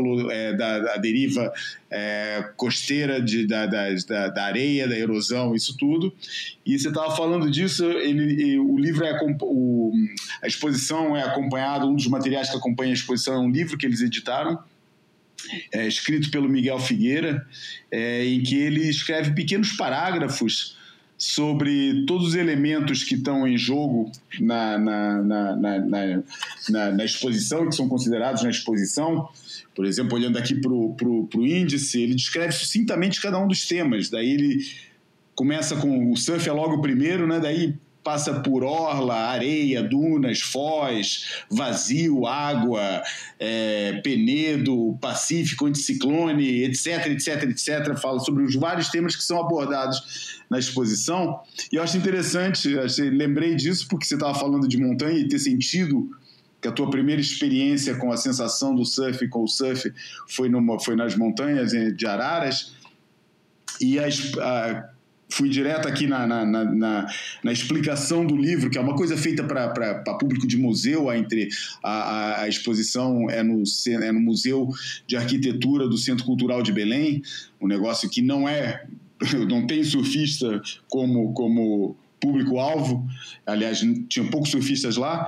da, 0.57 0.95
a 0.95 0.97
deriva 0.97 1.53
é, 1.91 2.49
costeira 2.55 3.21
de, 3.21 3.45
da, 3.45 3.65
da, 3.65 4.29
da, 4.29 4.45
areia, 4.45 4.87
da 4.87 4.97
erosão, 4.97 5.53
isso 5.53 5.75
tudo. 5.77 6.13
E 6.65 6.79
você 6.79 6.87
estava 6.87 7.13
falando 7.15 7.51
disso, 7.51 7.83
ele, 7.85 8.57
o 8.57 8.77
livro 8.77 9.03
é 9.03 9.19
o, 9.41 9.91
a 10.41 10.47
exposição 10.47 11.15
é 11.17 11.23
acompanhado, 11.23 11.87
um 11.87 11.95
dos 11.95 12.07
materiais 12.07 12.49
que 12.49 12.55
acompanha 12.55 12.91
a 12.91 12.93
exposição 12.93 13.33
é 13.33 13.39
um 13.39 13.51
livro 13.51 13.77
que 13.77 13.85
eles 13.85 13.99
editaram, 14.01 14.57
é, 15.73 15.85
escrito 15.85 16.31
pelo 16.31 16.47
Miguel 16.47 16.79
Figueira, 16.79 17.45
é, 17.91 18.25
em 18.25 18.41
que 18.41 18.55
ele 18.55 18.87
escreve 18.87 19.31
pequenos 19.31 19.73
parágrafos 19.73 20.77
sobre 21.17 22.05
todos 22.05 22.29
os 22.29 22.35
elementos 22.35 23.03
que 23.03 23.15
estão 23.15 23.47
em 23.47 23.57
jogo 23.57 24.11
na, 24.39 24.77
na, 24.77 25.21
na, 25.21 26.91
na 26.93 27.05
exposição, 27.05 27.69
que 27.69 27.75
são 27.75 27.87
considerados 27.87 28.41
na 28.41 28.49
exposição, 28.49 29.29
por 29.75 29.85
exemplo, 29.85 30.15
olhando 30.15 30.37
aqui 30.37 30.55
para 30.55 30.71
o 30.71 31.29
índice, 31.35 32.01
ele 32.01 32.15
descreve 32.15 32.51
sucintamente 32.51 33.21
cada 33.21 33.39
um 33.39 33.47
dos 33.47 33.67
temas. 33.67 34.09
Daí 34.09 34.31
ele 34.31 34.65
começa 35.35 35.75
com 35.75 36.11
o 36.11 36.17
surf 36.17 36.47
é 36.47 36.51
logo 36.51 36.75
o 36.75 36.81
primeiro, 36.81 37.25
né? 37.25 37.39
Daí 37.39 37.73
passa 38.03 38.39
por 38.41 38.63
orla, 38.63 39.15
areia, 39.15 39.83
dunas, 39.83 40.41
foz, 40.41 41.43
vazio, 41.49 42.25
água, 42.25 43.01
é, 43.39 44.01
penedo, 44.03 44.97
pacífico, 44.99 45.67
anticiclone, 45.67 46.63
etc, 46.63 47.07
etc, 47.07 47.43
etc. 47.43 47.97
Fala 47.97 48.19
sobre 48.19 48.43
os 48.43 48.55
vários 48.55 48.89
temas 48.89 49.15
que 49.15 49.23
são 49.23 49.39
abordados 49.39 50.41
na 50.49 50.59
exposição. 50.59 51.39
E 51.71 51.75
eu 51.75 51.83
acho 51.83 51.97
interessante, 51.97 52.77
achei, 52.79 53.09
lembrei 53.09 53.55
disso 53.55 53.87
porque 53.87 54.05
você 54.05 54.15
estava 54.15 54.37
falando 54.37 54.67
de 54.67 54.77
montanha 54.77 55.17
e 55.19 55.27
ter 55.27 55.39
sentido 55.39 56.09
que 56.61 56.67
a 56.67 56.71
tua 56.71 56.89
primeira 56.89 57.19
experiência 57.19 57.95
com 57.95 58.11
a 58.11 58.17
sensação 58.17 58.75
do 58.75 58.85
surf, 58.85 59.27
com 59.27 59.43
o 59.43 59.47
surf, 59.47 59.91
foi, 60.27 60.47
numa, 60.47 60.79
foi 60.79 60.95
nas 60.95 61.15
montanhas 61.15 61.71
de 61.71 62.05
Araras. 62.05 62.73
E 63.79 63.97
a, 63.97 64.07
a, 64.07 64.89
fui 65.31 65.49
direto 65.49 65.87
aqui 65.87 66.05
na, 66.05 66.27
na, 66.27 66.45
na, 66.45 67.07
na, 67.43 67.51
explicação 67.51 68.25
do 68.25 68.35
livro, 68.35 68.69
que 68.69 68.77
é 68.77 68.81
uma 68.81 68.95
coisa 68.95 69.17
feita 69.17 69.43
para 69.43 69.99
público 70.19 70.45
de 70.45 70.57
museu, 70.57 71.09
a, 71.09 71.17
entre, 71.17 71.49
a, 71.83 72.41
a, 72.41 72.49
exposição 72.49 73.29
é 73.29 73.41
no, 73.41 73.63
é 73.87 74.11
no 74.11 74.19
Museu 74.19 74.69
de 75.07 75.15
Arquitetura 75.15 75.87
do 75.87 75.97
Centro 75.97 76.25
Cultural 76.25 76.61
de 76.61 76.71
Belém, 76.71 77.23
um 77.59 77.67
negócio 77.67 78.09
que 78.09 78.21
não 78.21 78.47
é, 78.47 78.85
não 79.49 79.65
tem 79.65 79.83
surfista 79.83 80.61
como, 80.89 81.33
como 81.33 81.95
público-alvo, 82.19 83.07
aliás, 83.47 83.83
tinha 84.07 84.29
poucos 84.29 84.51
surfistas 84.51 84.95
lá, 84.95 85.27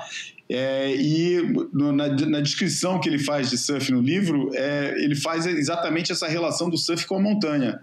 é, 0.49 0.93
e 0.95 1.41
no, 1.71 1.91
na, 1.91 2.09
na, 2.09 2.41
descrição 2.41 2.99
que 2.99 3.07
ele 3.07 3.17
faz 3.17 3.49
de 3.49 3.57
surf 3.57 3.91
no 3.91 4.01
livro, 4.01 4.51
é, 4.53 4.93
ele 5.03 5.15
faz 5.15 5.45
exatamente 5.45 6.11
essa 6.11 6.27
relação 6.27 6.69
do 6.69 6.77
surf 6.77 7.07
com 7.07 7.15
a 7.15 7.21
montanha. 7.21 7.81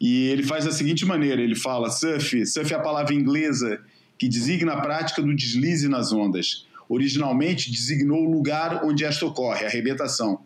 E 0.00 0.26
ele 0.26 0.42
faz 0.42 0.64
da 0.64 0.72
seguinte 0.72 1.06
maneira: 1.06 1.40
ele 1.40 1.54
fala, 1.54 1.90
surf, 1.90 2.44
surf 2.46 2.72
é 2.72 2.76
a 2.76 2.80
palavra 2.80 3.14
inglesa 3.14 3.80
que 4.18 4.28
designa 4.28 4.72
a 4.72 4.80
prática 4.80 5.22
do 5.22 5.34
deslize 5.34 5.88
nas 5.88 6.12
ondas. 6.12 6.66
Originalmente 6.88 7.70
designou 7.70 8.26
o 8.26 8.30
lugar 8.30 8.84
onde 8.84 9.04
esta 9.04 9.24
ocorre, 9.24 9.64
a 9.64 9.68
arrebentação. 9.68 10.40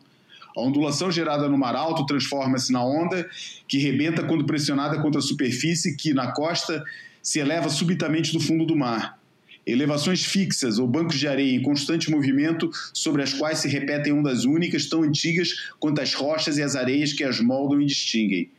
A 0.56 0.60
ondulação 0.60 1.10
gerada 1.10 1.48
no 1.48 1.58
mar 1.58 1.74
alto 1.74 2.06
transforma-se 2.06 2.72
na 2.72 2.84
onda 2.84 3.28
que 3.66 3.78
rebenta 3.78 4.22
quando 4.24 4.44
pressionada 4.44 5.00
contra 5.00 5.18
a 5.18 5.22
superfície 5.22 5.96
que, 5.96 6.14
na 6.14 6.32
costa, 6.32 6.84
se 7.22 7.38
eleva 7.38 7.68
subitamente 7.68 8.32
do 8.32 8.40
fundo 8.40 8.64
do 8.64 8.76
mar. 8.76 9.17
Elevações 9.68 10.24
fixas 10.24 10.78
ou 10.78 10.88
bancos 10.88 11.18
de 11.18 11.28
areia 11.28 11.54
em 11.54 11.60
constante 11.60 12.10
movimento 12.10 12.70
sobre 12.94 13.22
as 13.22 13.34
quais 13.34 13.58
se 13.58 13.68
repetem 13.68 14.14
ondas 14.14 14.46
únicas 14.46 14.86
tão 14.86 15.02
antigas 15.02 15.72
quanto 15.78 16.00
as 16.00 16.14
rochas 16.14 16.56
e 16.56 16.62
as 16.62 16.74
areias 16.74 17.12
que 17.12 17.22
as 17.22 17.38
moldam 17.38 17.78
e 17.78 17.84
distinguem. 17.84 18.50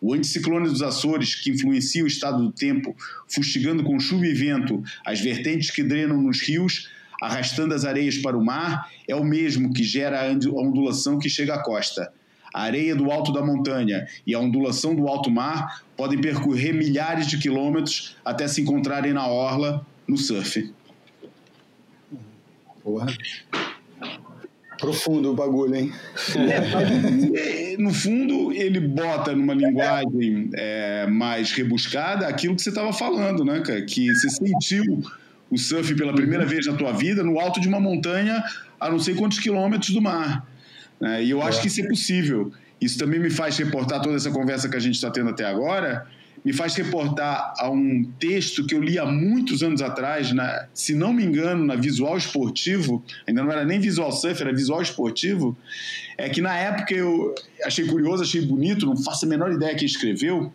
O 0.00 0.14
anticiclone 0.14 0.66
dos 0.66 0.80
Açores, 0.80 1.34
que 1.34 1.50
influencia 1.50 2.02
o 2.02 2.06
estado 2.06 2.42
do 2.42 2.50
tempo, 2.50 2.96
fustigando 3.28 3.84
com 3.84 4.00
chuva 4.00 4.26
e 4.26 4.32
vento 4.32 4.82
as 5.04 5.20
vertentes 5.20 5.70
que 5.70 5.82
drenam 5.82 6.22
nos 6.22 6.40
rios, 6.40 6.88
arrastando 7.20 7.74
as 7.74 7.84
areias 7.84 8.16
para 8.16 8.36
o 8.36 8.42
mar, 8.42 8.90
é 9.06 9.14
o 9.14 9.22
mesmo 9.22 9.70
que 9.70 9.84
gera 9.84 10.26
a 10.26 10.32
ondulação 10.32 11.18
que 11.18 11.28
chega 11.28 11.56
à 11.56 11.62
costa. 11.62 12.10
A 12.54 12.62
areia 12.62 12.96
do 12.96 13.10
alto 13.10 13.34
da 13.34 13.44
montanha 13.44 14.06
e 14.26 14.34
a 14.34 14.40
ondulação 14.40 14.94
do 14.96 15.08
alto 15.08 15.30
mar 15.30 15.84
podem 15.94 16.18
percorrer 16.18 16.72
milhares 16.72 17.26
de 17.26 17.36
quilômetros 17.36 18.16
até 18.24 18.48
se 18.48 18.62
encontrarem 18.62 19.12
na 19.12 19.26
orla 19.26 19.84
no 20.06 20.16
surf. 20.16 20.72
Porra. 22.82 23.06
Profundo 24.78 25.30
o 25.30 25.34
bagulho, 25.34 25.74
hein? 25.74 25.92
É, 27.34 27.76
no 27.78 27.92
fundo, 27.92 28.52
ele 28.52 28.80
bota 28.80 29.34
numa 29.34 29.54
linguagem 29.54 30.50
é, 30.54 31.06
mais 31.06 31.52
rebuscada 31.52 32.28
aquilo 32.28 32.54
que 32.54 32.62
você 32.62 32.68
estava 32.68 32.92
falando, 32.92 33.44
né, 33.44 33.60
cara? 33.60 33.82
Que 33.82 34.14
você 34.14 34.28
sentiu 34.28 35.02
o 35.50 35.58
surf 35.58 35.94
pela 35.94 36.12
primeira 36.12 36.44
vez 36.44 36.66
na 36.66 36.74
tua 36.74 36.92
vida 36.92 37.22
no 37.22 37.38
alto 37.38 37.60
de 37.60 37.68
uma 37.68 37.80
montanha 37.80 38.42
a 38.80 38.90
não 38.90 38.98
sei 38.98 39.14
quantos 39.14 39.38
quilômetros 39.38 39.90
do 39.90 40.02
mar. 40.02 40.46
Né? 41.00 41.24
E 41.24 41.30
eu 41.30 41.42
acho 41.42 41.58
é. 41.58 41.62
que 41.62 41.68
isso 41.68 41.80
é 41.80 41.88
possível. 41.88 42.52
Isso 42.80 42.98
também 42.98 43.20
me 43.20 43.30
faz 43.30 43.56
reportar 43.56 44.02
toda 44.02 44.16
essa 44.16 44.30
conversa 44.30 44.68
que 44.68 44.76
a 44.76 44.80
gente 44.80 44.96
está 44.96 45.10
tendo 45.10 45.30
até 45.30 45.44
agora, 45.44 46.06
me 46.44 46.52
faz 46.52 46.74
reportar 46.74 47.54
a 47.58 47.70
um 47.70 48.04
texto 48.18 48.66
que 48.66 48.74
eu 48.74 48.82
li 48.82 48.98
há 48.98 49.06
muitos 49.06 49.62
anos 49.62 49.80
atrás, 49.80 50.30
na, 50.32 50.66
se 50.74 50.94
não 50.94 51.12
me 51.12 51.24
engano, 51.24 51.64
na 51.64 51.74
Visual 51.74 52.16
Esportivo, 52.18 53.02
ainda 53.26 53.42
não 53.42 53.50
era 53.50 53.64
nem 53.64 53.80
Visual 53.80 54.12
Surf, 54.12 54.42
era 54.42 54.52
Visual 54.52 54.82
Esportivo, 54.82 55.56
é 56.18 56.28
que 56.28 56.42
na 56.42 56.54
época 56.56 56.92
eu 56.92 57.34
achei 57.64 57.86
curioso, 57.86 58.22
achei 58.22 58.42
bonito, 58.42 58.84
não 58.84 58.96
faço 58.96 59.24
a 59.24 59.28
menor 59.28 59.52
ideia 59.52 59.74
quem 59.74 59.86
escreveu, 59.86 60.52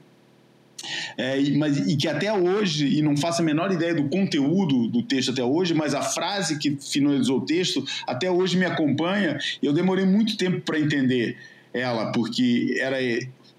é, 1.18 1.42
mas, 1.58 1.78
e 1.78 1.98
que 1.98 2.08
até 2.08 2.32
hoje, 2.32 2.88
e 2.88 3.02
não 3.02 3.18
faço 3.18 3.42
a 3.42 3.46
menor 3.46 3.72
ideia 3.72 3.94
do 3.94 4.08
conteúdo 4.10 4.88
do 4.88 5.04
texto 5.04 5.32
até 5.32 5.44
hoje, 5.44 5.74
mas 5.74 5.94
a 5.94 6.02
frase 6.02 6.58
que 6.58 6.78
finalizou 6.80 7.40
o 7.40 7.46
texto 7.46 7.84
até 8.08 8.32
hoje 8.32 8.58
me 8.58 8.66
acompanha. 8.66 9.38
Eu 9.62 9.74
demorei 9.74 10.06
muito 10.06 10.38
tempo 10.38 10.62
para 10.62 10.80
entender 10.80 11.38
ela, 11.74 12.12
porque 12.12 12.78
era 12.80 12.98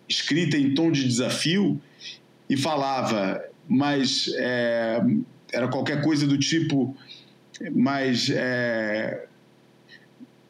escrita 0.09 0.57
em 0.57 0.74
tom 0.74 0.91
de 0.91 1.05
desafio 1.05 1.81
e 2.51 2.57
falava, 2.57 3.41
mas 3.69 4.29
é, 4.37 5.01
era 5.53 5.69
qualquer 5.69 6.03
coisa 6.03 6.27
do 6.27 6.37
tipo, 6.37 6.97
mas 7.73 8.29
é, 8.29 9.27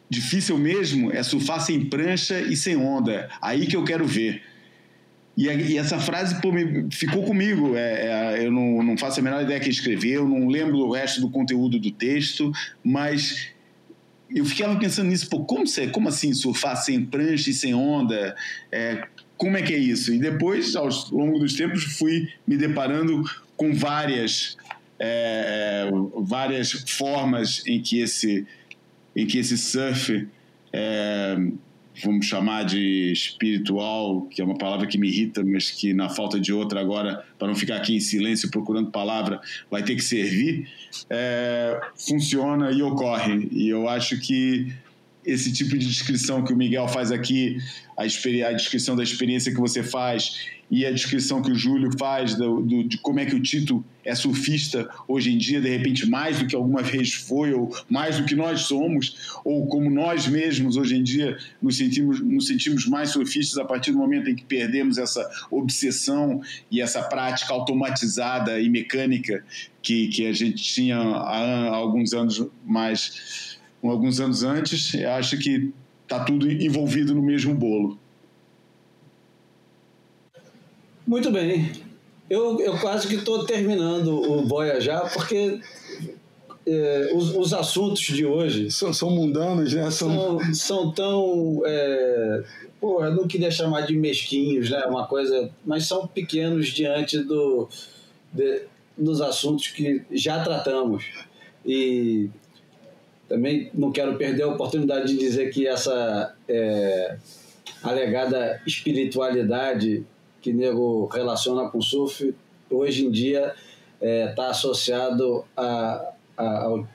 difícil 0.08 0.56
mesmo 0.56 1.12
é 1.12 1.22
surfar 1.22 1.60
sem 1.60 1.84
prancha 1.84 2.40
e 2.40 2.56
sem 2.56 2.74
onda. 2.74 3.28
Aí 3.42 3.66
que 3.66 3.76
eu 3.76 3.84
quero 3.84 4.06
ver. 4.06 4.42
E, 5.36 5.46
e 5.46 5.76
essa 5.76 5.98
frase 5.98 6.40
pô, 6.40 6.50
me, 6.50 6.88
ficou 6.90 7.22
comigo. 7.22 7.76
É, 7.76 8.38
é, 8.38 8.46
eu 8.46 8.50
não, 8.50 8.82
não, 8.82 8.96
faço 8.96 9.20
a 9.20 9.22
menor 9.22 9.42
ideia 9.42 9.60
quem 9.60 9.70
escreveu, 9.70 10.26
não 10.26 10.48
lembro 10.48 10.78
o 10.78 10.92
resto 10.92 11.20
do 11.20 11.28
conteúdo 11.28 11.78
do 11.78 11.90
texto, 11.90 12.50
mas 12.82 13.50
eu 14.34 14.46
ficava 14.46 14.78
pensando 14.78 15.08
nisso, 15.08 15.28
pô, 15.28 15.44
como, 15.44 15.64
como 15.92 16.08
assim 16.08 16.32
surfar 16.32 16.76
sem 16.76 17.04
prancha 17.04 17.50
e 17.50 17.52
sem 17.52 17.74
onda? 17.74 18.34
É, 18.72 19.06
como 19.40 19.56
é 19.56 19.62
que 19.62 19.72
é 19.72 19.78
isso? 19.78 20.12
E 20.12 20.18
depois, 20.18 20.76
ao 20.76 20.90
longo 21.10 21.38
dos 21.38 21.54
tempos, 21.54 21.82
fui 21.82 22.28
me 22.46 22.58
deparando 22.58 23.24
com 23.56 23.72
várias, 23.72 24.54
é, 24.98 25.88
várias 26.24 26.72
formas 26.90 27.66
em 27.66 27.80
que 27.80 28.00
esse, 28.00 28.46
em 29.16 29.26
que 29.26 29.38
esse 29.38 29.56
surf, 29.56 30.28
é, 30.74 31.38
vamos 32.04 32.26
chamar 32.26 32.64
de 32.64 33.12
espiritual, 33.12 34.26
que 34.26 34.42
é 34.42 34.44
uma 34.44 34.58
palavra 34.58 34.86
que 34.86 34.98
me 34.98 35.08
irrita, 35.08 35.42
mas 35.42 35.70
que 35.70 35.94
na 35.94 36.10
falta 36.10 36.38
de 36.38 36.52
outra 36.52 36.78
agora, 36.78 37.24
para 37.38 37.48
não 37.48 37.54
ficar 37.54 37.76
aqui 37.76 37.96
em 37.96 38.00
silêncio 38.00 38.50
procurando 38.50 38.90
palavra, 38.90 39.40
vai 39.70 39.82
ter 39.82 39.94
que 39.94 40.02
servir, 40.02 40.68
é, 41.08 41.80
funciona 41.96 42.70
e 42.72 42.82
ocorre. 42.82 43.48
E 43.50 43.70
eu 43.70 43.88
acho 43.88 44.20
que 44.20 44.70
esse 45.24 45.52
tipo 45.52 45.76
de 45.76 45.86
descrição 45.86 46.42
que 46.42 46.52
o 46.52 46.56
Miguel 46.56 46.88
faz 46.88 47.12
aqui, 47.12 47.58
a, 47.96 48.02
a 48.02 48.52
descrição 48.52 48.96
da 48.96 49.02
experiência 49.02 49.52
que 49.52 49.60
você 49.60 49.82
faz 49.82 50.48
e 50.70 50.86
a 50.86 50.90
descrição 50.92 51.42
que 51.42 51.50
o 51.50 51.54
Júlio 51.54 51.90
faz 51.98 52.36
do, 52.36 52.62
do, 52.62 52.84
de 52.84 52.96
como 52.98 53.18
é 53.18 53.26
que 53.26 53.34
o 53.34 53.42
Tito 53.42 53.84
é 54.04 54.14
surfista 54.14 54.88
hoje 55.08 55.32
em 55.32 55.36
dia, 55.36 55.60
de 55.60 55.68
repente 55.68 56.08
mais 56.08 56.38
do 56.38 56.46
que 56.46 56.54
alguma 56.54 56.80
vez 56.80 57.12
foi, 57.12 57.52
ou 57.52 57.74
mais 57.88 58.18
do 58.18 58.24
que 58.24 58.36
nós 58.36 58.62
somos, 58.62 59.40
ou 59.44 59.66
como 59.66 59.90
nós 59.90 60.28
mesmos 60.28 60.76
hoje 60.76 60.96
em 60.96 61.02
dia 61.02 61.36
nos 61.60 61.76
sentimos, 61.76 62.20
nos 62.20 62.46
sentimos 62.46 62.86
mais 62.86 63.10
surfistas 63.10 63.58
a 63.58 63.64
partir 63.64 63.90
do 63.90 63.98
momento 63.98 64.30
em 64.30 64.36
que 64.36 64.44
perdemos 64.44 64.96
essa 64.96 65.28
obsessão 65.50 66.40
e 66.70 66.80
essa 66.80 67.02
prática 67.02 67.52
automatizada 67.52 68.60
e 68.60 68.70
mecânica 68.70 69.44
que, 69.82 70.08
que 70.08 70.26
a 70.26 70.32
gente 70.32 70.62
tinha 70.62 70.98
há, 70.98 71.68
há 71.68 71.74
alguns 71.74 72.12
anos 72.12 72.46
mais 72.64 73.49
alguns 73.88 74.20
anos 74.20 74.42
antes, 74.42 74.94
acho 74.94 75.38
que 75.38 75.72
está 76.02 76.24
tudo 76.24 76.50
envolvido 76.50 77.14
no 77.14 77.22
mesmo 77.22 77.54
bolo. 77.54 77.98
Muito 81.06 81.30
bem. 81.30 81.72
Eu, 82.28 82.60
eu 82.60 82.78
quase 82.78 83.08
que 83.08 83.16
estou 83.16 83.44
terminando 83.44 84.08
o 84.08 84.46
Voyager, 84.46 85.12
porque 85.12 85.60
é, 86.66 87.10
os, 87.12 87.34
os, 87.34 87.52
assuntos 87.52 88.02
de 88.02 88.24
hoje. 88.24 88.70
São, 88.70 88.92
são 88.92 89.10
mundanos, 89.10 89.72
né? 89.72 89.90
São, 89.90 90.38
são, 90.38 90.54
são 90.54 90.92
tão. 90.92 91.62
É, 91.64 92.44
porra, 92.80 93.10
não 93.10 93.26
queria 93.26 93.50
chamar 93.50 93.82
de 93.82 93.96
mesquinhos, 93.96 94.70
né? 94.70 94.84
Uma 94.86 95.06
coisa. 95.06 95.50
Mas 95.64 95.86
são 95.86 96.06
pequenos 96.06 96.68
diante 96.68 97.18
do, 97.18 97.68
de, 98.32 98.62
dos 98.96 99.20
assuntos 99.20 99.68
que 99.68 100.02
já 100.12 100.44
tratamos. 100.44 101.04
E 101.66 102.30
também 103.30 103.70
não 103.72 103.92
quero 103.92 104.16
perder 104.16 104.42
a 104.42 104.48
oportunidade 104.48 105.12
de 105.12 105.16
dizer 105.16 105.50
que 105.50 105.64
essa 105.64 106.34
é, 106.48 107.16
alegada 107.80 108.60
espiritualidade 108.66 110.04
que 110.42 110.52
nego 110.52 111.06
relaciona 111.06 111.70
com 111.70 111.78
o 111.78 111.82
surf, 111.82 112.34
hoje 112.68 113.06
em 113.06 113.10
dia 113.10 113.54
está 113.94 114.04
é, 114.04 114.26
tá 114.32 114.48
associado 114.48 115.44
a, 115.56 116.12
a, 116.36 116.62
ao, 116.64 116.88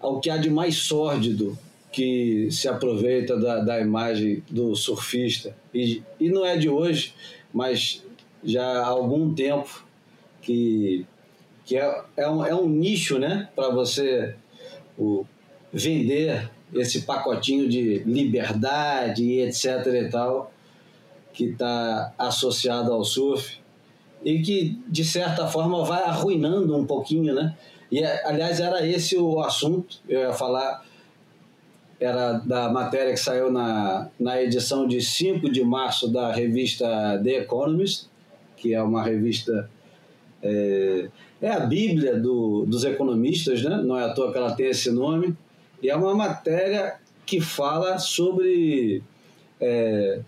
ao 0.00 0.20
que 0.20 0.28
há 0.28 0.36
de 0.36 0.50
mais 0.50 0.74
sórdido 0.74 1.56
que 1.92 2.50
se 2.50 2.66
aproveita 2.66 3.38
da, 3.38 3.60
da 3.60 3.80
imagem 3.80 4.42
do 4.50 4.74
surfista. 4.74 5.56
E, 5.72 6.02
e 6.18 6.30
não 6.30 6.44
é 6.44 6.56
de 6.56 6.68
hoje, 6.68 7.14
mas 7.54 8.04
já 8.42 8.64
há 8.64 8.86
algum 8.86 9.32
tempo 9.32 9.86
que, 10.42 11.06
que 11.64 11.76
é, 11.76 12.02
é, 12.16 12.28
um, 12.28 12.44
é 12.44 12.52
um 12.52 12.68
nicho 12.68 13.20
né, 13.20 13.48
para 13.54 13.68
você 13.70 14.34
o, 14.98 15.24
vender 15.72 16.50
esse 16.74 17.02
pacotinho 17.02 17.68
de 17.68 18.00
liberdade 18.00 19.22
e 19.22 19.42
etc 19.42 19.86
e 19.86 20.08
tal, 20.10 20.52
que 21.32 21.44
está 21.44 22.12
associado 22.18 22.92
ao 22.92 23.04
surf 23.04 23.58
e 24.24 24.40
que, 24.40 24.78
de 24.88 25.04
certa 25.04 25.46
forma, 25.46 25.84
vai 25.84 26.02
arruinando 26.02 26.76
um 26.76 26.84
pouquinho, 26.84 27.34
né? 27.34 27.56
E, 27.90 28.04
aliás, 28.04 28.60
era 28.60 28.86
esse 28.86 29.16
o 29.16 29.40
assunto, 29.40 29.98
eu 30.08 30.20
ia 30.20 30.32
falar, 30.32 30.84
era 32.00 32.32
da 32.32 32.68
matéria 32.68 33.12
que 33.12 33.20
saiu 33.20 33.50
na, 33.50 34.08
na 34.18 34.42
edição 34.42 34.86
de 34.86 35.00
5 35.00 35.50
de 35.50 35.64
março 35.64 36.08
da 36.08 36.32
revista 36.32 37.20
The 37.22 37.38
Economist, 37.38 38.06
que 38.56 38.74
é 38.74 38.82
uma 38.82 39.02
revista 39.02 39.70
é, 40.42 41.08
é 41.40 41.50
a 41.50 41.60
Bíblia 41.60 42.16
do, 42.16 42.64
dos 42.66 42.84
economistas, 42.84 43.62
né? 43.62 43.76
não 43.82 43.98
é 43.98 44.04
à 44.04 44.12
toa 44.12 44.32
que 44.32 44.38
ela 44.38 44.54
tem 44.54 44.66
esse 44.66 44.90
nome, 44.90 45.36
e 45.82 45.88
é 45.88 45.96
uma 45.96 46.14
matéria 46.14 46.96
que 47.24 47.40
fala 47.40 47.98
sobre, 47.98 49.02
é, 49.60 50.20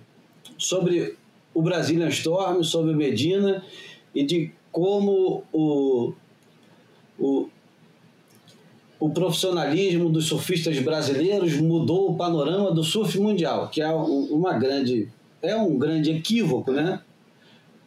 sobre 0.58 1.16
o 1.54 1.62
Brazilian 1.62 2.08
Storm, 2.08 2.62
sobre 2.62 2.94
Medina 2.94 3.64
e 4.14 4.24
de 4.24 4.52
como 4.70 5.42
o, 5.52 6.12
o, 7.18 7.48
o 9.00 9.11
profissionalismo 9.11 10.08
dos 10.08 10.26
surfistas 10.26 10.78
brasileiros 10.78 11.56
mudou 11.56 12.11
o 12.11 12.16
panorama 12.16 12.70
do 12.70 12.84
surf 12.84 13.18
mundial, 13.18 13.68
que 13.68 13.80
é 13.80 13.90
uma 13.90 14.52
grande 14.52 15.08
é 15.42 15.56
um 15.56 15.78
grande 15.78 16.11
equívoco, 16.11 16.70
né? 16.70 17.00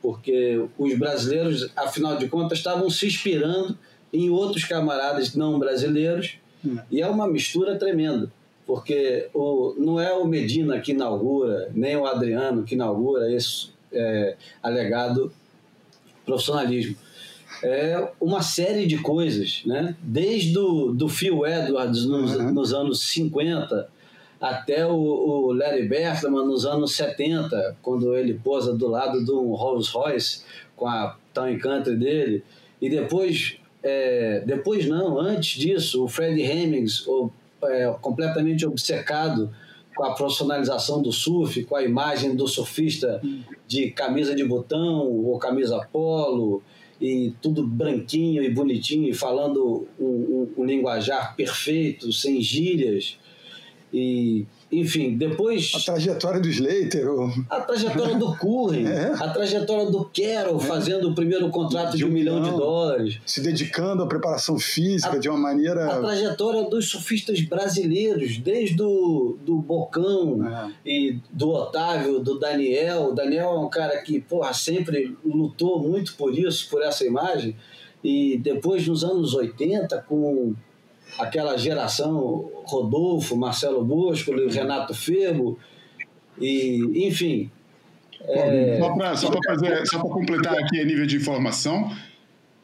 Porque 0.04 0.64
os 0.78 1.00
brasileiros, 1.00 1.72
afinal 1.76 2.18
de 2.18 2.28
contas, 2.28 2.60
estavam 2.60 2.90
se 2.90 3.08
inspirando 3.08 3.76
em 4.12 4.30
outros 4.30 4.66
camaradas 4.66 5.34
não 5.34 5.58
brasileiros 5.58 6.38
e 6.92 7.02
é 7.02 7.08
uma 7.08 7.28
mistura 7.28 7.76
tremenda, 7.78 8.32
porque 8.66 9.28
o, 9.34 9.74
não 9.78 10.00
é 10.00 10.14
o 10.14 10.26
Medina 10.26 10.80
que 10.80 10.92
inaugura, 10.92 11.70
nem 11.74 11.98
o 11.98 12.06
Adriano 12.06 12.64
que 12.64 12.76
inaugura 12.76 13.32
esse 13.34 13.70
é, 13.92 14.36
alegado 14.62 15.32
profissionalismo. 16.26 16.96
É 17.62 18.12
uma 18.20 18.42
série 18.42 18.86
de 18.86 18.98
coisas, 18.98 19.62
né? 19.66 19.96
desde 20.02 20.58
o 20.58 20.92
do 20.92 21.08
Phil 21.08 21.46
Edwards 21.46 22.06
nos, 22.06 22.36
uhum. 22.36 22.54
nos 22.54 22.74
anos 22.74 23.08
50 23.08 23.90
até 24.44 24.86
o, 24.86 24.94
o 24.94 25.54
Larry 25.54 25.88
Bertman 25.88 26.46
nos 26.46 26.66
anos 26.66 26.98
70, 26.98 27.78
quando 27.82 28.14
ele 28.14 28.34
posa 28.34 28.74
do 28.74 28.90
lado 28.90 29.24
de 29.24 29.32
um 29.32 29.54
Rolls 29.54 29.90
Royce 29.90 30.44
com 30.76 30.86
a 30.86 31.18
Town 31.34 31.58
Country 31.60 31.96
dele, 31.96 32.44
e 32.82 32.90
depois 32.90 33.58
é, 33.82 34.44
depois 34.46 34.86
não, 34.86 35.18
antes 35.18 35.58
disso, 35.58 36.04
o 36.04 36.10
Fred 36.10 36.42
Hemmings, 36.42 37.08
o, 37.08 37.32
é, 37.64 37.96
completamente 38.02 38.66
obcecado 38.66 39.50
com 39.96 40.04
a 40.04 40.14
profissionalização 40.14 41.02
do 41.02 41.14
surf, 41.14 41.64
com 41.64 41.78
a 41.78 41.84
imagem 41.84 42.36
do 42.36 42.46
surfista 42.46 43.22
de 43.66 43.92
camisa 43.92 44.36
de 44.36 44.44
botão 44.44 45.08
ou 45.08 45.40
camisa 45.40 45.88
polo, 45.90 46.62
e 47.00 47.34
tudo 47.42 47.66
branquinho 47.66 48.44
e 48.44 48.50
bonitinho, 48.50 49.08
e 49.08 49.14
falando 49.14 49.88
um 49.98 50.66
linguajar 50.66 51.34
perfeito, 51.38 52.12
sem 52.12 52.42
gírias. 52.42 53.18
E 53.94 54.48
enfim, 54.72 55.16
depois. 55.16 55.72
A 55.76 55.80
trajetória 55.80 56.40
do 56.40 56.50
Slater. 56.50 57.08
Ou... 57.08 57.30
A 57.50 57.62
trajetória 57.62 58.16
do 58.16 58.36
Curry, 58.36 58.86
é. 58.88 59.14
a 59.14 59.30
trajetória 59.30 59.86
do 59.86 60.06
Carroll 60.06 60.58
é. 60.58 60.64
fazendo 60.64 61.10
o 61.10 61.16
primeiro 61.16 61.50
contrato 61.50 61.92
de, 61.92 61.98
de 61.98 62.06
um, 62.06 62.10
milhão, 62.10 62.40
milhão 62.40 62.54
de 62.54 62.58
dólares. 62.60 63.20
Se 63.26 63.42
dedicando 63.42 64.02
à 64.02 64.08
preparação 64.08 64.58
física 64.58 65.16
a, 65.16 65.20
de 65.20 65.30
uma 65.30 65.38
maneira. 65.38 65.86
A 65.86 66.00
trajetória 66.00 66.64
dos 66.64 66.90
surfistas 66.90 67.40
brasileiros, 67.42 68.38
desde 68.38 68.82
o 68.82 69.38
do 69.46 69.58
Bocão 69.58 70.48
é. 70.48 70.72
e 70.86 71.20
do 71.32 71.50
Otávio, 71.52 72.20
do 72.20 72.40
Daniel. 72.40 73.10
O 73.10 73.12
Daniel 73.14 73.52
é 73.52 73.60
um 73.60 73.70
cara 73.70 74.02
que, 74.02 74.20
porra, 74.20 74.54
sempre 74.54 75.16
lutou 75.24 75.80
muito 75.80 76.16
por 76.16 76.38
isso, 76.38 76.68
por 76.70 76.82
essa 76.82 77.06
imagem. 77.06 77.56
E 78.04 78.38
depois, 78.38 78.86
nos 78.88 79.04
anos 79.04 79.34
80, 79.34 80.04
com 80.10 80.54
aquela 81.18 81.58
geração 81.58 82.50
Rodolfo, 82.66 83.36
Marcelo 83.36 83.84
Bosco, 83.84 84.32
Renato 84.48 84.94
Febo, 84.94 85.58
e, 86.40 87.08
enfim. 87.08 87.52
É... 88.22 88.80
Só 89.16 89.30
para 89.30 90.10
completar 90.10 90.58
aqui 90.58 90.80
a 90.80 90.86
nível 90.86 91.06
de 91.06 91.18
informação, 91.18 91.92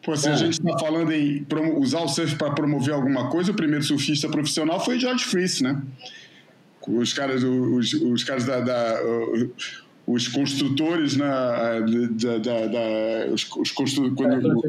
Pô, 0.02 0.16
se 0.16 0.30
é. 0.30 0.32
a 0.32 0.36
gente 0.36 0.54
está 0.54 0.80
falando 0.80 1.12
em 1.12 1.46
usar 1.78 2.02
o 2.02 2.08
surf 2.08 2.36
para 2.36 2.52
promover 2.52 2.94
alguma 2.94 3.30
coisa, 3.30 3.52
o 3.52 3.54
primeiro 3.54 3.84
surfista 3.84 4.30
profissional 4.30 4.84
foi 4.84 4.98
George 4.98 5.26
Freese, 5.26 5.62
né? 5.62 5.82
Os 6.88 7.14
caras, 7.14 7.44
os, 7.44 7.94
os 7.94 8.24
caras 8.24 8.46
da, 8.46 8.62
da 8.62 9.02
os 10.08 10.28
construtores 10.28 11.16
na, 11.16 11.80
da, 11.82 12.38
da, 12.38 12.66
da 12.66 13.32
os, 13.32 13.48
os 13.58 13.72
constru, 13.72 14.16
quando, 14.16 14.64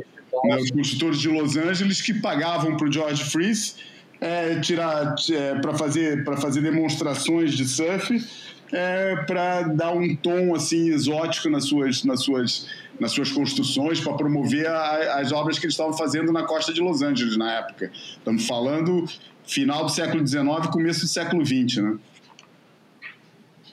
né, 0.44 0.56
os 0.56 0.70
construtores 0.70 1.20
de 1.20 1.28
Los 1.28 1.56
Angeles 1.56 2.00
que 2.00 2.14
pagavam 2.14 2.76
para 2.76 2.88
o 2.88 2.92
George 2.92 3.24
Freeze 3.24 3.74
é, 4.20 4.60
tirar 4.60 5.16
é, 5.30 5.54
para 5.56 5.74
fazer 5.74 6.24
para 6.24 6.36
fazer 6.36 6.60
demonstrações 6.60 7.54
de 7.54 7.66
surf 7.66 8.24
é, 8.72 9.16
para 9.26 9.62
dar 9.62 9.92
um 9.92 10.14
tom 10.14 10.54
assim 10.54 10.90
exótico 10.90 11.48
nas 11.48 11.64
suas 11.64 12.04
nas 12.04 12.22
suas 12.22 12.68
nas 13.00 13.10
suas 13.12 13.32
construções 13.32 13.98
para 14.00 14.12
promover 14.12 14.66
a, 14.66 15.20
as 15.20 15.32
obras 15.32 15.58
que 15.58 15.64
eles 15.64 15.72
estavam 15.72 15.96
fazendo 15.96 16.30
na 16.32 16.42
costa 16.42 16.70
de 16.72 16.82
Los 16.82 17.00
Angeles 17.00 17.34
na 17.36 17.58
época. 17.58 17.90
Estamos 17.94 18.46
falando 18.46 19.06
final 19.42 19.86
do 19.86 19.90
século 19.90 20.26
XIX 20.26 20.66
começo 20.70 21.00
do 21.00 21.08
século 21.08 21.44
XX 21.44 21.78
né? 21.78 21.98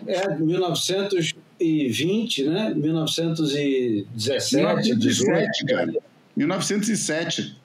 É 0.08 0.36
1920 0.36 2.44
né? 2.46 2.74
1917 2.74 4.56
1917 4.56 5.66
cara 5.66 6.07
1907. 6.38 7.58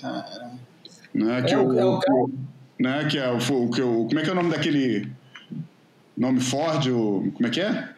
Caramba. 0.00 0.66
Né, 1.14 1.42
que 1.42 1.54
é, 1.54 1.58
o, 1.58 1.78
é 1.78 1.84
o, 1.84 1.98
o 1.98 2.32
né, 2.78 3.06
que 3.10 3.18
é 3.18 3.30
o, 3.30 3.36
o, 3.36 3.70
que 3.70 3.80
o, 3.80 4.06
como 4.06 4.18
é 4.18 4.22
que 4.22 4.28
é 4.28 4.32
o 4.32 4.34
nome 4.34 4.50
daquele 4.50 5.10
nome 6.16 6.40
Ford, 6.40 6.86
o, 6.88 7.30
como 7.34 7.46
é 7.46 7.50
que 7.50 7.60
é? 7.60 7.88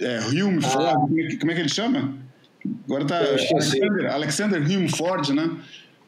É 0.00 0.18
Hume 0.20 0.58
ah. 0.64 0.68
Ford, 0.68 0.94
como 0.94 1.20
é, 1.20 1.26
que, 1.26 1.36
como 1.36 1.52
é 1.52 1.54
que 1.54 1.60
ele 1.60 1.68
chama? 1.68 2.14
Agora 2.84 3.06
tá 3.06 3.18
Alexander, 3.18 4.12
Alexander 4.12 4.62
Hume 4.62 4.88
Ford, 4.88 5.28
né? 5.30 5.56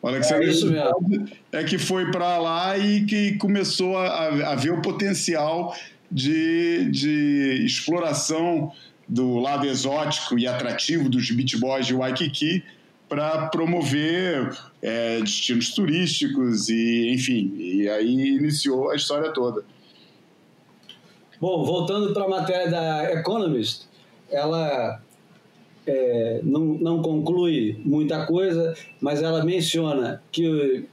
O 0.03 0.09
Alexandre 0.09 0.49
é, 0.49 0.51
isso 0.51 0.71
mesmo. 0.71 1.29
é 1.53 1.63
que 1.63 1.79
foi 1.79 2.11
para 2.11 2.39
lá 2.39 2.77
e 2.79 3.05
que 3.05 3.37
começou 3.37 3.97
a, 3.99 4.53
a 4.53 4.55
ver 4.55 4.73
o 4.73 4.81
potencial 4.81 5.77
de, 6.11 6.91
de 6.91 7.63
exploração 7.65 8.73
do 9.11 9.39
lado 9.39 9.67
exótico 9.67 10.39
e 10.39 10.47
atrativo 10.47 11.09
dos 11.09 11.33
beach 11.33 11.59
boys 11.59 11.85
de 11.85 11.95
Waikiki 11.95 12.63
para 13.09 13.49
promover 13.49 14.57
é, 14.81 15.19
destinos 15.19 15.75
turísticos 15.75 16.69
e 16.69 17.13
enfim 17.13 17.53
e 17.57 17.89
aí 17.89 18.37
iniciou 18.37 18.89
a 18.89 18.95
história 18.95 19.33
toda. 19.33 19.65
Bom 21.41 21.65
voltando 21.65 22.15
para 22.15 22.25
a 22.25 22.29
matéria 22.29 22.71
da 22.71 23.13
Economist 23.15 23.89
ela 24.31 25.03
é, 25.85 26.41
não, 26.45 26.61
não 26.61 27.03
conclui 27.03 27.81
muita 27.85 28.25
coisa 28.27 28.77
mas 29.01 29.25
ela 29.25 29.45
menciona 29.45 30.23
que 30.31 30.85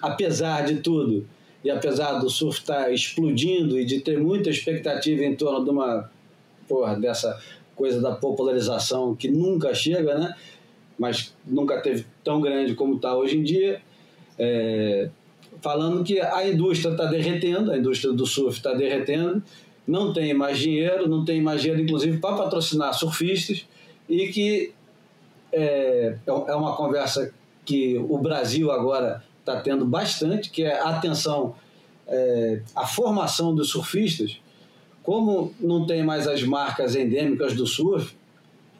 apesar 0.00 0.64
de 0.64 0.76
tudo 0.76 1.28
e 1.62 1.70
apesar 1.70 2.20
do 2.20 2.30
surf 2.30 2.58
estar 2.60 2.84
tá 2.84 2.90
explodindo 2.90 3.78
e 3.78 3.84
de 3.84 4.00
ter 4.00 4.18
muita 4.18 4.48
expectativa 4.48 5.22
em 5.22 5.36
torno 5.36 5.62
de 5.62 5.68
uma 5.68 6.10
porra, 6.66 6.96
dessa 6.96 7.38
coisa 7.76 8.00
da 8.00 8.12
popularização 8.12 9.14
que 9.14 9.28
nunca 9.28 9.74
chega, 9.74 10.18
né? 10.18 10.34
Mas 10.98 11.34
nunca 11.46 11.80
teve 11.80 12.06
tão 12.24 12.40
grande 12.40 12.74
como 12.74 12.96
está 12.96 13.14
hoje 13.14 13.36
em 13.36 13.42
dia. 13.42 13.80
É, 14.38 15.10
falando 15.60 16.02
que 16.02 16.20
a 16.20 16.48
indústria 16.48 16.90
está 16.92 17.04
derretendo, 17.04 17.70
a 17.70 17.78
indústria 17.78 18.12
do 18.12 18.26
surf 18.26 18.56
está 18.56 18.72
derretendo, 18.72 19.42
não 19.86 20.12
tem 20.12 20.34
mais 20.34 20.58
dinheiro, 20.58 21.08
não 21.08 21.24
tem 21.24 21.40
mais 21.40 21.60
dinheiro, 21.60 21.82
inclusive, 21.82 22.18
para 22.18 22.36
patrocinar 22.36 22.92
surfistas, 22.94 23.66
e 24.08 24.28
que 24.28 24.72
é, 25.52 26.16
é 26.26 26.54
uma 26.54 26.74
conversa 26.74 27.32
que 27.64 27.96
o 27.96 28.18
Brasil 28.18 28.70
agora 28.70 29.22
está 29.40 29.60
tendo 29.60 29.84
bastante, 29.84 30.50
que 30.50 30.62
é 30.62 30.78
a 30.78 30.90
atenção 30.90 31.54
é, 32.06 32.62
à 32.74 32.86
formação 32.86 33.54
dos 33.54 33.70
surfistas, 33.70 34.40
como 35.06 35.54
não 35.60 35.86
tem 35.86 36.02
mais 36.02 36.26
as 36.26 36.42
marcas 36.42 36.96
endêmicas 36.96 37.54
do 37.54 37.64
surf 37.64 38.16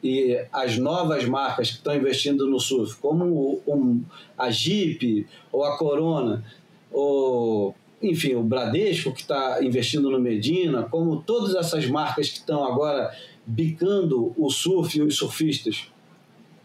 e 0.03 0.37
as 0.51 0.77
novas 0.77 1.23
marcas 1.23 1.69
que 1.69 1.77
estão 1.77 1.95
investindo 1.95 2.45
no 2.45 2.59
surf, 2.59 2.97
como 2.97 3.61
um, 3.65 4.03
a 4.37 4.51
Jeep 4.51 5.25
ou 5.49 5.63
a 5.63 5.77
Corona, 5.77 6.43
ou 6.91 7.73
enfim, 8.03 8.35
o 8.35 8.43
Bradesco 8.43 9.13
que 9.13 9.21
está 9.21 9.63
investindo 9.63 10.11
no 10.11 10.19
Medina, 10.19 10.83
como 10.83 11.21
todas 11.21 11.55
essas 11.55 11.87
marcas 11.87 12.27
que 12.27 12.39
estão 12.39 12.65
agora 12.65 13.15
bicando 13.45 14.33
o 14.37 14.49
surf 14.49 14.97
e 14.97 15.01
os 15.01 15.15
surfistas, 15.15 15.89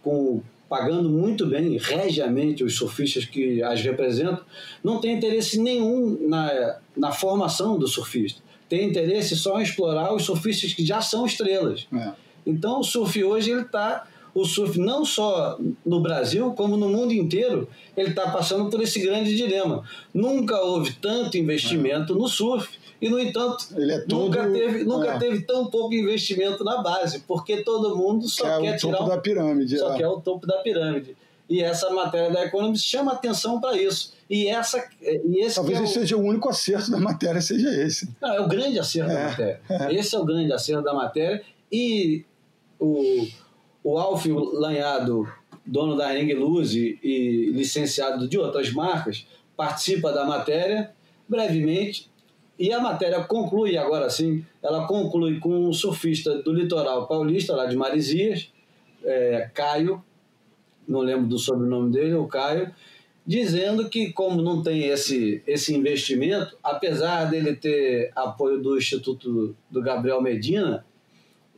com, 0.03 0.43
pagando 0.69 1.09
muito 1.09 1.47
bem, 1.47 1.77
regiamente, 1.77 2.65
os 2.65 2.75
surfistas 2.75 3.25
que 3.27 3.63
as 3.63 3.81
representam, 3.81 4.45
não 4.83 5.01
tem 5.01 5.17
interesse 5.17 5.61
nenhum 5.61 6.19
na, 6.29 6.79
na 6.97 7.13
formação 7.13 7.79
do 7.79 7.87
surfista 7.87 8.43
tem 8.73 8.89
interesse 8.89 9.37
só 9.37 9.61
em 9.61 9.63
explorar 9.63 10.15
os 10.15 10.25
surfistas 10.25 10.73
que 10.73 10.83
já 10.83 11.03
são 11.03 11.27
estrelas. 11.27 11.87
É. 11.93 12.13
Então 12.47 12.81
o 12.81 12.83
surf 12.83 13.23
hoje 13.23 13.51
ele 13.51 13.61
está 13.61 14.07
o 14.35 14.47
surf 14.47 14.79
não 14.79 15.05
só 15.05 15.59
no 15.85 16.01
Brasil 16.01 16.55
como 16.55 16.75
no 16.79 16.89
mundo 16.89 17.13
inteiro 17.13 17.69
ele 17.95 18.09
está 18.09 18.31
passando 18.31 18.71
por 18.71 18.81
esse 18.81 18.99
grande 18.99 19.37
dilema. 19.37 19.85
Nunca 20.15 20.59
houve 20.59 20.95
tanto 20.95 21.37
investimento 21.37 22.15
é. 22.15 22.17
no 22.17 22.27
surf 22.27 22.67
e 22.99 23.11
no 23.11 23.21
entanto 23.21 23.67
é 23.79 23.99
todo, 23.99 24.25
nunca 24.25 24.49
teve 24.49 24.85
nunca 24.85 25.11
é. 25.11 25.19
teve 25.19 25.43
tão 25.43 25.67
pouco 25.67 25.93
investimento 25.93 26.65
na 26.65 26.81
base 26.81 27.21
porque 27.29 27.59
todo 27.59 27.95
mundo 27.95 28.27
só 28.27 28.59
quer, 28.59 28.71
quer 28.71 28.77
tirar 28.79 28.95
o 28.95 28.97
topo 29.01 29.11
da 29.11 29.19
pirâmide. 29.19 29.79
Só 29.79 29.93
é. 29.93 29.99
quer 29.99 30.09
o 30.09 30.19
topo 30.19 30.47
da 30.47 30.57
pirâmide. 30.63 31.15
E 31.53 31.63
essa 31.63 31.91
matéria 31.91 32.31
da 32.31 32.47
Economist 32.47 32.89
chama 32.89 33.13
atenção 33.13 33.61
para 33.61 33.77
isso. 33.77 34.15
E, 34.29 34.49
essa, 34.49 34.83
e 35.03 35.45
esse 35.45 35.57
Talvez 35.57 35.81
é 35.81 35.83
o... 35.83 35.87
seja 35.87 36.17
o 36.17 36.21
único 36.21 36.49
acerto 36.49 36.91
da 36.91 36.99
matéria, 36.99 37.43
seja 37.43 37.69
esse. 37.69 38.09
Não, 38.23 38.33
é 38.33 38.41
o 38.41 38.49
grande 38.49 38.79
acerto 38.79 39.11
é, 39.11 39.15
da 39.15 39.29
matéria. 39.29 39.61
É. 39.69 39.95
Esse 39.95 40.17
é 40.17 40.19
o 40.19 40.25
grande 40.25 40.51
acerto 40.51 40.83
da 40.83 40.95
matéria. 40.95 41.43
E 41.71 42.25
o, 42.81 43.29
o 43.85 43.99
Alf 43.99 44.25
Lanhado, 44.25 45.31
dono 45.67 45.95
da 45.95 46.09
Ring 46.09 46.33
Luz 46.33 46.73
e, 46.75 47.51
licenciado 47.55 48.27
de 48.27 48.39
outras 48.39 48.73
marcas, 48.73 49.27
participa 49.55 50.11
da 50.11 50.25
matéria 50.25 50.91
brevemente. 51.29 52.11
E 52.59 52.73
a 52.73 52.81
matéria 52.81 53.23
conclui, 53.25 53.77
agora 53.77 54.09
sim, 54.09 54.43
ela 54.63 54.87
conclui 54.87 55.39
com 55.39 55.69
um 55.69 55.73
surfista 55.75 56.43
do 56.43 56.51
litoral 56.51 57.07
paulista, 57.07 57.55
lá 57.55 57.67
de 57.67 57.77
Marizias, 57.77 58.51
é, 59.05 59.51
Caio, 59.53 60.03
não 60.87 61.01
lembro 61.01 61.27
do 61.27 61.39
sobrenome 61.39 61.93
dele, 61.93 62.15
o 62.15 62.27
Caio, 62.27 62.73
dizendo 63.27 63.89
que 63.89 64.13
como 64.13 64.43
não 64.43 64.63
tem 64.63 64.85
esse, 64.87 65.43
esse 65.47 65.75
investimento, 65.75 66.57
apesar 66.63 67.27
dele 67.27 67.55
ter 67.55 68.11
apoio 68.17 68.61
do 68.61 68.77
Instituto 68.77 69.55
do 69.71 69.83
Gabriel 69.83 70.21
Medina, 70.21 70.85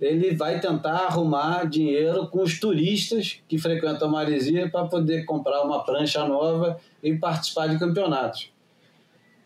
ele 0.00 0.34
vai 0.34 0.60
tentar 0.60 1.06
arrumar 1.06 1.64
dinheiro 1.64 2.26
com 2.28 2.42
os 2.42 2.58
turistas 2.58 3.40
que 3.48 3.58
frequentam 3.58 4.08
a 4.08 4.10
Maresia 4.10 4.68
para 4.68 4.86
poder 4.86 5.24
comprar 5.24 5.62
uma 5.62 5.84
prancha 5.84 6.26
nova 6.26 6.78
e 7.02 7.14
participar 7.16 7.68
de 7.68 7.78
campeonatos. 7.78 8.50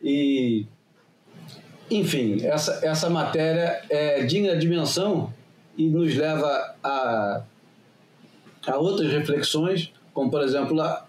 E, 0.02 0.66
enfim, 1.90 2.44
essa, 2.44 2.80
essa 2.84 3.10
matéria 3.10 3.82
é 3.88 4.24
digna 4.24 4.54
de 4.54 4.60
dimensão 4.60 5.32
e 5.76 5.88
nos 5.88 6.14
leva 6.14 6.74
a, 6.82 7.42
a 8.68 8.78
outras 8.78 9.10
reflexões, 9.10 9.92
como, 10.12 10.30
por 10.30 10.42
exemplo, 10.42 10.80
a, 10.80 11.04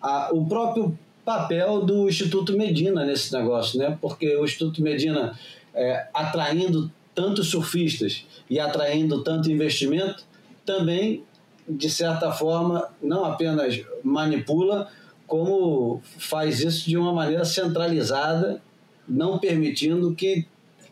a, 0.00 0.30
o 0.32 0.46
próprio 0.46 0.98
papel 1.24 1.84
do 1.84 2.08
Instituto 2.08 2.56
Medina 2.56 3.04
nesse 3.04 3.32
negócio, 3.32 3.78
né? 3.78 3.98
Porque 4.00 4.34
o 4.36 4.44
Instituto 4.44 4.82
Medina, 4.82 5.38
é, 5.74 6.08
atraindo 6.14 6.90
tantos 7.14 7.48
surfistas 7.50 8.24
e 8.48 8.58
atraindo 8.58 9.22
tanto 9.22 9.50
investimento, 9.50 10.24
também, 10.64 11.24
de 11.68 11.90
certa 11.90 12.30
forma, 12.32 12.88
não 13.02 13.24
apenas 13.24 13.80
manipula, 14.02 14.88
como 15.26 16.00
faz 16.18 16.60
isso 16.60 16.88
de 16.88 16.96
uma 16.96 17.12
maneira 17.12 17.44
centralizada, 17.44 18.62
não 19.06 19.38
permitindo 19.38 20.14
que 20.14 20.46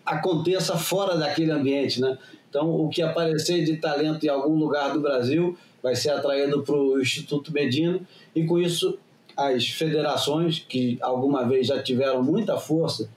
aconteça 0.05 0.77
fora 0.77 1.17
daquele 1.17 1.51
ambiente, 1.51 2.01
né? 2.01 2.19
Então, 2.49 2.71
o 2.71 2.89
que 2.89 3.03
aparecer 3.03 3.65
de 3.65 3.77
talento 3.77 4.25
em 4.25 4.29
algum 4.29 4.57
lugar 4.57 4.93
do 4.93 5.01
Brasil 5.01 5.57
vai 5.83 5.95
ser 5.95 6.11
atraído 6.11 6.63
para 6.63 6.75
o 6.75 7.01
Instituto 7.01 7.53
Medina. 7.53 8.01
E 8.35 8.45
com 8.45 8.59
isso 8.59 8.99
as 9.37 9.69
federações 9.69 10.65
que 10.67 10.99
alguma 11.01 11.47
vez 11.47 11.67
já 11.67 11.83
tiveram 11.83 12.23
muita 12.23 12.57
força 12.57 13.09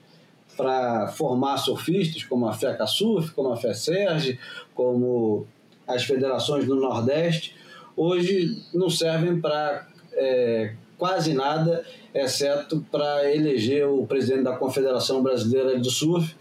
para 0.56 1.08
formar 1.08 1.56
surfistas, 1.56 2.22
como 2.24 2.46
a 2.46 2.52
FECA 2.52 2.86
Surf, 2.86 3.32
como 3.32 3.52
a 3.52 3.56
FESERG, 3.56 4.38
como 4.74 5.46
as 5.88 6.04
federações 6.04 6.66
do 6.66 6.74
Nordeste, 6.76 7.54
hoje 7.96 8.62
não 8.74 8.90
servem 8.90 9.40
para 9.40 9.88
é, 10.12 10.74
quase 10.98 11.32
nada, 11.32 11.84
exceto 12.14 12.84
para 12.90 13.34
eleger 13.34 13.88
o 13.88 14.06
presidente 14.06 14.44
da 14.44 14.56
Confederação 14.56 15.22
Brasileira 15.22 15.78
de 15.80 15.90
Surf, 15.90 16.36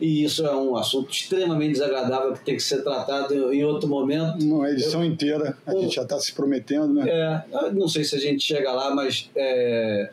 e 0.00 0.22
isso 0.24 0.46
é 0.46 0.54
um 0.54 0.76
assunto 0.76 1.10
extremamente 1.10 1.72
desagradável 1.72 2.32
que 2.32 2.44
tem 2.44 2.56
que 2.56 2.62
ser 2.62 2.82
tratado 2.82 3.52
em 3.52 3.64
outro 3.64 3.88
momento. 3.88 4.44
Uma 4.44 4.70
edição 4.70 5.02
eu, 5.02 5.10
inteira, 5.10 5.58
a 5.66 5.74
um, 5.74 5.80
gente 5.82 5.96
já 5.96 6.02
está 6.02 6.18
se 6.20 6.32
prometendo, 6.32 6.94
né? 6.94 7.08
É, 7.08 7.70
não 7.72 7.88
sei 7.88 8.04
se 8.04 8.14
a 8.14 8.18
gente 8.18 8.44
chega 8.44 8.70
lá, 8.72 8.94
mas 8.94 9.28
é, 9.34 10.10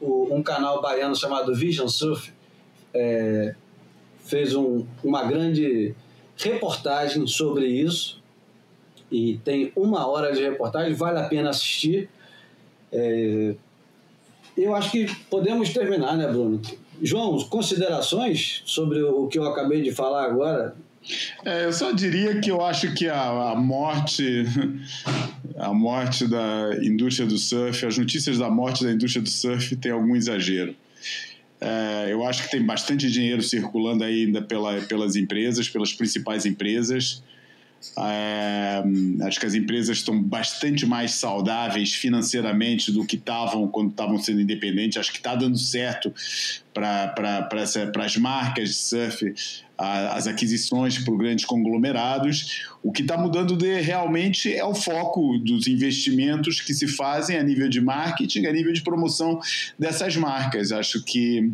o, 0.00 0.34
um 0.34 0.42
canal 0.42 0.80
baiano 0.80 1.14
chamado 1.14 1.54
Vision 1.54 1.86
Surf 1.86 2.32
é, 2.94 3.54
fez 4.20 4.54
um, 4.54 4.86
uma 5.04 5.24
grande 5.24 5.94
reportagem 6.36 7.26
sobre 7.26 7.66
isso 7.66 8.22
e 9.10 9.38
tem 9.44 9.70
uma 9.76 10.06
hora 10.06 10.32
de 10.32 10.42
reportagem, 10.42 10.94
vale 10.94 11.18
a 11.18 11.24
pena 11.24 11.50
assistir. 11.50 12.08
É, 12.90 13.54
eu 14.56 14.74
acho 14.74 14.90
que 14.90 15.14
podemos 15.26 15.72
terminar, 15.74 16.16
né, 16.16 16.26
Bruno? 16.26 16.60
João, 17.02 17.38
considerações 17.48 18.62
sobre 18.64 19.02
o 19.02 19.26
que 19.28 19.38
eu 19.38 19.44
acabei 19.44 19.82
de 19.82 19.92
falar 19.92 20.24
agora? 20.24 20.74
É, 21.44 21.64
eu 21.64 21.72
só 21.72 21.92
diria 21.92 22.40
que 22.40 22.50
eu 22.50 22.64
acho 22.64 22.92
que 22.94 23.08
a, 23.08 23.52
a, 23.52 23.54
morte, 23.54 24.44
a 25.56 25.72
morte 25.72 26.26
da 26.26 26.70
indústria 26.82 27.26
do 27.26 27.38
surf, 27.38 27.86
as 27.86 27.96
notícias 27.96 28.38
da 28.38 28.50
morte 28.50 28.84
da 28.84 28.92
indústria 28.92 29.22
do 29.22 29.28
surf 29.28 29.76
tem 29.76 29.92
algum 29.92 30.16
exagero. 30.16 30.74
É, 31.60 32.08
eu 32.10 32.26
acho 32.26 32.42
que 32.42 32.50
tem 32.50 32.62
bastante 32.62 33.10
dinheiro 33.10 33.42
circulando 33.42 34.04
ainda 34.04 34.42
pela, 34.42 34.80
pelas 34.82 35.16
empresas, 35.16 35.68
pelas 35.68 35.92
principais 35.92 36.44
empresas, 36.44 37.22
Acho 39.26 39.40
que 39.40 39.46
as 39.46 39.54
empresas 39.54 39.98
estão 39.98 40.20
bastante 40.20 40.84
mais 40.84 41.12
saudáveis 41.12 41.94
financeiramente 41.94 42.92
do 42.92 43.06
que 43.06 43.16
estavam 43.16 43.68
quando 43.68 43.90
estavam 43.90 44.18
sendo 44.18 44.40
independentes. 44.40 44.98
Acho 44.98 45.12
que 45.12 45.18
está 45.18 45.34
dando 45.34 45.56
certo 45.58 46.12
para 46.74 47.48
as 48.04 48.16
marcas 48.16 48.70
de 48.70 48.74
surf, 48.74 49.34
as 49.78 50.26
aquisições 50.26 50.98
por 50.98 51.16
grandes 51.16 51.44
conglomerados. 51.44 52.66
O 52.82 52.92
que 52.92 53.02
está 53.02 53.16
mudando 53.16 53.56
de, 53.56 53.80
realmente 53.80 54.52
é 54.52 54.64
o 54.64 54.74
foco 54.74 55.38
dos 55.38 55.66
investimentos 55.66 56.60
que 56.60 56.74
se 56.74 56.86
fazem 56.86 57.38
a 57.38 57.42
nível 57.42 57.68
de 57.68 57.80
marketing, 57.80 58.46
a 58.46 58.52
nível 58.52 58.72
de 58.72 58.82
promoção 58.82 59.40
dessas 59.78 60.16
marcas. 60.16 60.72
Acho 60.72 61.02
que. 61.02 61.50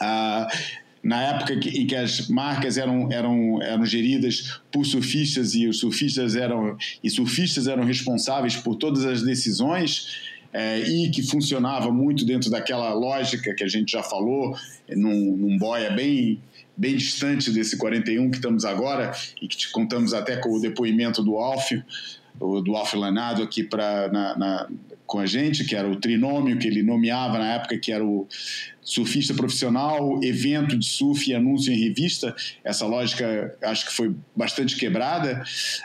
Uh, 0.00 0.83
na 1.04 1.22
época 1.22 1.52
em 1.52 1.86
que 1.86 1.94
as 1.94 2.28
marcas 2.28 2.78
eram, 2.78 3.12
eram, 3.12 3.62
eram 3.62 3.84
geridas 3.84 4.58
por 4.72 4.86
surfistas 4.86 5.54
e 5.54 5.68
os 5.68 5.78
surfistas 5.78 6.34
eram 6.34 6.78
e 7.02 7.10
surfistas 7.10 7.68
eram 7.68 7.84
responsáveis 7.84 8.56
por 8.56 8.76
todas 8.76 9.04
as 9.04 9.22
decisões 9.22 10.32
é, 10.50 10.80
e 10.80 11.10
que 11.10 11.22
funcionava 11.22 11.92
muito 11.92 12.24
dentro 12.24 12.50
daquela 12.50 12.94
lógica 12.94 13.54
que 13.54 13.62
a 13.62 13.68
gente 13.68 13.92
já 13.92 14.02
falou 14.02 14.56
num, 14.88 15.36
num 15.36 15.58
boia 15.58 15.90
bem 15.90 16.40
bem 16.76 16.96
distante 16.96 17.50
desse 17.50 17.76
41 17.76 18.30
que 18.30 18.36
estamos 18.38 18.64
agora 18.64 19.12
e 19.40 19.46
que 19.46 19.56
te 19.56 19.70
contamos 19.70 20.14
até 20.14 20.36
com 20.38 20.54
o 20.54 20.60
depoimento 20.60 21.22
do 21.22 21.36
Alfio 21.36 21.84
do 22.38 22.74
Alfio 22.74 22.98
Lanado 22.98 23.42
aqui 23.42 23.62
para 23.62 24.08
com 25.06 25.18
a 25.18 25.26
gente, 25.26 25.64
que 25.64 25.76
era 25.76 25.88
o 25.88 25.96
trinômio 25.96 26.58
que 26.58 26.66
ele 26.66 26.82
nomeava 26.82 27.38
na 27.38 27.54
época, 27.54 27.78
que 27.78 27.92
era 27.92 28.04
o 28.04 28.26
surfista 28.82 29.34
profissional, 29.34 30.20
evento 30.22 30.76
de 30.76 30.86
surf 30.86 31.30
e 31.30 31.34
anúncio 31.34 31.72
em 31.72 31.76
revista. 31.76 32.34
Essa 32.62 32.86
lógica 32.86 33.56
acho 33.62 33.86
que 33.86 33.92
foi 33.92 34.14
bastante 34.36 34.76
quebrada. 34.76 35.42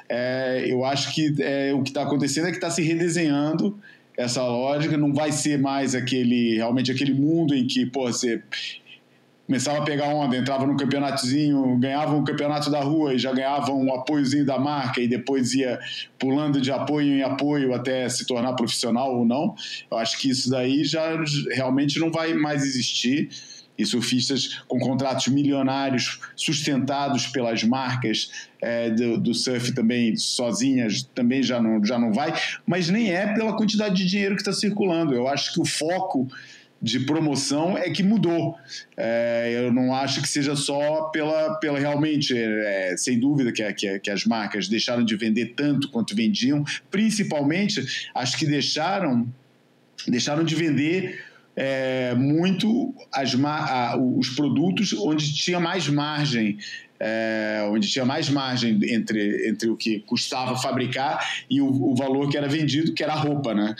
É, 0.07 0.65
eu 0.67 0.83
acho 0.85 1.13
que 1.13 1.35
é, 1.39 1.73
o 1.73 1.81
que 1.81 1.89
está 1.89 2.03
acontecendo 2.03 2.47
é 2.47 2.51
que 2.51 2.57
está 2.57 2.69
se 2.69 2.81
redesenhando 2.81 3.79
essa 4.17 4.45
lógica, 4.45 4.97
não 4.97 5.13
vai 5.13 5.31
ser 5.31 5.57
mais 5.57 5.95
aquele 5.95 6.55
realmente 6.55 6.91
aquele 6.91 7.13
mundo 7.13 7.55
em 7.55 7.65
que 7.65 7.85
pô, 7.85 8.01
você 8.11 8.41
começava 9.49 9.79
a 9.79 9.81
pegar 9.81 10.09
onda, 10.09 10.37
entrava 10.37 10.67
no 10.67 10.77
campeonatozinho, 10.77 11.75
ganhava 11.79 12.15
um 12.15 12.23
campeonato 12.23 12.69
da 12.69 12.81
rua 12.81 13.15
e 13.15 13.17
já 13.17 13.33
ganhava 13.33 13.71
um 13.71 13.91
apoiozinho 13.91 14.45
da 14.45 14.59
marca 14.59 15.01
e 15.01 15.07
depois 15.07 15.55
ia 15.55 15.79
pulando 16.19 16.61
de 16.61 16.71
apoio 16.71 17.07
em 17.07 17.23
apoio 17.23 17.73
até 17.73 18.07
se 18.09 18.27
tornar 18.27 18.53
profissional 18.53 19.17
ou 19.17 19.25
não. 19.25 19.55
Eu 19.89 19.97
acho 19.97 20.19
que 20.19 20.29
isso 20.29 20.51
daí 20.51 20.83
já 20.83 21.19
realmente 21.49 21.97
não 21.99 22.11
vai 22.11 22.35
mais 22.35 22.63
existir. 22.63 23.29
E 23.75 23.85
surfistas 23.85 24.61
com 24.67 24.77
contratos 24.77 25.29
milionários 25.29 26.19
sustentados 26.35 27.27
pelas 27.27 27.63
marcas 27.63 28.49
é, 28.61 28.89
do, 28.89 29.17
do, 29.17 29.33
surf 29.33 29.73
também 29.73 30.17
sozinhas 30.17 31.09
também 31.15 31.41
já 31.41 31.61
não, 31.61 31.81
já 31.81 31.97
não 31.97 32.11
vai, 32.11 32.33
mas 32.67 32.89
nem 32.89 33.09
é 33.09 33.33
pela 33.33 33.55
quantidade 33.55 33.95
de 33.95 34.05
dinheiro 34.05 34.35
que 34.35 34.41
está 34.41 34.51
circulando. 34.51 35.13
Eu 35.13 35.29
acho 35.29 35.53
que 35.53 35.61
o 35.61 35.65
foco 35.65 36.27
de 36.81 37.01
promoção 37.01 37.77
é 37.77 37.89
que 37.89 38.01
mudou. 38.01 38.57
É, 38.95 39.51
eu 39.55 39.71
não 39.71 39.93
acho 39.93 40.21
que 40.21 40.27
seja 40.27 40.55
só 40.55 41.03
pela, 41.09 41.55
pela 41.55 41.77
realmente, 41.77 42.33
é, 42.37 42.95
sem 42.97 43.19
dúvida 43.19 43.51
que, 43.51 43.73
que, 43.73 43.99
que, 43.99 44.09
as 44.09 44.25
marcas 44.25 44.67
deixaram 44.67 45.03
de 45.03 45.15
vender 45.15 45.53
tanto 45.55 45.89
quanto 45.89 46.15
vendiam, 46.15 46.63
principalmente 46.89 48.09
acho 48.15 48.37
que 48.37 48.45
deixaram, 48.45 49.27
deixaram 50.07 50.43
de 50.43 50.55
vender 50.55 51.28
é, 51.61 52.15
muito 52.15 52.95
as, 53.11 53.35
a, 53.43 53.97
os 53.97 54.29
produtos 54.29 54.93
onde 54.93 55.33
tinha 55.33 55.59
mais 55.59 55.89
margem 55.89 56.57
é, 57.01 57.65
onde 57.71 57.87
tinha 57.87 58.03
mais 58.03 58.29
margem 58.29 58.77
entre, 58.83 59.47
entre 59.47 59.69
o 59.69 59.77
que 59.77 59.99
custava 60.01 60.57
fabricar 60.57 61.25
e 61.49 61.61
o, 61.61 61.67
o 61.67 61.95
valor 61.95 62.29
que 62.29 62.37
era 62.37 62.47
vendido, 62.47 62.93
que 62.93 63.01
era 63.01 63.13
roupa, 63.13 63.53
né? 63.53 63.73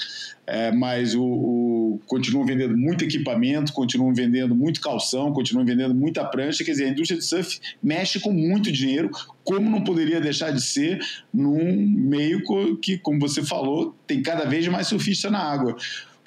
É, 0.48 0.72
mas 0.72 1.14
o, 1.14 1.22
o, 1.22 2.02
continuam 2.08 2.46
vendendo 2.46 2.76
muito 2.76 3.04
equipamento, 3.04 3.74
continuam 3.74 4.14
vendendo 4.14 4.56
muito 4.56 4.82
calção, 4.82 5.34
continuam 5.34 5.66
vendendo 5.66 5.94
muita 5.94 6.24
prancha. 6.24 6.64
Quer 6.64 6.72
dizer, 6.72 6.86
a 6.86 6.90
indústria 6.90 7.20
de 7.20 7.26
surf 7.26 7.60
mexe 7.84 8.20
com 8.20 8.32
muito 8.32 8.72
dinheiro, 8.72 9.12
como 9.44 9.70
não 9.70 9.84
poderia 9.84 10.22
deixar 10.22 10.52
de 10.52 10.62
ser 10.62 11.00
num 11.32 11.76
meio 11.86 12.42
que, 12.82 12.98
como 12.98 13.20
você 13.20 13.44
falou, 13.44 13.94
tem 14.08 14.24
cada 14.24 14.46
vez 14.46 14.66
mais 14.70 14.88
surfista 14.88 15.30
na 15.30 15.40
água. 15.40 15.76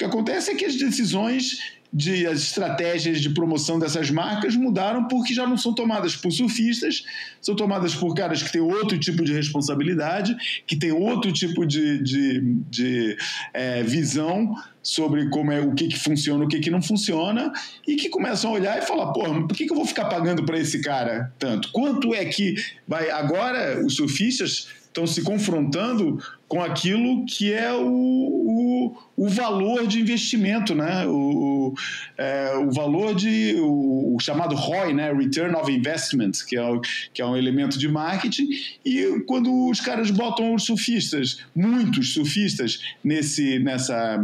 Que 0.03 0.07
acontece 0.07 0.51
é 0.51 0.55
que 0.57 0.65
as 0.65 0.75
decisões 0.75 1.61
de 1.93 2.27
as 2.27 2.41
estratégias 2.41 3.21
de 3.21 3.31
promoção 3.31 3.79
dessas 3.79 4.11
marcas 4.11 4.57
mudaram 4.57 5.07
porque 5.07 5.33
já 5.33 5.47
não 5.47 5.57
são 5.57 5.73
tomadas 5.73 6.17
por 6.17 6.33
surfistas, 6.33 7.05
são 7.41 7.55
tomadas 7.55 7.95
por 7.95 8.13
caras 8.13 8.43
que 8.43 8.51
têm 8.51 8.61
outro 8.61 8.99
tipo 8.99 9.23
de 9.23 9.33
responsabilidade, 9.33 10.35
que 10.67 10.75
têm 10.75 10.91
outro 10.91 11.31
tipo 11.33 11.65
de, 11.65 12.03
de, 12.03 12.41
de 12.69 13.17
é, 13.55 13.85
visão 13.85 14.57
sobre 14.83 15.29
como 15.29 15.53
é 15.53 15.61
o 15.61 15.73
que, 15.73 15.87
que 15.87 15.99
funciona, 15.99 16.45
o 16.45 16.49
que, 16.49 16.59
que 16.59 16.71
não 16.71 16.83
funciona, 16.83 17.53
e 17.87 17.95
que 17.95 18.09
começam 18.09 18.51
a 18.51 18.55
olhar 18.55 18.79
e 18.79 18.83
falar, 18.83 19.13
pô, 19.13 19.23
por 19.47 19.57
que, 19.57 19.67
que 19.67 19.73
eu 19.73 19.77
vou 19.77 19.87
ficar 19.87 20.07
pagando 20.07 20.45
para 20.45 20.59
esse 20.59 20.81
cara 20.81 21.33
tanto? 21.39 21.71
Quanto 21.71 22.13
é 22.13 22.25
que 22.25 22.57
vai 22.89 23.09
agora 23.09 23.87
os 23.87 23.95
surfistas 23.95 24.67
estão 24.93 25.07
se 25.07 25.23
confrontando 25.23 26.23
com 26.47 26.63
aquilo 26.63 27.25
que 27.25 27.51
é 27.51 27.73
o, 27.73 27.87
o, 27.87 28.97
o 29.17 29.29
valor 29.29 29.87
de 29.87 29.99
investimento, 29.99 30.75
né? 30.75 31.07
o, 31.07 31.75
é, 32.19 32.55
o 32.59 32.71
valor 32.71 33.15
de 33.15 33.57
o, 33.59 34.15
o, 34.15 34.21
chamado 34.21 34.55
ROI, 34.55 34.93
né? 34.93 35.11
Return 35.13 35.57
of 35.57 35.73
Investment, 35.73 36.33
que 36.47 36.57
é, 36.57 36.63
o, 36.63 36.81
que 37.13 37.23
é 37.23 37.27
um 37.27 37.37
elemento 37.37 37.79
de 37.79 37.89
marketing. 37.89 38.49
E 38.85 39.25
quando 39.27 39.71
os 39.71 39.81
caras 39.81 40.11
botam 40.11 40.55
os 40.55 40.65
surfistas, 40.65 41.39
muitos 41.57 42.13
surfistas, 42.13 42.81
nesse, 43.03 43.59
nessa 43.59 44.23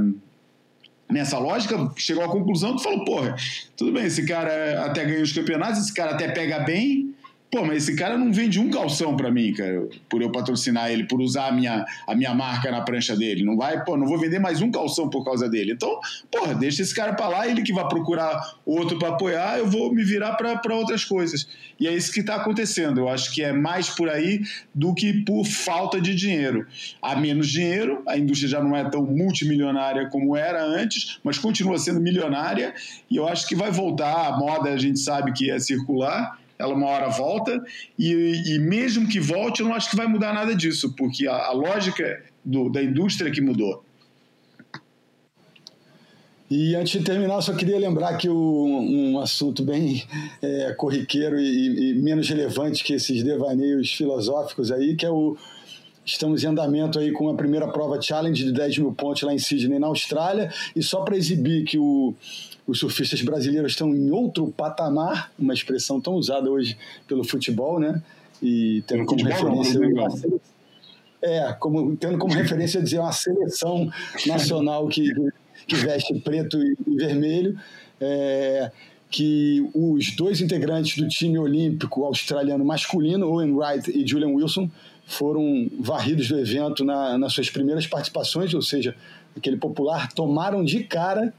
nessa 1.11 1.39
lógica, 1.39 1.91
chegou 1.97 2.23
à 2.23 2.29
conclusão 2.29 2.77
que 2.77 2.83
falou, 2.83 3.03
porra, 3.03 3.35
tudo 3.75 3.93
bem, 3.93 4.05
esse 4.05 4.27
cara 4.27 4.85
até 4.85 5.07
ganha 5.07 5.23
os 5.23 5.33
campeonatos, 5.33 5.79
esse 5.81 5.95
cara 5.95 6.11
até 6.11 6.29
pega 6.29 6.61
bem, 6.61 7.15
Pô, 7.51 7.65
mas 7.65 7.85
esse 7.85 7.97
cara 7.97 8.19
não 8.19 8.31
vende 8.31 8.61
um 8.61 8.69
calção 8.69 9.17
para 9.17 9.31
mim, 9.31 9.55
cara, 9.55 9.89
por 10.07 10.21
eu 10.21 10.31
patrocinar 10.31 10.91
ele, 10.91 11.05
por 11.05 11.19
usar 11.19 11.47
a 11.47 11.53
minha, 11.53 11.83
a 12.07 12.15
minha 12.15 12.35
marca 12.35 12.71
na 12.71 12.83
prancha 12.83 13.17
dele. 13.17 13.43
Não 13.43 13.57
vai, 13.57 13.83
pô, 13.85 13.97
não 13.97 14.07
vou 14.07 14.19
vender 14.19 14.39
mais 14.39 14.61
um 14.61 14.71
calção 14.71 15.09
por 15.09 15.25
causa 15.25 15.49
dele. 15.49 15.73
Então, 15.73 15.99
porra, 16.31 16.55
deixa 16.55 16.83
esse 16.83 16.95
cara 16.95 17.15
para 17.15 17.29
lá, 17.29 17.49
ele 17.49 17.63
que 17.63 17.73
vai 17.73 17.89
procurar 17.89 18.39
outro 18.67 18.99
para 18.99 19.09
apoiar, 19.09 19.59
eu 19.59 19.67
vou 19.67 19.95
me 19.95 20.05
virar 20.05 20.35
para 20.35 20.75
outras 20.75 21.07
coisas. 21.07 21.49
E 21.81 21.89
é 21.89 21.95
isso 21.95 22.13
que 22.13 22.21
está 22.21 22.35
acontecendo. 22.35 23.01
Eu 23.01 23.09
acho 23.09 23.33
que 23.33 23.43
é 23.43 23.51
mais 23.51 23.89
por 23.89 24.11
aí 24.11 24.43
do 24.75 24.93
que 24.95 25.25
por 25.25 25.47
falta 25.47 25.99
de 25.99 26.15
dinheiro. 26.15 26.67
Há 27.01 27.17
menos 27.17 27.49
dinheiro, 27.49 28.03
a 28.07 28.19
indústria 28.19 28.51
já 28.51 28.63
não 28.63 28.77
é 28.77 28.85
tão 28.91 29.07
multimilionária 29.07 30.07
como 30.11 30.37
era 30.37 30.63
antes, 30.63 31.19
mas 31.25 31.39
continua 31.39 31.79
sendo 31.79 31.99
milionária, 31.99 32.75
e 33.11 33.17
eu 33.17 33.27
acho 33.27 33.49
que 33.49 33.55
vai 33.55 33.71
voltar. 33.71 34.29
A 34.29 34.39
moda 34.39 34.69
a 34.69 34.77
gente 34.77 34.99
sabe 34.99 35.33
que 35.33 35.51
é 35.51 35.59
circular 35.59 36.37
ela 36.59 36.75
uma 36.75 36.87
hora 36.87 37.09
volta, 37.09 37.63
e, 37.99 38.55
e 38.55 38.59
mesmo 38.59 39.09
que 39.09 39.21
volte, 39.21 39.61
eu 39.61 39.69
não 39.69 39.75
acho 39.75 39.91
que 39.91 39.97
vai 39.97 40.07
mudar 40.07 40.33
nada 40.33 40.55
disso, 40.55 40.95
porque 40.97 41.27
a, 41.27 41.47
a 41.47 41.53
lógica 41.53 42.23
do, 42.45 42.69
da 42.69 42.83
indústria 42.83 43.31
que 43.31 43.41
mudou. 43.41 43.85
E 46.51 46.75
antes 46.75 46.99
de 46.99 47.05
terminar, 47.05 47.43
só 47.43 47.53
queria 47.53 47.79
lembrar 47.79 48.17
que 48.17 48.29
o, 48.29 48.35
um 48.35 49.21
assunto 49.21 49.63
bem 49.63 50.03
é, 50.41 50.73
corriqueiro 50.73 51.39
e, 51.39 51.91
e, 51.91 51.95
menos 51.95 52.27
relevante 52.29 52.83
que 52.83 52.95
esses 52.95 53.23
devaneios 53.23 53.93
filosóficos 53.93 54.73
aí, 54.73 54.97
que 54.97 55.05
é 55.05 55.11
o. 55.11 55.37
Estamos 56.07 56.43
em 56.43 56.47
andamento 56.47 56.99
aí 56.99 57.13
com 57.13 57.29
a 57.29 57.35
primeira 57.35 57.69
prova 57.69 58.01
challenge 58.01 58.43
de 58.43 58.51
10 58.51 58.79
mil 58.79 58.93
pontos 58.93 59.21
lá 59.25 59.35
em 59.35 59.39
Sydney, 59.39 59.79
na 59.79 59.89
Austrália, 59.89 60.51
e 60.75 60.83
só 60.83 61.03
para 61.03 61.19
exibir 61.19 61.65
que 61.65 61.77
o, 61.77 62.15
os 62.69 62.79
surfistas 62.79 63.23
brasileiros 63.23 63.73
estão 63.73 63.95
em 63.95 64.11
outro 64.11 64.53
patamar, 64.55 65.33
uma 65.39 65.55
expressão 65.55 65.99
tão 65.99 66.13
usada 66.13 66.51
hoje 66.51 66.77
pelo 67.09 67.25
futebol, 67.25 67.81
né? 67.81 68.03
E 68.43 68.85
tendo 68.87 69.07
como 69.07 69.25
referência. 69.25 69.81
Não, 69.81 70.41
é, 71.23 71.53
como, 71.55 71.97
tendo 71.97 72.19
como 72.19 72.35
referência 72.35 72.83
dizer 72.83 73.01
uma 73.01 73.11
seleção 73.11 73.91
nacional 74.27 74.87
que, 74.87 75.11
que 75.67 75.77
veste 75.77 76.15
preto 76.21 76.63
e, 76.63 76.77
e 76.87 76.97
vermelho. 76.97 77.59
É, 77.99 78.71
que 79.11 79.67
os 79.75 80.15
dois 80.15 80.43
integrantes 80.43 80.99
do 80.99 81.09
time 81.09 81.39
olímpico 81.39 82.05
australiano 82.05 82.63
masculino, 82.63 83.27
Owen 83.27 83.53
Wright 83.53 83.91
e 83.91 84.07
Julian 84.07 84.29
Wilson, 84.29 84.71
foram 85.07 85.67
varridos 85.81 86.29
do 86.29 86.39
evento 86.39 86.85
na, 86.85 87.17
nas 87.17 87.33
suas 87.33 87.49
primeiras 87.49 87.87
participações, 87.87 88.53
ou 88.53 88.61
seja, 88.61 88.95
aquele 89.35 89.57
popular 89.57 90.13
tomaram 90.13 90.63
de 90.63 90.85
cara 90.85 91.33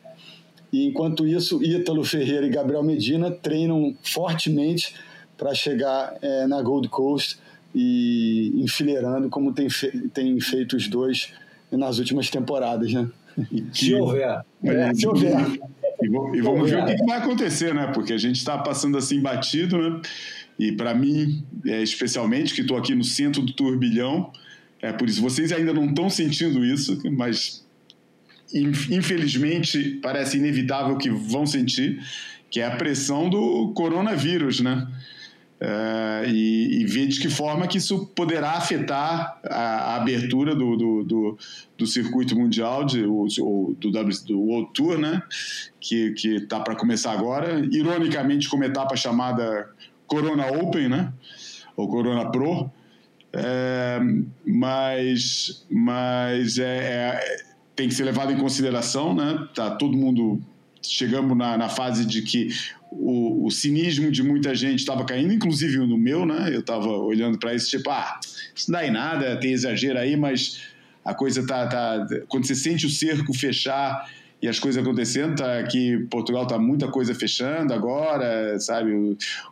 e 0.72 0.86
enquanto 0.86 1.26
isso, 1.26 1.63
Ítalo 1.63 2.03
Ferreira 2.03 2.45
e 2.45 2.49
Gabriel 2.49 2.84
Medina 2.84 3.32
treinam 3.32 3.95
fortemente 4.03 4.95
para 5.38 5.53
chegar 5.53 6.17
é, 6.22 6.45
na 6.47 6.61
Gold 6.61 6.89
Coast 6.89 7.39
e 7.74 8.53
enfileirando 8.57 9.30
como 9.30 9.53
tem, 9.53 9.70
fe 9.70 10.09
tem 10.09 10.39
feito 10.39 10.76
os 10.76 10.88
dois 10.88 11.34
nas 11.72 11.99
últimas 11.99 12.30
temporadas, 12.30 12.91
né? 12.91 13.09
Se 13.74 13.95
houver. 13.95 14.41
É, 14.63 14.93
se 14.93 15.07
houver. 15.07 15.38
E, 16.01 16.41
vamos 16.41 16.70
ver 16.70 16.84
o 16.84 16.86
que 16.86 17.05
vai 17.05 17.17
acontecer, 17.17 17.74
né? 17.74 17.91
Porque 17.93 18.13
a 18.13 18.17
gente 18.17 18.38
está 18.38 18.57
passando 18.57 18.97
assim 18.97 19.22
batido, 19.22 19.78
né? 19.78 20.01
e 20.57 20.74
para 20.74 20.93
mim, 20.93 21.43
é, 21.65 21.82
especialmente, 21.82 22.53
que 22.53 22.61
estou 22.61 22.78
aqui 22.78 22.93
no 22.93 23.03
centro 23.03 23.41
do 23.41 23.53
turbilhão, 23.53 24.32
é 24.82 24.91
por 24.91 25.07
isso 25.07 25.22
vocês 25.22 25.53
ainda 25.53 25.74
não 25.74 25.86
estão 25.86 26.09
sentindo 26.09 26.65
isso, 26.65 26.99
mas 27.11 27.65
infelizmente 28.54 30.00
parece 30.02 30.38
inevitável 30.38 30.97
que 30.97 31.10
vão 31.10 31.45
sentir, 31.45 32.02
que 32.50 32.60
é 32.60 32.66
a 32.66 32.76
pressão 32.76 33.30
do 33.30 33.72
coronavírus, 33.74 34.60
né? 34.60 34.88
Uh, 35.62 36.26
e, 36.30 36.82
e, 36.82 36.86
ver 36.86 37.08
de 37.08 37.20
que 37.20 37.28
forma 37.28 37.68
que 37.68 37.78
isso 37.78 38.08
poderá 38.16 38.52
afetar 38.52 39.41
a, 39.43 39.56
a 39.56 39.95
abertura 39.97 40.56
do, 40.56 40.78
do, 40.78 41.04
do, 41.04 41.38
do, 41.78 41.86
circuito 41.86 42.34
mundial, 42.34 42.86
de, 42.86 43.02
do, 43.02 43.28
do 43.78 44.39
World 44.39 44.70
Tour, 44.74 44.97
né? 44.97 45.22
que 45.82 46.14
está 46.24 46.62
para 46.62 46.78
começar 46.78 47.12
agora, 47.12 47.60
ironicamente 47.74 48.47
com 48.47 48.56
uma 48.56 48.68
etapa 48.68 48.95
chamada 48.95 49.70
Corona 50.08 50.47
Open, 50.47 50.88
né? 50.88 51.12
ou 51.76 51.89
Corona 51.89 52.32
Pro, 52.32 52.72
é, 53.32 54.00
mas, 54.45 55.66
mas 55.70 56.58
é, 56.58 56.64
é, 56.64 57.49
tem 57.80 57.88
que 57.88 57.93
ser 57.95 58.03
levado 58.03 58.34
em 58.34 58.38
consideração, 58.38 59.15
né? 59.15 59.47
Tá 59.55 59.71
todo 59.71 59.95
mundo 59.95 60.41
chegamos 60.82 61.38
na, 61.38 61.57
na 61.57 61.69
fase 61.69 62.05
de 62.05 62.21
que 62.21 62.49
o, 62.91 63.45
o, 63.45 63.51
cinismo 63.51 64.11
de 64.11 64.21
muita 64.21 64.53
gente 64.53 64.80
estava 64.80 65.05
caindo, 65.05 65.32
inclusive 65.32 65.77
no 65.77 65.97
meu, 65.97 66.25
né? 66.25 66.49
Eu 66.51 66.59
estava 66.59 66.89
olhando 66.89 67.39
para 67.39 67.53
isso, 67.55 67.69
tipo, 67.69 67.89
ah, 67.89 68.19
isso 68.53 68.69
não 68.69 68.80
dá 68.80 68.86
em 68.86 68.91
nada, 68.91 69.39
tem 69.39 69.53
exagero 69.53 69.97
aí, 69.97 70.17
mas 70.17 70.59
a 71.05 71.13
coisa 71.13 71.47
tá, 71.47 71.67
tá. 71.67 72.05
Quando 72.27 72.45
você 72.45 72.53
sente 72.53 72.86
o 72.86 72.89
cerco 72.89 73.34
fechar 73.34 74.11
e 74.41 74.47
as 74.49 74.59
coisas 74.59 74.84
acontecendo, 74.84 75.38
tá 75.38 75.59
aqui 75.59 76.05
Portugal 76.11 76.45
tá 76.45 76.59
muita 76.59 76.89
coisa 76.89 77.15
fechando 77.15 77.73
agora, 77.73 78.59
sabe? 78.59 78.91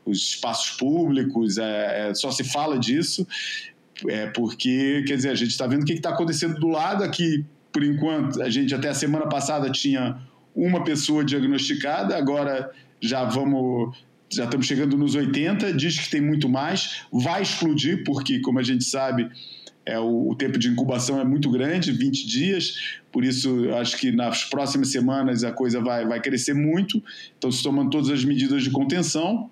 os 0.05 0.17
espaços 0.17 0.71
públicos, 0.71 1.57
é, 1.57 2.09
é, 2.09 2.13
só 2.13 2.29
se 2.29 2.43
fala 2.43 2.77
disso, 2.77 3.25
é 4.05 4.27
porque, 4.27 5.05
quer 5.07 5.15
dizer, 5.15 5.29
a 5.29 5.35
gente 5.35 5.51
está 5.51 5.65
vendo 5.65 5.83
o 5.83 5.85
que 5.85 5.93
está 5.93 6.09
acontecendo 6.09 6.59
do 6.59 6.67
lado 6.67 7.05
aqui. 7.05 7.45
Por 7.71 7.83
enquanto, 7.83 8.41
a 8.41 8.49
gente 8.49 8.73
até 8.73 8.89
a 8.89 8.93
semana 8.93 9.27
passada 9.27 9.69
tinha 9.69 10.17
uma 10.55 10.83
pessoa 10.83 11.23
diagnosticada, 11.23 12.17
agora 12.17 12.71
já 12.99 13.23
vamos 13.23 13.95
já 14.29 14.43
estamos 14.43 14.65
chegando 14.65 14.97
nos 14.97 15.15
80, 15.15 15.71
diz 15.71 15.97
que 15.97 16.09
tem 16.09 16.19
muito 16.19 16.49
mais, 16.49 17.03
vai 17.09 17.41
explodir, 17.41 18.03
porque, 18.03 18.41
como 18.41 18.59
a 18.59 18.63
gente 18.63 18.83
sabe, 18.83 19.29
é, 19.85 19.97
o, 19.97 20.31
o, 20.31 20.35
tempo 20.35 20.59
de 20.59 20.67
incubação 20.67 21.17
é 21.17 21.23
muito 21.23 21.49
grande 21.49 21.93
20 21.93 22.27
dias 22.27 22.99
por 23.17 23.25
isso 23.25 23.73
acho 23.73 23.97
que 23.97 24.11
nas 24.11 24.43
próximas 24.43 24.91
semanas 24.91 25.43
a 25.43 25.51
coisa 25.51 25.81
vai, 25.81 26.05
vai 26.05 26.21
crescer 26.21 26.53
muito. 26.53 27.01
Então, 27.35 27.51
se 27.51 27.63
tomando 27.63 27.89
todas 27.89 28.11
as 28.11 28.23
medidas 28.23 28.61
de 28.61 28.69
contenção. 28.69 29.49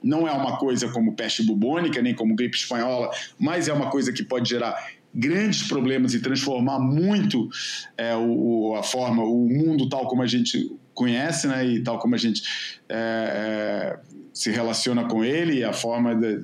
Não 0.00 0.28
é 0.28 0.30
uma 0.30 0.58
coisa 0.58 0.88
como 0.90 1.14
peste 1.14 1.42
bubônica, 1.42 2.00
nem 2.00 2.14
como 2.14 2.36
gripe 2.36 2.56
espanhola, 2.56 3.10
mas 3.36 3.66
é 3.66 3.72
uma 3.72 3.90
coisa 3.90 4.12
que 4.12 4.22
pode 4.22 4.48
gerar 4.48 4.76
grandes 5.14 5.62
problemas 5.68 6.12
e 6.14 6.20
transformar 6.20 6.78
muito 6.78 7.48
é, 7.96 8.16
o, 8.16 8.74
a 8.76 8.82
forma, 8.82 9.22
o 9.22 9.48
mundo 9.48 9.88
tal 9.88 10.08
como 10.08 10.22
a 10.22 10.26
gente 10.26 10.70
conhece, 10.92 11.46
né, 11.46 11.66
e 11.66 11.82
tal 11.82 11.98
como 11.98 12.14
a 12.14 12.18
gente 12.18 12.42
é, 12.88 12.96
é, 12.96 13.98
se 14.32 14.50
relaciona 14.50 15.04
com 15.04 15.24
ele, 15.24 15.62
a 15.62 15.72
forma 15.72 16.14
de, 16.14 16.42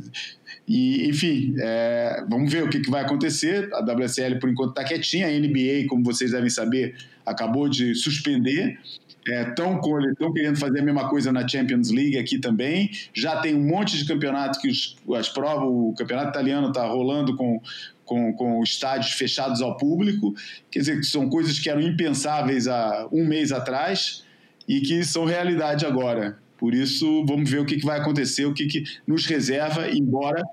e, 0.73 1.09
enfim, 1.09 1.53
é, 1.59 2.25
vamos 2.29 2.53
ver 2.53 2.63
o 2.63 2.71
que, 2.71 2.79
que, 2.79 2.89
vai 2.89 3.03
acontecer. 3.03 3.69
A 3.73 3.81
WSL, 3.81 4.39
por 4.39 4.49
enquanto, 4.49 4.71
está 4.71 4.85
quietinha. 4.85 5.27
A 5.27 5.31
NBA, 5.31 5.89
como 5.89 6.05
vocês 6.05 6.31
devem 6.31 6.49
saber, 6.49 6.95
acabou 7.27 7.69
de 7.69 7.93
suspender. 7.97 8.79
Estão 9.27 9.81
é, 9.81 10.33
querendo 10.33 10.57
fazer 10.61 10.79
a 10.79 10.83
mesma 10.85 11.09
coisa 11.09 11.33
na 11.33 11.47
Champions 11.47 11.91
League 11.91 12.17
aqui 12.17 12.39
também. 12.39 12.89
Já 13.13 13.41
tem 13.41 13.53
um 13.53 13.67
monte 13.67 13.99
de 13.99 14.05
campeonato 14.05 14.61
que 14.61 14.69
os, 14.69 14.97
as 15.17 15.29
provas, 15.29 15.69
o 15.69 15.93
campeonato 15.99 16.29
italiano 16.29 16.69
está 16.69 16.87
rolando 16.87 17.35
com, 17.35 17.61
com, 18.05 18.33
com 18.35 18.63
estádios 18.63 19.11
fechados 19.15 19.61
ao 19.61 19.77
público. 19.77 20.37
Quer 20.71 20.79
dizer, 20.79 21.03
são 21.03 21.29
coisas 21.29 21.59
que 21.59 21.69
eram 21.69 21.81
impensáveis 21.81 22.69
há 22.69 23.09
um 23.11 23.27
mês 23.27 23.51
atrás 23.51 24.23
e 24.69 24.81
que 24.81 25.03
são 25.03 25.25
realidade 25.25 25.85
agora. 25.85 26.39
Por 26.61 26.75
isso, 26.75 27.25
vamos 27.25 27.51
ver 27.51 27.59
o 27.61 27.65
que, 27.65 27.79
que 27.79 27.87
vai 27.87 27.99
acontecer, 27.99 28.45
o 28.45 28.53
que, 28.53 28.67
que 28.67 28.85
nos 29.07 29.25
reserva, 29.25 29.89
embora 29.89 30.45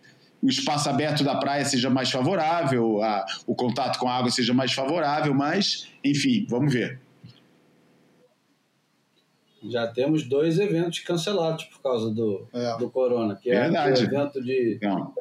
o 0.42 0.48
espaço 0.48 0.90
aberto 0.90 1.22
da 1.22 1.36
praia 1.36 1.66
seja 1.66 1.90
mais 1.90 2.10
favorável, 2.10 3.04
a, 3.04 3.26
o 3.46 3.54
contato 3.54 4.00
com 4.00 4.08
a 4.08 4.14
água 4.14 4.32
seja 4.32 4.54
mais 4.54 4.72
favorável, 4.72 5.34
mas, 5.34 5.90
enfim, 6.02 6.48
vamos 6.50 6.72
ver. 6.72 6.98
Já 9.62 9.86
temos 9.88 10.24
dois 10.24 10.58
eventos 10.60 11.00
cancelados 11.00 11.66
por 11.66 11.82
causa 11.82 12.10
do, 12.10 12.48
é. 12.54 12.78
do 12.78 12.90
corona, 12.90 13.36
que 13.36 13.52
é 13.52 13.60
Verdade. 13.60 14.04
o 14.04 14.06
evento 14.06 14.42
de, 14.42 14.80
Não. 14.82 15.14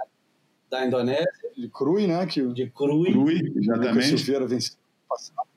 da 0.70 0.86
Indonésia. 0.86 1.26
De 1.56 1.68
Crui, 1.68 2.06
né? 2.06 2.24
Que, 2.26 2.46
de 2.52 2.70
Crui. 2.70 3.10
Crui, 3.10 3.52
exatamente. 3.56 4.14
O 4.14 4.18
Silveira 4.18 4.46
venceu 4.46 4.76
passado. 5.08 5.48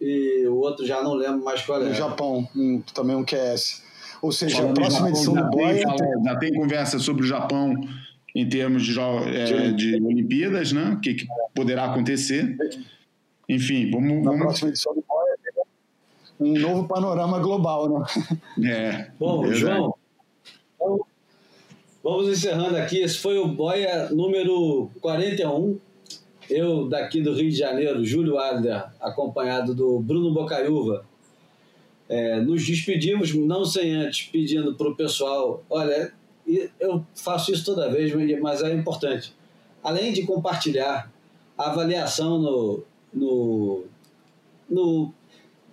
E 0.00 0.46
o 0.46 0.58
outro 0.58 0.86
já 0.86 1.02
não 1.02 1.14
lembro 1.14 1.42
mais 1.42 1.60
qual 1.62 1.82
é. 1.82 1.88
No 1.88 1.94
Japão, 1.94 2.48
um, 2.54 2.80
também 2.94 3.16
um 3.16 3.24
QS. 3.24 3.87
Ou 4.22 4.32
seja, 4.32 4.68
a 4.68 4.72
próxima 4.72 5.10
edição 5.10 5.34
do 5.34 5.50
Boia. 5.50 5.84
Já 6.24 6.36
tem 6.36 6.52
conversa 6.52 6.98
sobre 6.98 7.24
o 7.24 7.26
Japão 7.26 7.74
em 8.34 8.48
termos 8.48 8.84
de, 8.84 8.98
é, 8.98 9.72
de 9.72 9.94
Olimpíadas, 9.96 10.72
né? 10.72 10.92
O 10.96 11.00
que, 11.00 11.14
que, 11.14 11.26
poderá 11.54 11.84
acontecer. 11.84 12.56
Enfim, 13.48 13.90
vamos. 13.90 14.16
Na 14.16 14.30
vamos... 14.30 14.40
próxima 14.40 14.70
edição 14.70 14.94
do 14.94 15.04
Boia, 15.06 15.36
um 16.40 16.58
novo 16.58 16.86
panorama 16.86 17.38
global, 17.40 18.06
né? 18.58 18.70
É. 18.70 19.10
Bom, 19.18 19.52
João, 19.52 19.94
então, 20.76 21.00
vamos 22.02 22.28
encerrando 22.28 22.76
aqui. 22.76 23.00
Esse 23.00 23.18
foi 23.18 23.38
o 23.38 23.48
Boia 23.48 24.08
número 24.10 24.90
41. 25.00 25.78
Eu, 26.48 26.88
daqui 26.88 27.20
do 27.20 27.34
Rio 27.34 27.50
de 27.50 27.56
Janeiro, 27.56 28.04
Júlio 28.04 28.38
Adler, 28.38 28.86
acompanhado 29.00 29.74
do 29.74 30.00
Bruno 30.00 30.32
Bocaiúva, 30.32 31.04
é, 32.08 32.40
nos 32.40 32.64
despedimos, 32.64 33.34
não 33.34 33.64
sem 33.64 33.94
antes 33.94 34.28
pedindo 34.28 34.74
para 34.74 34.88
o 34.88 34.96
pessoal: 34.96 35.62
olha, 35.68 36.12
eu 36.80 37.04
faço 37.14 37.52
isso 37.52 37.64
toda 37.64 37.90
vez, 37.90 38.12
mas 38.40 38.62
é 38.62 38.72
importante. 38.72 39.34
Além 39.82 40.12
de 40.12 40.22
compartilhar 40.22 41.12
a 41.56 41.70
avaliação 41.70 42.38
no, 42.38 42.84
no, 43.12 43.84
no, 44.68 45.12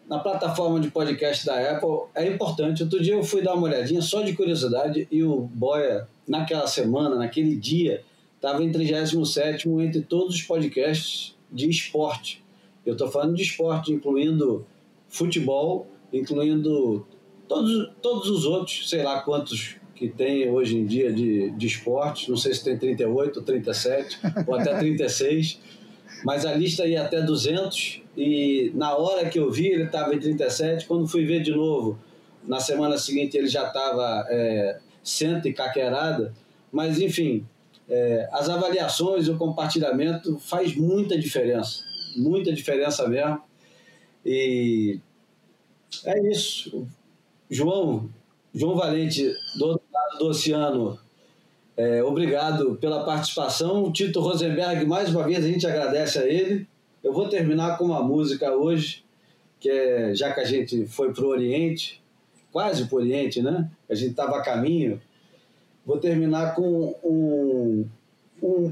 na 0.07 0.19
plataforma 0.19 0.79
de 0.79 0.91
podcast 0.91 1.45
da 1.45 1.71
Apple, 1.71 2.09
é 2.13 2.27
importante. 2.27 2.83
Outro 2.83 3.01
dia 3.01 3.13
eu 3.13 3.23
fui 3.23 3.41
dar 3.41 3.53
uma 3.53 3.67
olhadinha 3.67 4.01
só 4.01 4.21
de 4.21 4.33
curiosidade 4.33 5.07
e 5.09 5.23
o 5.23 5.41
Boia, 5.41 6.07
naquela 6.27 6.67
semana, 6.67 7.15
naquele 7.15 7.55
dia, 7.55 8.03
estava 8.35 8.63
em 8.63 8.71
37 8.71 9.69
entre 9.69 10.01
todos 10.01 10.35
os 10.35 10.41
podcasts 10.41 11.35
de 11.51 11.69
esporte. 11.69 12.43
Eu 12.85 12.93
estou 12.93 13.07
falando 13.09 13.35
de 13.35 13.43
esporte, 13.43 13.91
incluindo 13.91 14.65
futebol 15.07 15.87
incluindo 16.17 17.05
todos, 17.47 17.91
todos 18.01 18.29
os 18.29 18.45
outros, 18.45 18.89
sei 18.89 19.03
lá 19.03 19.21
quantos 19.21 19.77
que 19.95 20.09
tem 20.09 20.49
hoje 20.49 20.77
em 20.77 20.85
dia 20.85 21.11
de, 21.11 21.51
de 21.51 21.67
esportes, 21.67 22.27
não 22.27 22.35
sei 22.35 22.53
se 22.53 22.63
tem 22.63 22.77
38, 22.77 23.41
37 23.41 24.19
ou 24.45 24.55
até 24.55 24.77
36, 24.77 25.59
mas 26.23 26.45
a 26.45 26.53
lista 26.53 26.85
ia 26.85 27.03
até 27.03 27.21
200 27.21 28.01
e 28.17 28.71
na 28.75 28.95
hora 28.95 29.29
que 29.29 29.39
eu 29.39 29.49
vi 29.51 29.67
ele 29.67 29.83
estava 29.83 30.13
em 30.13 30.19
37, 30.19 30.85
quando 30.85 31.07
fui 31.07 31.25
ver 31.25 31.41
de 31.41 31.51
novo, 31.51 31.97
na 32.43 32.59
semana 32.59 32.97
seguinte 32.97 33.37
ele 33.37 33.47
já 33.47 33.67
estava 33.67 34.25
é, 34.29 34.79
cento 35.03 35.47
e 35.47 35.53
caquerada, 35.53 36.33
mas 36.71 36.99
enfim, 36.99 37.45
é, 37.87 38.27
as 38.31 38.49
avaliações, 38.49 39.27
o 39.27 39.37
compartilhamento 39.37 40.37
faz 40.39 40.75
muita 40.75 41.17
diferença, 41.17 41.83
muita 42.17 42.51
diferença 42.51 43.07
mesmo. 43.07 43.41
E 44.25 44.99
é 46.05 46.31
isso. 46.31 46.87
João, 47.49 48.09
João 48.53 48.75
Valente, 48.75 49.31
do 49.57 49.65
outro 49.65 49.83
lado 49.93 50.17
do 50.17 50.27
oceano, 50.27 50.99
é, 51.77 52.03
obrigado 52.03 52.75
pela 52.75 53.03
participação. 53.03 53.91
Tito 53.91 54.19
Rosenberg, 54.19 54.85
mais 54.85 55.09
uma 55.09 55.23
vez, 55.23 55.43
a 55.43 55.47
gente 55.47 55.67
agradece 55.67 56.19
a 56.19 56.25
ele. 56.25 56.67
Eu 57.03 57.13
vou 57.13 57.27
terminar 57.27 57.77
com 57.77 57.85
uma 57.85 58.01
música 58.01 58.51
hoje, 58.51 59.03
que 59.59 59.69
é, 59.69 60.15
já 60.15 60.31
que 60.33 60.39
a 60.39 60.45
gente 60.45 60.87
foi 60.87 61.13
para 61.13 61.23
o 61.23 61.27
Oriente, 61.27 62.01
quase 62.51 62.85
para 62.85 62.95
o 62.95 62.99
Oriente, 62.99 63.41
né? 63.41 63.69
A 63.89 63.93
gente 63.93 64.11
estava 64.11 64.37
a 64.37 64.41
caminho. 64.41 65.01
Vou 65.85 65.97
terminar 65.97 66.55
com 66.55 66.95
um, 67.03 67.85
um, 68.41 68.71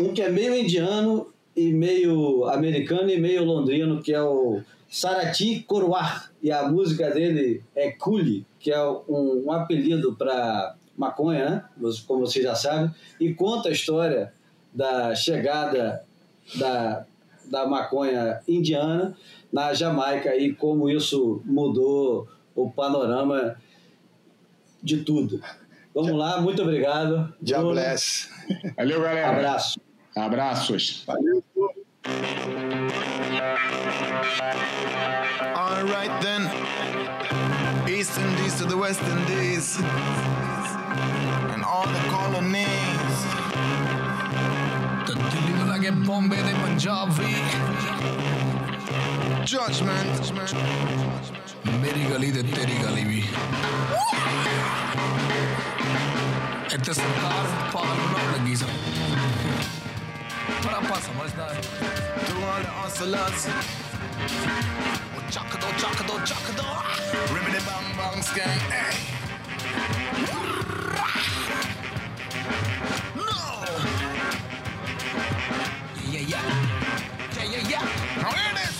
um 0.00 0.12
que 0.12 0.22
é 0.22 0.30
meio 0.30 0.56
indiano 0.56 1.32
e 1.54 1.72
meio 1.72 2.44
americano 2.46 3.10
e 3.10 3.20
meio 3.20 3.44
londrino, 3.44 4.02
que 4.02 4.12
é 4.12 4.22
o 4.22 4.60
Sarati 4.88 5.60
Coroar. 5.66 6.32
E 6.42 6.50
a 6.50 6.68
música 6.68 7.10
dele 7.10 7.62
é 7.74 7.90
Culi, 7.90 8.46
que 8.58 8.70
é 8.70 8.82
um, 8.82 9.44
um 9.46 9.52
apelido 9.52 10.14
para 10.14 10.74
maconha, 10.96 11.50
né? 11.50 11.64
como 12.06 12.26
você 12.26 12.42
já 12.42 12.54
sabe, 12.54 12.92
e 13.20 13.32
conta 13.32 13.68
a 13.68 13.72
história 13.72 14.32
da 14.74 15.14
chegada 15.14 16.04
da, 16.56 17.06
da 17.44 17.66
maconha 17.66 18.40
indiana 18.48 19.16
na 19.52 19.72
Jamaica 19.72 20.36
e 20.36 20.52
como 20.52 20.90
isso 20.90 21.40
mudou 21.44 22.28
o 22.54 22.70
panorama 22.70 23.56
de 24.82 24.98
tudo. 24.98 25.40
Vamos 25.94 26.12
lá, 26.12 26.40
muito 26.40 26.62
obrigado. 26.62 27.32
God 27.42 27.72
bless. 27.72 28.28
Valeu, 28.76 29.00
galera. 29.00 29.30
Abraço. 29.30 29.80
Abraços. 30.14 31.04
Valeu. 31.06 31.42
All 35.55 35.83
right 35.85 36.13
then. 36.21 36.43
East 37.89 38.17
Indies 38.19 38.55
to 38.59 38.65
the 38.65 38.77
West 38.77 39.01
Indies. 39.01 39.77
And 41.53 41.63
all 41.63 41.87
the 41.87 42.03
colonies. 42.13 43.15
The 45.07 45.13
Delhi 45.33 45.53
लगे 45.71 45.91
बॉम्बे 46.07 46.37
दे 46.47 46.53
पंजाबी 46.63 47.33
Judgment. 49.53 50.13
मेरी 51.81 52.03
गली 52.11 52.31
ते 52.31 52.41
तेरी 52.53 52.77
गली 52.85 53.03
भी 53.09 53.21
ਇੱਥੇ 56.73 56.93
ਸਰਕਾਰ 56.93 57.45
ਪਾਲ 57.73 57.97
ਬਣਾਉਣ 57.97 58.31
ਲੱਗੀ 58.33 58.55
ਸਨ 58.55 58.67
ਪਰ 60.63 60.73
ਆਪਾਂ 60.73 60.99
ਸਮਝਦਾ 61.01 61.47
ਹੈ 61.53 61.61
ਤੂੰ 62.29 62.43
ਆਲ 62.51 62.63
Oh, 64.20 65.22
chocado, 65.30 65.68
chocado, 65.78 66.14
chocado. 66.24 66.64
Ribbity 67.32 67.60
bang 67.66 67.88
bang 67.96 68.22
skang, 68.22 68.60
ay. 68.72 68.96
No! 73.14 73.30
Yeah, 76.10 76.24
yeah. 76.32 76.42
Yeah, 77.36 77.44
yeah, 77.44 77.68
yeah. 77.68 77.84
Now 78.22 78.32
here 78.32 78.52
it 78.52 78.58
is. 78.66 78.78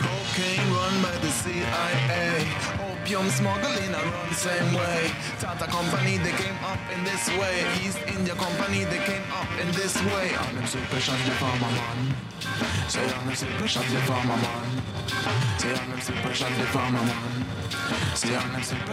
Cocaine 0.00 0.68
run 0.72 0.94
by 1.02 1.14
the 1.18 1.30
CIA. 1.30 2.73
Opium 3.04 3.28
smuggling 3.28 3.94
I 3.94 4.02
run 4.02 4.28
the 4.30 4.34
same 4.34 4.72
way. 4.72 5.10
Tata 5.38 5.66
Company, 5.66 6.16
they 6.16 6.32
came 6.40 6.56
up 6.64 6.78
in 6.90 7.04
this 7.04 7.28
way. 7.36 7.66
East 7.84 7.98
India 8.08 8.34
Company, 8.34 8.84
they 8.84 8.96
came 9.04 9.22
up 9.30 9.46
in 9.60 9.70
this 9.72 9.94
way. 10.04 10.34
On 10.34 10.54
them 10.54 10.66
super 10.66 10.98
shot 11.00 11.18
the 11.26 11.32
farmer 11.32 11.68
man. 11.68 12.14
Say 12.88 13.04
on 13.12 13.26
them 13.26 13.34
super 13.34 13.68
shot 13.68 13.84
the 13.84 14.00
farmer 14.08 14.38
man. 14.40 14.82
Say 15.58 15.74
on 15.74 15.90
them 15.90 16.00
super 16.00 16.32
shot 16.32 16.48
the 16.56 16.64
farmer 16.72 17.04
man. 17.04 17.43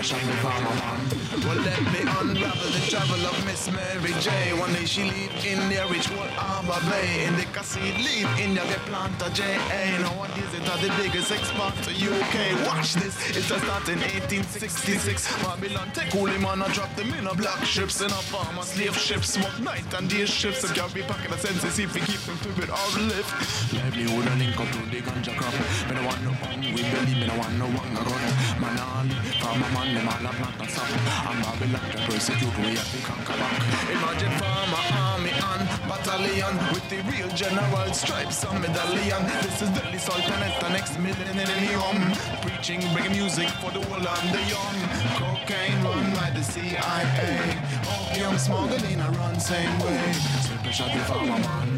Shot 0.01 0.19
the 0.21 0.33
farmer 0.41 0.75
man. 0.81 0.99
Well, 1.45 1.61
let 1.61 1.79
me 1.93 2.01
unravel 2.01 2.71
the 2.73 2.81
travel 2.89 3.21
of 3.23 3.45
Miss 3.45 3.69
Mary 3.71 4.13
J. 4.19 4.51
One 4.57 4.73
day 4.73 4.85
she 4.85 5.03
leave 5.03 5.31
India, 5.45 5.85
reach 5.87 6.09
World 6.09 6.33
Harbor 6.33 6.81
Bay. 6.89 7.25
In 7.25 7.35
the 7.35 7.45
casino, 7.53 7.85
leave 8.01 8.27
India, 8.39 8.65
get 8.65 8.81
plant 8.89 9.13
a 9.21 9.29
J.A. 9.29 10.01
Nowadays 10.01 10.51
it 10.57 10.67
are 10.67 10.81
the 10.81 10.89
biggest 10.97 11.31
export 11.31 11.75
to 11.85 11.91
UK. 11.93 12.65
Watch 12.65 12.95
this, 12.95 13.13
it 13.29 13.37
a 13.37 13.59
start 13.61 13.87
in 13.89 14.01
1866. 14.01 15.43
Babylon 15.43 15.91
take 15.93 16.11
holy 16.11 16.37
man 16.39 16.61
and 16.61 16.73
drop 16.73 16.93
them 16.95 17.13
in 17.13 17.27
a 17.27 17.35
black 17.35 17.63
ships 17.63 18.01
and 18.01 18.11
a 18.11 18.21
farmer 18.33 18.63
slave 18.63 18.97
ships. 18.97 19.37
Smoke 19.37 19.59
night 19.61 19.85
and 19.93 20.09
day 20.09 20.25
ships 20.25 20.63
and 20.63 20.73
carry 20.73 21.03
back 21.03 21.23
in 21.25 21.31
a 21.31 21.37
sense 21.37 21.61
see 21.71 21.83
if 21.83 21.93
we 21.93 22.01
keep 22.01 22.19
them 22.25 22.35
stupid 22.41 22.69
or 22.69 22.89
live. 23.05 23.29
Livelihood 23.71 24.25
link 24.41 24.59
up 24.59 24.67
to 24.73 24.81
the 24.89 24.99
ganja 25.05 25.37
crop. 25.37 25.53
Me 25.87 25.93
no 25.95 26.01
want 26.09 26.21
no 26.25 26.31
hungry 26.41 26.83
belly, 26.89 27.13
me 27.21 27.27
no 27.27 27.37
want 27.37 27.53
no 27.61 27.65
one, 27.65 27.95
hunger 27.95 28.09
gun. 28.09 28.70
Man 28.71 28.79
all, 28.79 29.03
farmer 29.41 29.69
man, 29.73 29.95
them 29.95 30.07
all 30.07 30.25
a 30.25 30.31
plant 30.31 30.61
and 30.61 30.69
stop. 30.69 30.87
And 31.27 31.43
Babylon 31.43 31.91
can 31.91 32.01
persecute, 32.07 32.55
we 32.59 32.75
have 32.79 32.91
to 32.91 32.99
conquer 33.03 33.35
back. 33.35 33.59
Imagine 33.91 34.31
farmer 34.39 34.83
army 34.95 35.33
and 35.35 35.63
battalion 35.91 36.55
with 36.71 36.87
the 36.87 37.03
real 37.11 37.27
general 37.35 37.91
stripes 37.91 38.43
and 38.45 38.61
medallion. 38.61 39.23
This 39.43 39.61
is 39.61 39.69
Delhi 39.75 39.97
Sultanate, 39.97 40.55
the 40.61 40.69
next 40.69 40.97
millennium. 40.99 41.97
Preaching, 42.41 42.79
bringing 42.93 43.11
music 43.11 43.49
for 43.59 43.71
the 43.71 43.81
world 43.91 44.07
and 44.07 44.27
the 44.31 44.43
young. 44.47 44.77
Cocaine 45.19 45.83
run 45.83 46.07
by 46.15 46.31
the 46.31 46.43
CIA. 46.43 47.59
Opium 47.91 48.37
smuggling 48.37 49.01
a 49.01 49.09
run 49.19 49.37
same 49.39 49.79
way. 49.79 50.13
Super 50.47 50.71
shot 50.71 50.91
the 50.95 51.03
farmer 51.11 51.39
man. 51.43 51.77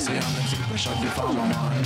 Say 0.00 0.16
I'm 0.16 0.32
the 0.32 0.42
super 0.48 0.78
shot 0.78 0.96
the 1.02 1.10
farmer 1.10 1.44
man. 1.44 1.84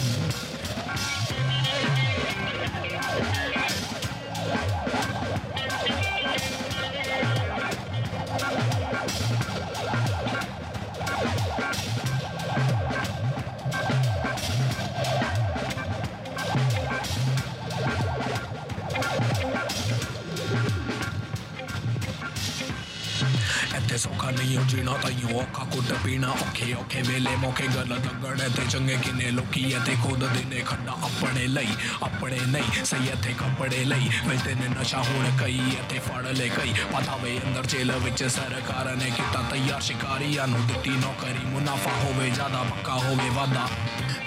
ਇੱਥੇ 24.30 24.30
ਸੌਖਾ 24.30 24.32
ਨਹੀਂ 24.32 24.58
ਹੋ 24.58 24.64
ਜੀਣਾ 24.66 24.94
ਤਾਈਓ 25.02 25.40
ਔਖਾ 25.40 25.64
ਕੁੱਟ 25.66 25.92
ਪੀਣਾ 26.04 26.28
ਔਖੇ 26.30 26.74
ਔਖੇ 26.74 27.02
ਵੇਲੇ 27.02 27.36
ਮੌਕੇ 27.36 27.68
ਗੱਲ 27.68 27.88
ਲੱਗਣ 27.90 28.50
ਤੇ 28.50 28.66
ਚੰਗੇ 28.70 28.96
ਕਿੰਨੇ 28.96 29.32
ਲੋਕੀ 29.32 29.62
ਇੱਥੇ 29.72 29.96
ਖੁਦ 30.04 30.24
ਦੇ 30.24 30.44
ਨੇ 30.46 30.62
ਖੱਡਾ 30.62 30.98
ਆਪਣੇ 31.04 31.48
ਲਈ 31.48 31.76
ਆਪਣੇ 32.04 32.40
ਨਹੀਂ 32.48 32.84
ਸਹੀ 32.86 33.08
ਇੱਥੇ 33.08 33.34
ਕੱਪੜੇ 33.34 33.84
ਲਈ 33.86 34.10
ਮਿਲਦੇ 34.28 34.54
ਨੇ 34.56 34.68
ਨਸ਼ਾ 34.70 35.02
ਹੁਣ 35.02 35.38
ਕਈ 35.40 35.60
ਇੱਥੇ 35.72 36.00
ਫੜ 36.00 36.26
ਲੈ 36.28 36.48
ਕਈ 36.48 36.74
ਪਤਾ 36.94 37.16
ਵੇ 37.16 37.40
ਅੰਦਰ 37.40 37.66
ਜੇਲ੍ਹ 37.66 38.00
ਵਿੱਚ 38.00 38.24
ਸਰਕਾਰ 38.26 38.96
ਨੇ 38.96 39.10
ਕੀਤਾ 39.12 39.42
ਤਿਆਰ 39.52 39.82
ਸ਼ਿਕਾਰੀਆਂ 39.82 40.48
ਨੂੰ 40.48 40.66
ਦਿੱਤੀ 40.68 40.96
ਨੌਕਰੀ 40.98 41.46
ਮੁਨਾਫਾ 41.46 41.92
ਹੋਵੇ 41.96 42.30
ਜ਼ਿਆਦਾ 42.30 42.64
ਪੱਕਾ 42.66 42.94
ਹੋਵੇ 43.00 43.30
ਵਾਦਾ 43.30 43.68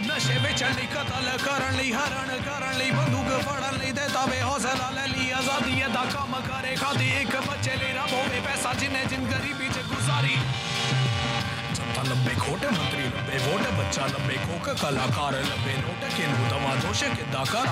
ਨਸ਼ੇ 0.09 0.39
ਵਿੱਚ 0.39 0.63
ਲਈ 0.65 0.87
ਕਤਲ 0.87 1.37
ਕਰਨ 1.39 1.77
ਲਈ 1.77 1.93
ਹਰਨ 1.93 2.43
ਕਰਨ 2.45 2.79
ਲਈ 2.79 2.91
ਬੰਦੂਕ 2.91 3.29
ਫੜਨ 3.43 3.79
ਲਈ 3.79 3.93
ਦੇ 3.93 4.09
ਤਾਵੇ 4.15 4.41
ਹੌਸਲਾ 4.41 4.91
ਲੈ 4.91 5.07
ਲਈ 5.07 5.31
ਆਜ਼ਾਦੀ 5.31 5.83
ਦਾ 5.95 6.05
ਕੰਮ 6.13 6.35
ਕਰੇ 6.43 6.75
ਖਾਦੀ 6.77 7.09
ਇੱਕ 7.21 7.37
ਬੱਚੇ 7.39 7.77
ਲਈ 7.77 7.93
ਰੱਬ 7.93 8.13
ਹੋਵੇ 8.13 8.41
ਪੈਸਾ 8.41 8.73
ਜਿੰਨੇ 8.75 9.05
ਜਿੰਨ 9.05 9.25
ਗਰੀਬੀ 9.27 9.69
ਚ 9.69 9.82
सारी 10.14 10.36
जनता 11.74 12.02
लंबे 12.06 12.34
खोटे, 12.38 12.70
मंत्री 12.70 13.04
लंबे 13.14 13.38
बच्चा 13.78 14.04
लंबे 14.14 14.36
कलाकार 14.82 15.36
लंबे 15.42 15.74
के 17.18 17.24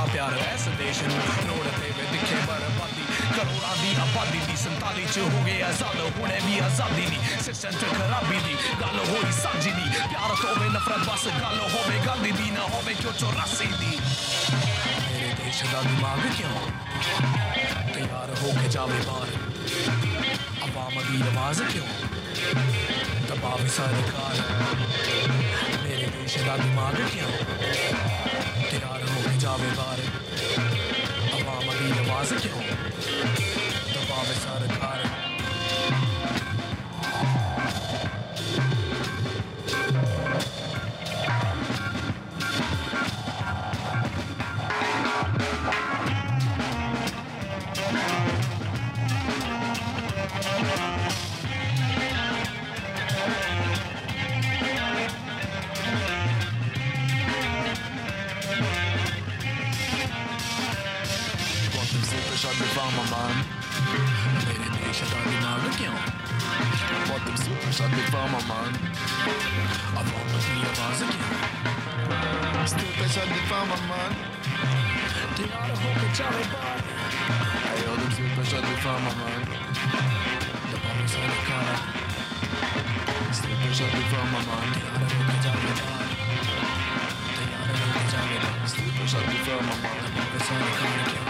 प्यार 0.09 0.33
देश 0.81 1.01
नोड़ते 1.45 1.89
वे 1.97 2.05
दिखे 2.11 2.39
बर्बादी। 2.49 3.03
करोड़ा 3.37 3.73
दी 3.81 3.89
आबादी 4.05 4.39
दी 4.47 4.55
संताली 4.57 5.05
च 5.05 5.17
हो 5.33 5.43
गए 5.45 5.59
आज़ाद 5.69 5.99
भी 6.45 6.55
आज़ादी 6.65 7.05
सिस्टम 7.45 7.73
च 7.77 7.83
खराबी 7.93 8.39
दी, 8.45 8.53
गल 8.81 8.97
होई 9.11 9.31
दी। 9.77 9.85
प्यार 10.09 10.33
तो 10.41 10.49
वे 10.57 10.67
नफरत, 10.75 11.01
बस 11.09 11.25
गल 11.37 11.59
होवे, 11.73 11.97
गांधी 12.07 12.31
दी 12.41 12.49
ना 12.57 12.63
होवे, 12.73 12.93
क्यों 13.01 13.13
चौरासी 13.21 13.69
दी? 13.77 13.93
मेरे 15.05 15.29
देश 15.43 15.61
दिमाग 15.69 16.25
क्यों 16.37 16.55
तैयार 17.93 18.29
हो 18.41 18.49
जावे 18.73 18.99
बार 19.05 19.29
आवाम 20.65 20.95
की 21.05 21.21
आवाज़ 21.29 21.61
क्यों? 21.71 21.89
दबा 22.31 23.53
विसाधिकार 23.61 24.35
मेरे 25.83 26.07
देश 26.15 26.35
का 26.47 26.55
दिमाग 26.57 26.95
क्यों? 27.11 27.31
तिरार 28.71 29.01
हो 29.03 29.17
के 29.21 29.37
जावेदार 29.43 29.99
अवाम 31.35 31.67
की 31.77 31.91
आवाज़ 31.99 32.33
क्यों? 32.43 32.61
दबा 33.93 34.21
विसाधिकार 34.29 35.00
żadnych 67.71 68.09
włamamań 68.09 68.73
A 69.97 70.03
wolność 70.03 70.47
nie 70.55 70.61
jawazkiem 70.63 71.09
Styl 72.65 72.91
bez 72.99 73.13
żadnych 73.13 73.47
włamamań 73.47 74.11
Ty 75.35 75.43
ale 75.61 75.73
chłopy 75.75 76.07
czarny 76.17 76.45
bar 76.53 76.77
Ej, 77.75 77.87
odem 77.93 78.11
styl 78.11 78.29
bez 78.37 78.47
żadnych 78.49 78.79
włamamań 78.83 79.41
To 80.71 80.77
pomysł 80.85 81.17
na 81.31 81.37
karę 81.47 81.75
Styl 83.31 83.55
bez 83.63 83.77
żadnych 83.77 84.07
włamamań 84.13 84.67
Ty 84.73 84.81
ale 84.95 85.05
chłopy 85.11 85.35
czarny 85.43 85.71
bar 85.81 86.07
Ty 87.35 87.43
ale 87.59 87.73
chłopy 87.79 88.03
czarny 88.11 88.37
bar 88.43 88.69
Styl 88.69 88.91
bez 88.97 89.11
żadnych 89.11 89.43
włamamań 89.45 89.99
To 90.03 90.09
pomysł 90.17 90.53
na 90.53 90.69
karę 90.77 91.21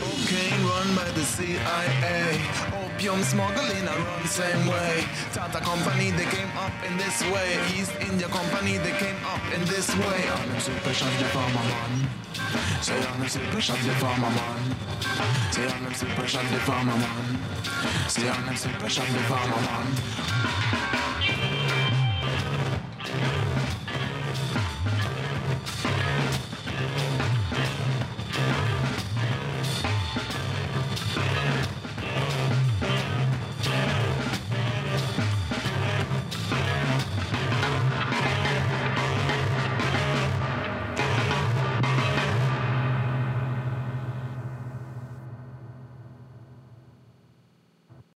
Cocaine 0.00 0.62
run 0.62 0.88
by 0.96 1.12
the 1.16 1.24
CIA 1.24 2.63
Opium 3.04 3.22
smuggling 3.22 3.86
around 3.86 4.22
the 4.22 4.28
same 4.28 4.66
way. 4.66 5.04
Tata 5.34 5.58
Company, 5.60 6.10
they 6.12 6.24
came 6.24 6.48
up 6.56 6.72
in 6.88 6.96
this 6.96 7.20
way. 7.28 7.60
East 7.76 7.92
India 8.00 8.26
Company, 8.28 8.78
they 8.78 8.92
came 8.92 9.16
up 9.26 9.42
in 9.52 9.62
this 9.66 9.94
way. 9.96 10.26
On 10.30 10.48
them 10.48 10.58
super 10.58 10.94
shot 10.94 11.12
the 11.18 11.26
farmer 11.26 11.64
man. 11.68 12.08
Say 12.80 12.96
on 13.04 13.18
them 13.20 13.28
super 13.28 13.60
shot 13.60 13.76
the 13.76 13.92
farmer 14.00 14.30
man. 14.30 14.74
Say 15.52 15.66
on 15.66 15.84
them 15.84 15.92
super 15.92 16.26
shot 16.26 16.44
the 16.50 16.60
farmer 16.60 16.96
man. 16.96 17.38
Say 18.08 18.26
on 18.26 18.46
them 18.46 18.56
super 18.56 18.88
shot 18.88 19.06
the 19.06 19.22
farmer 19.28 19.60
man. 19.60 20.93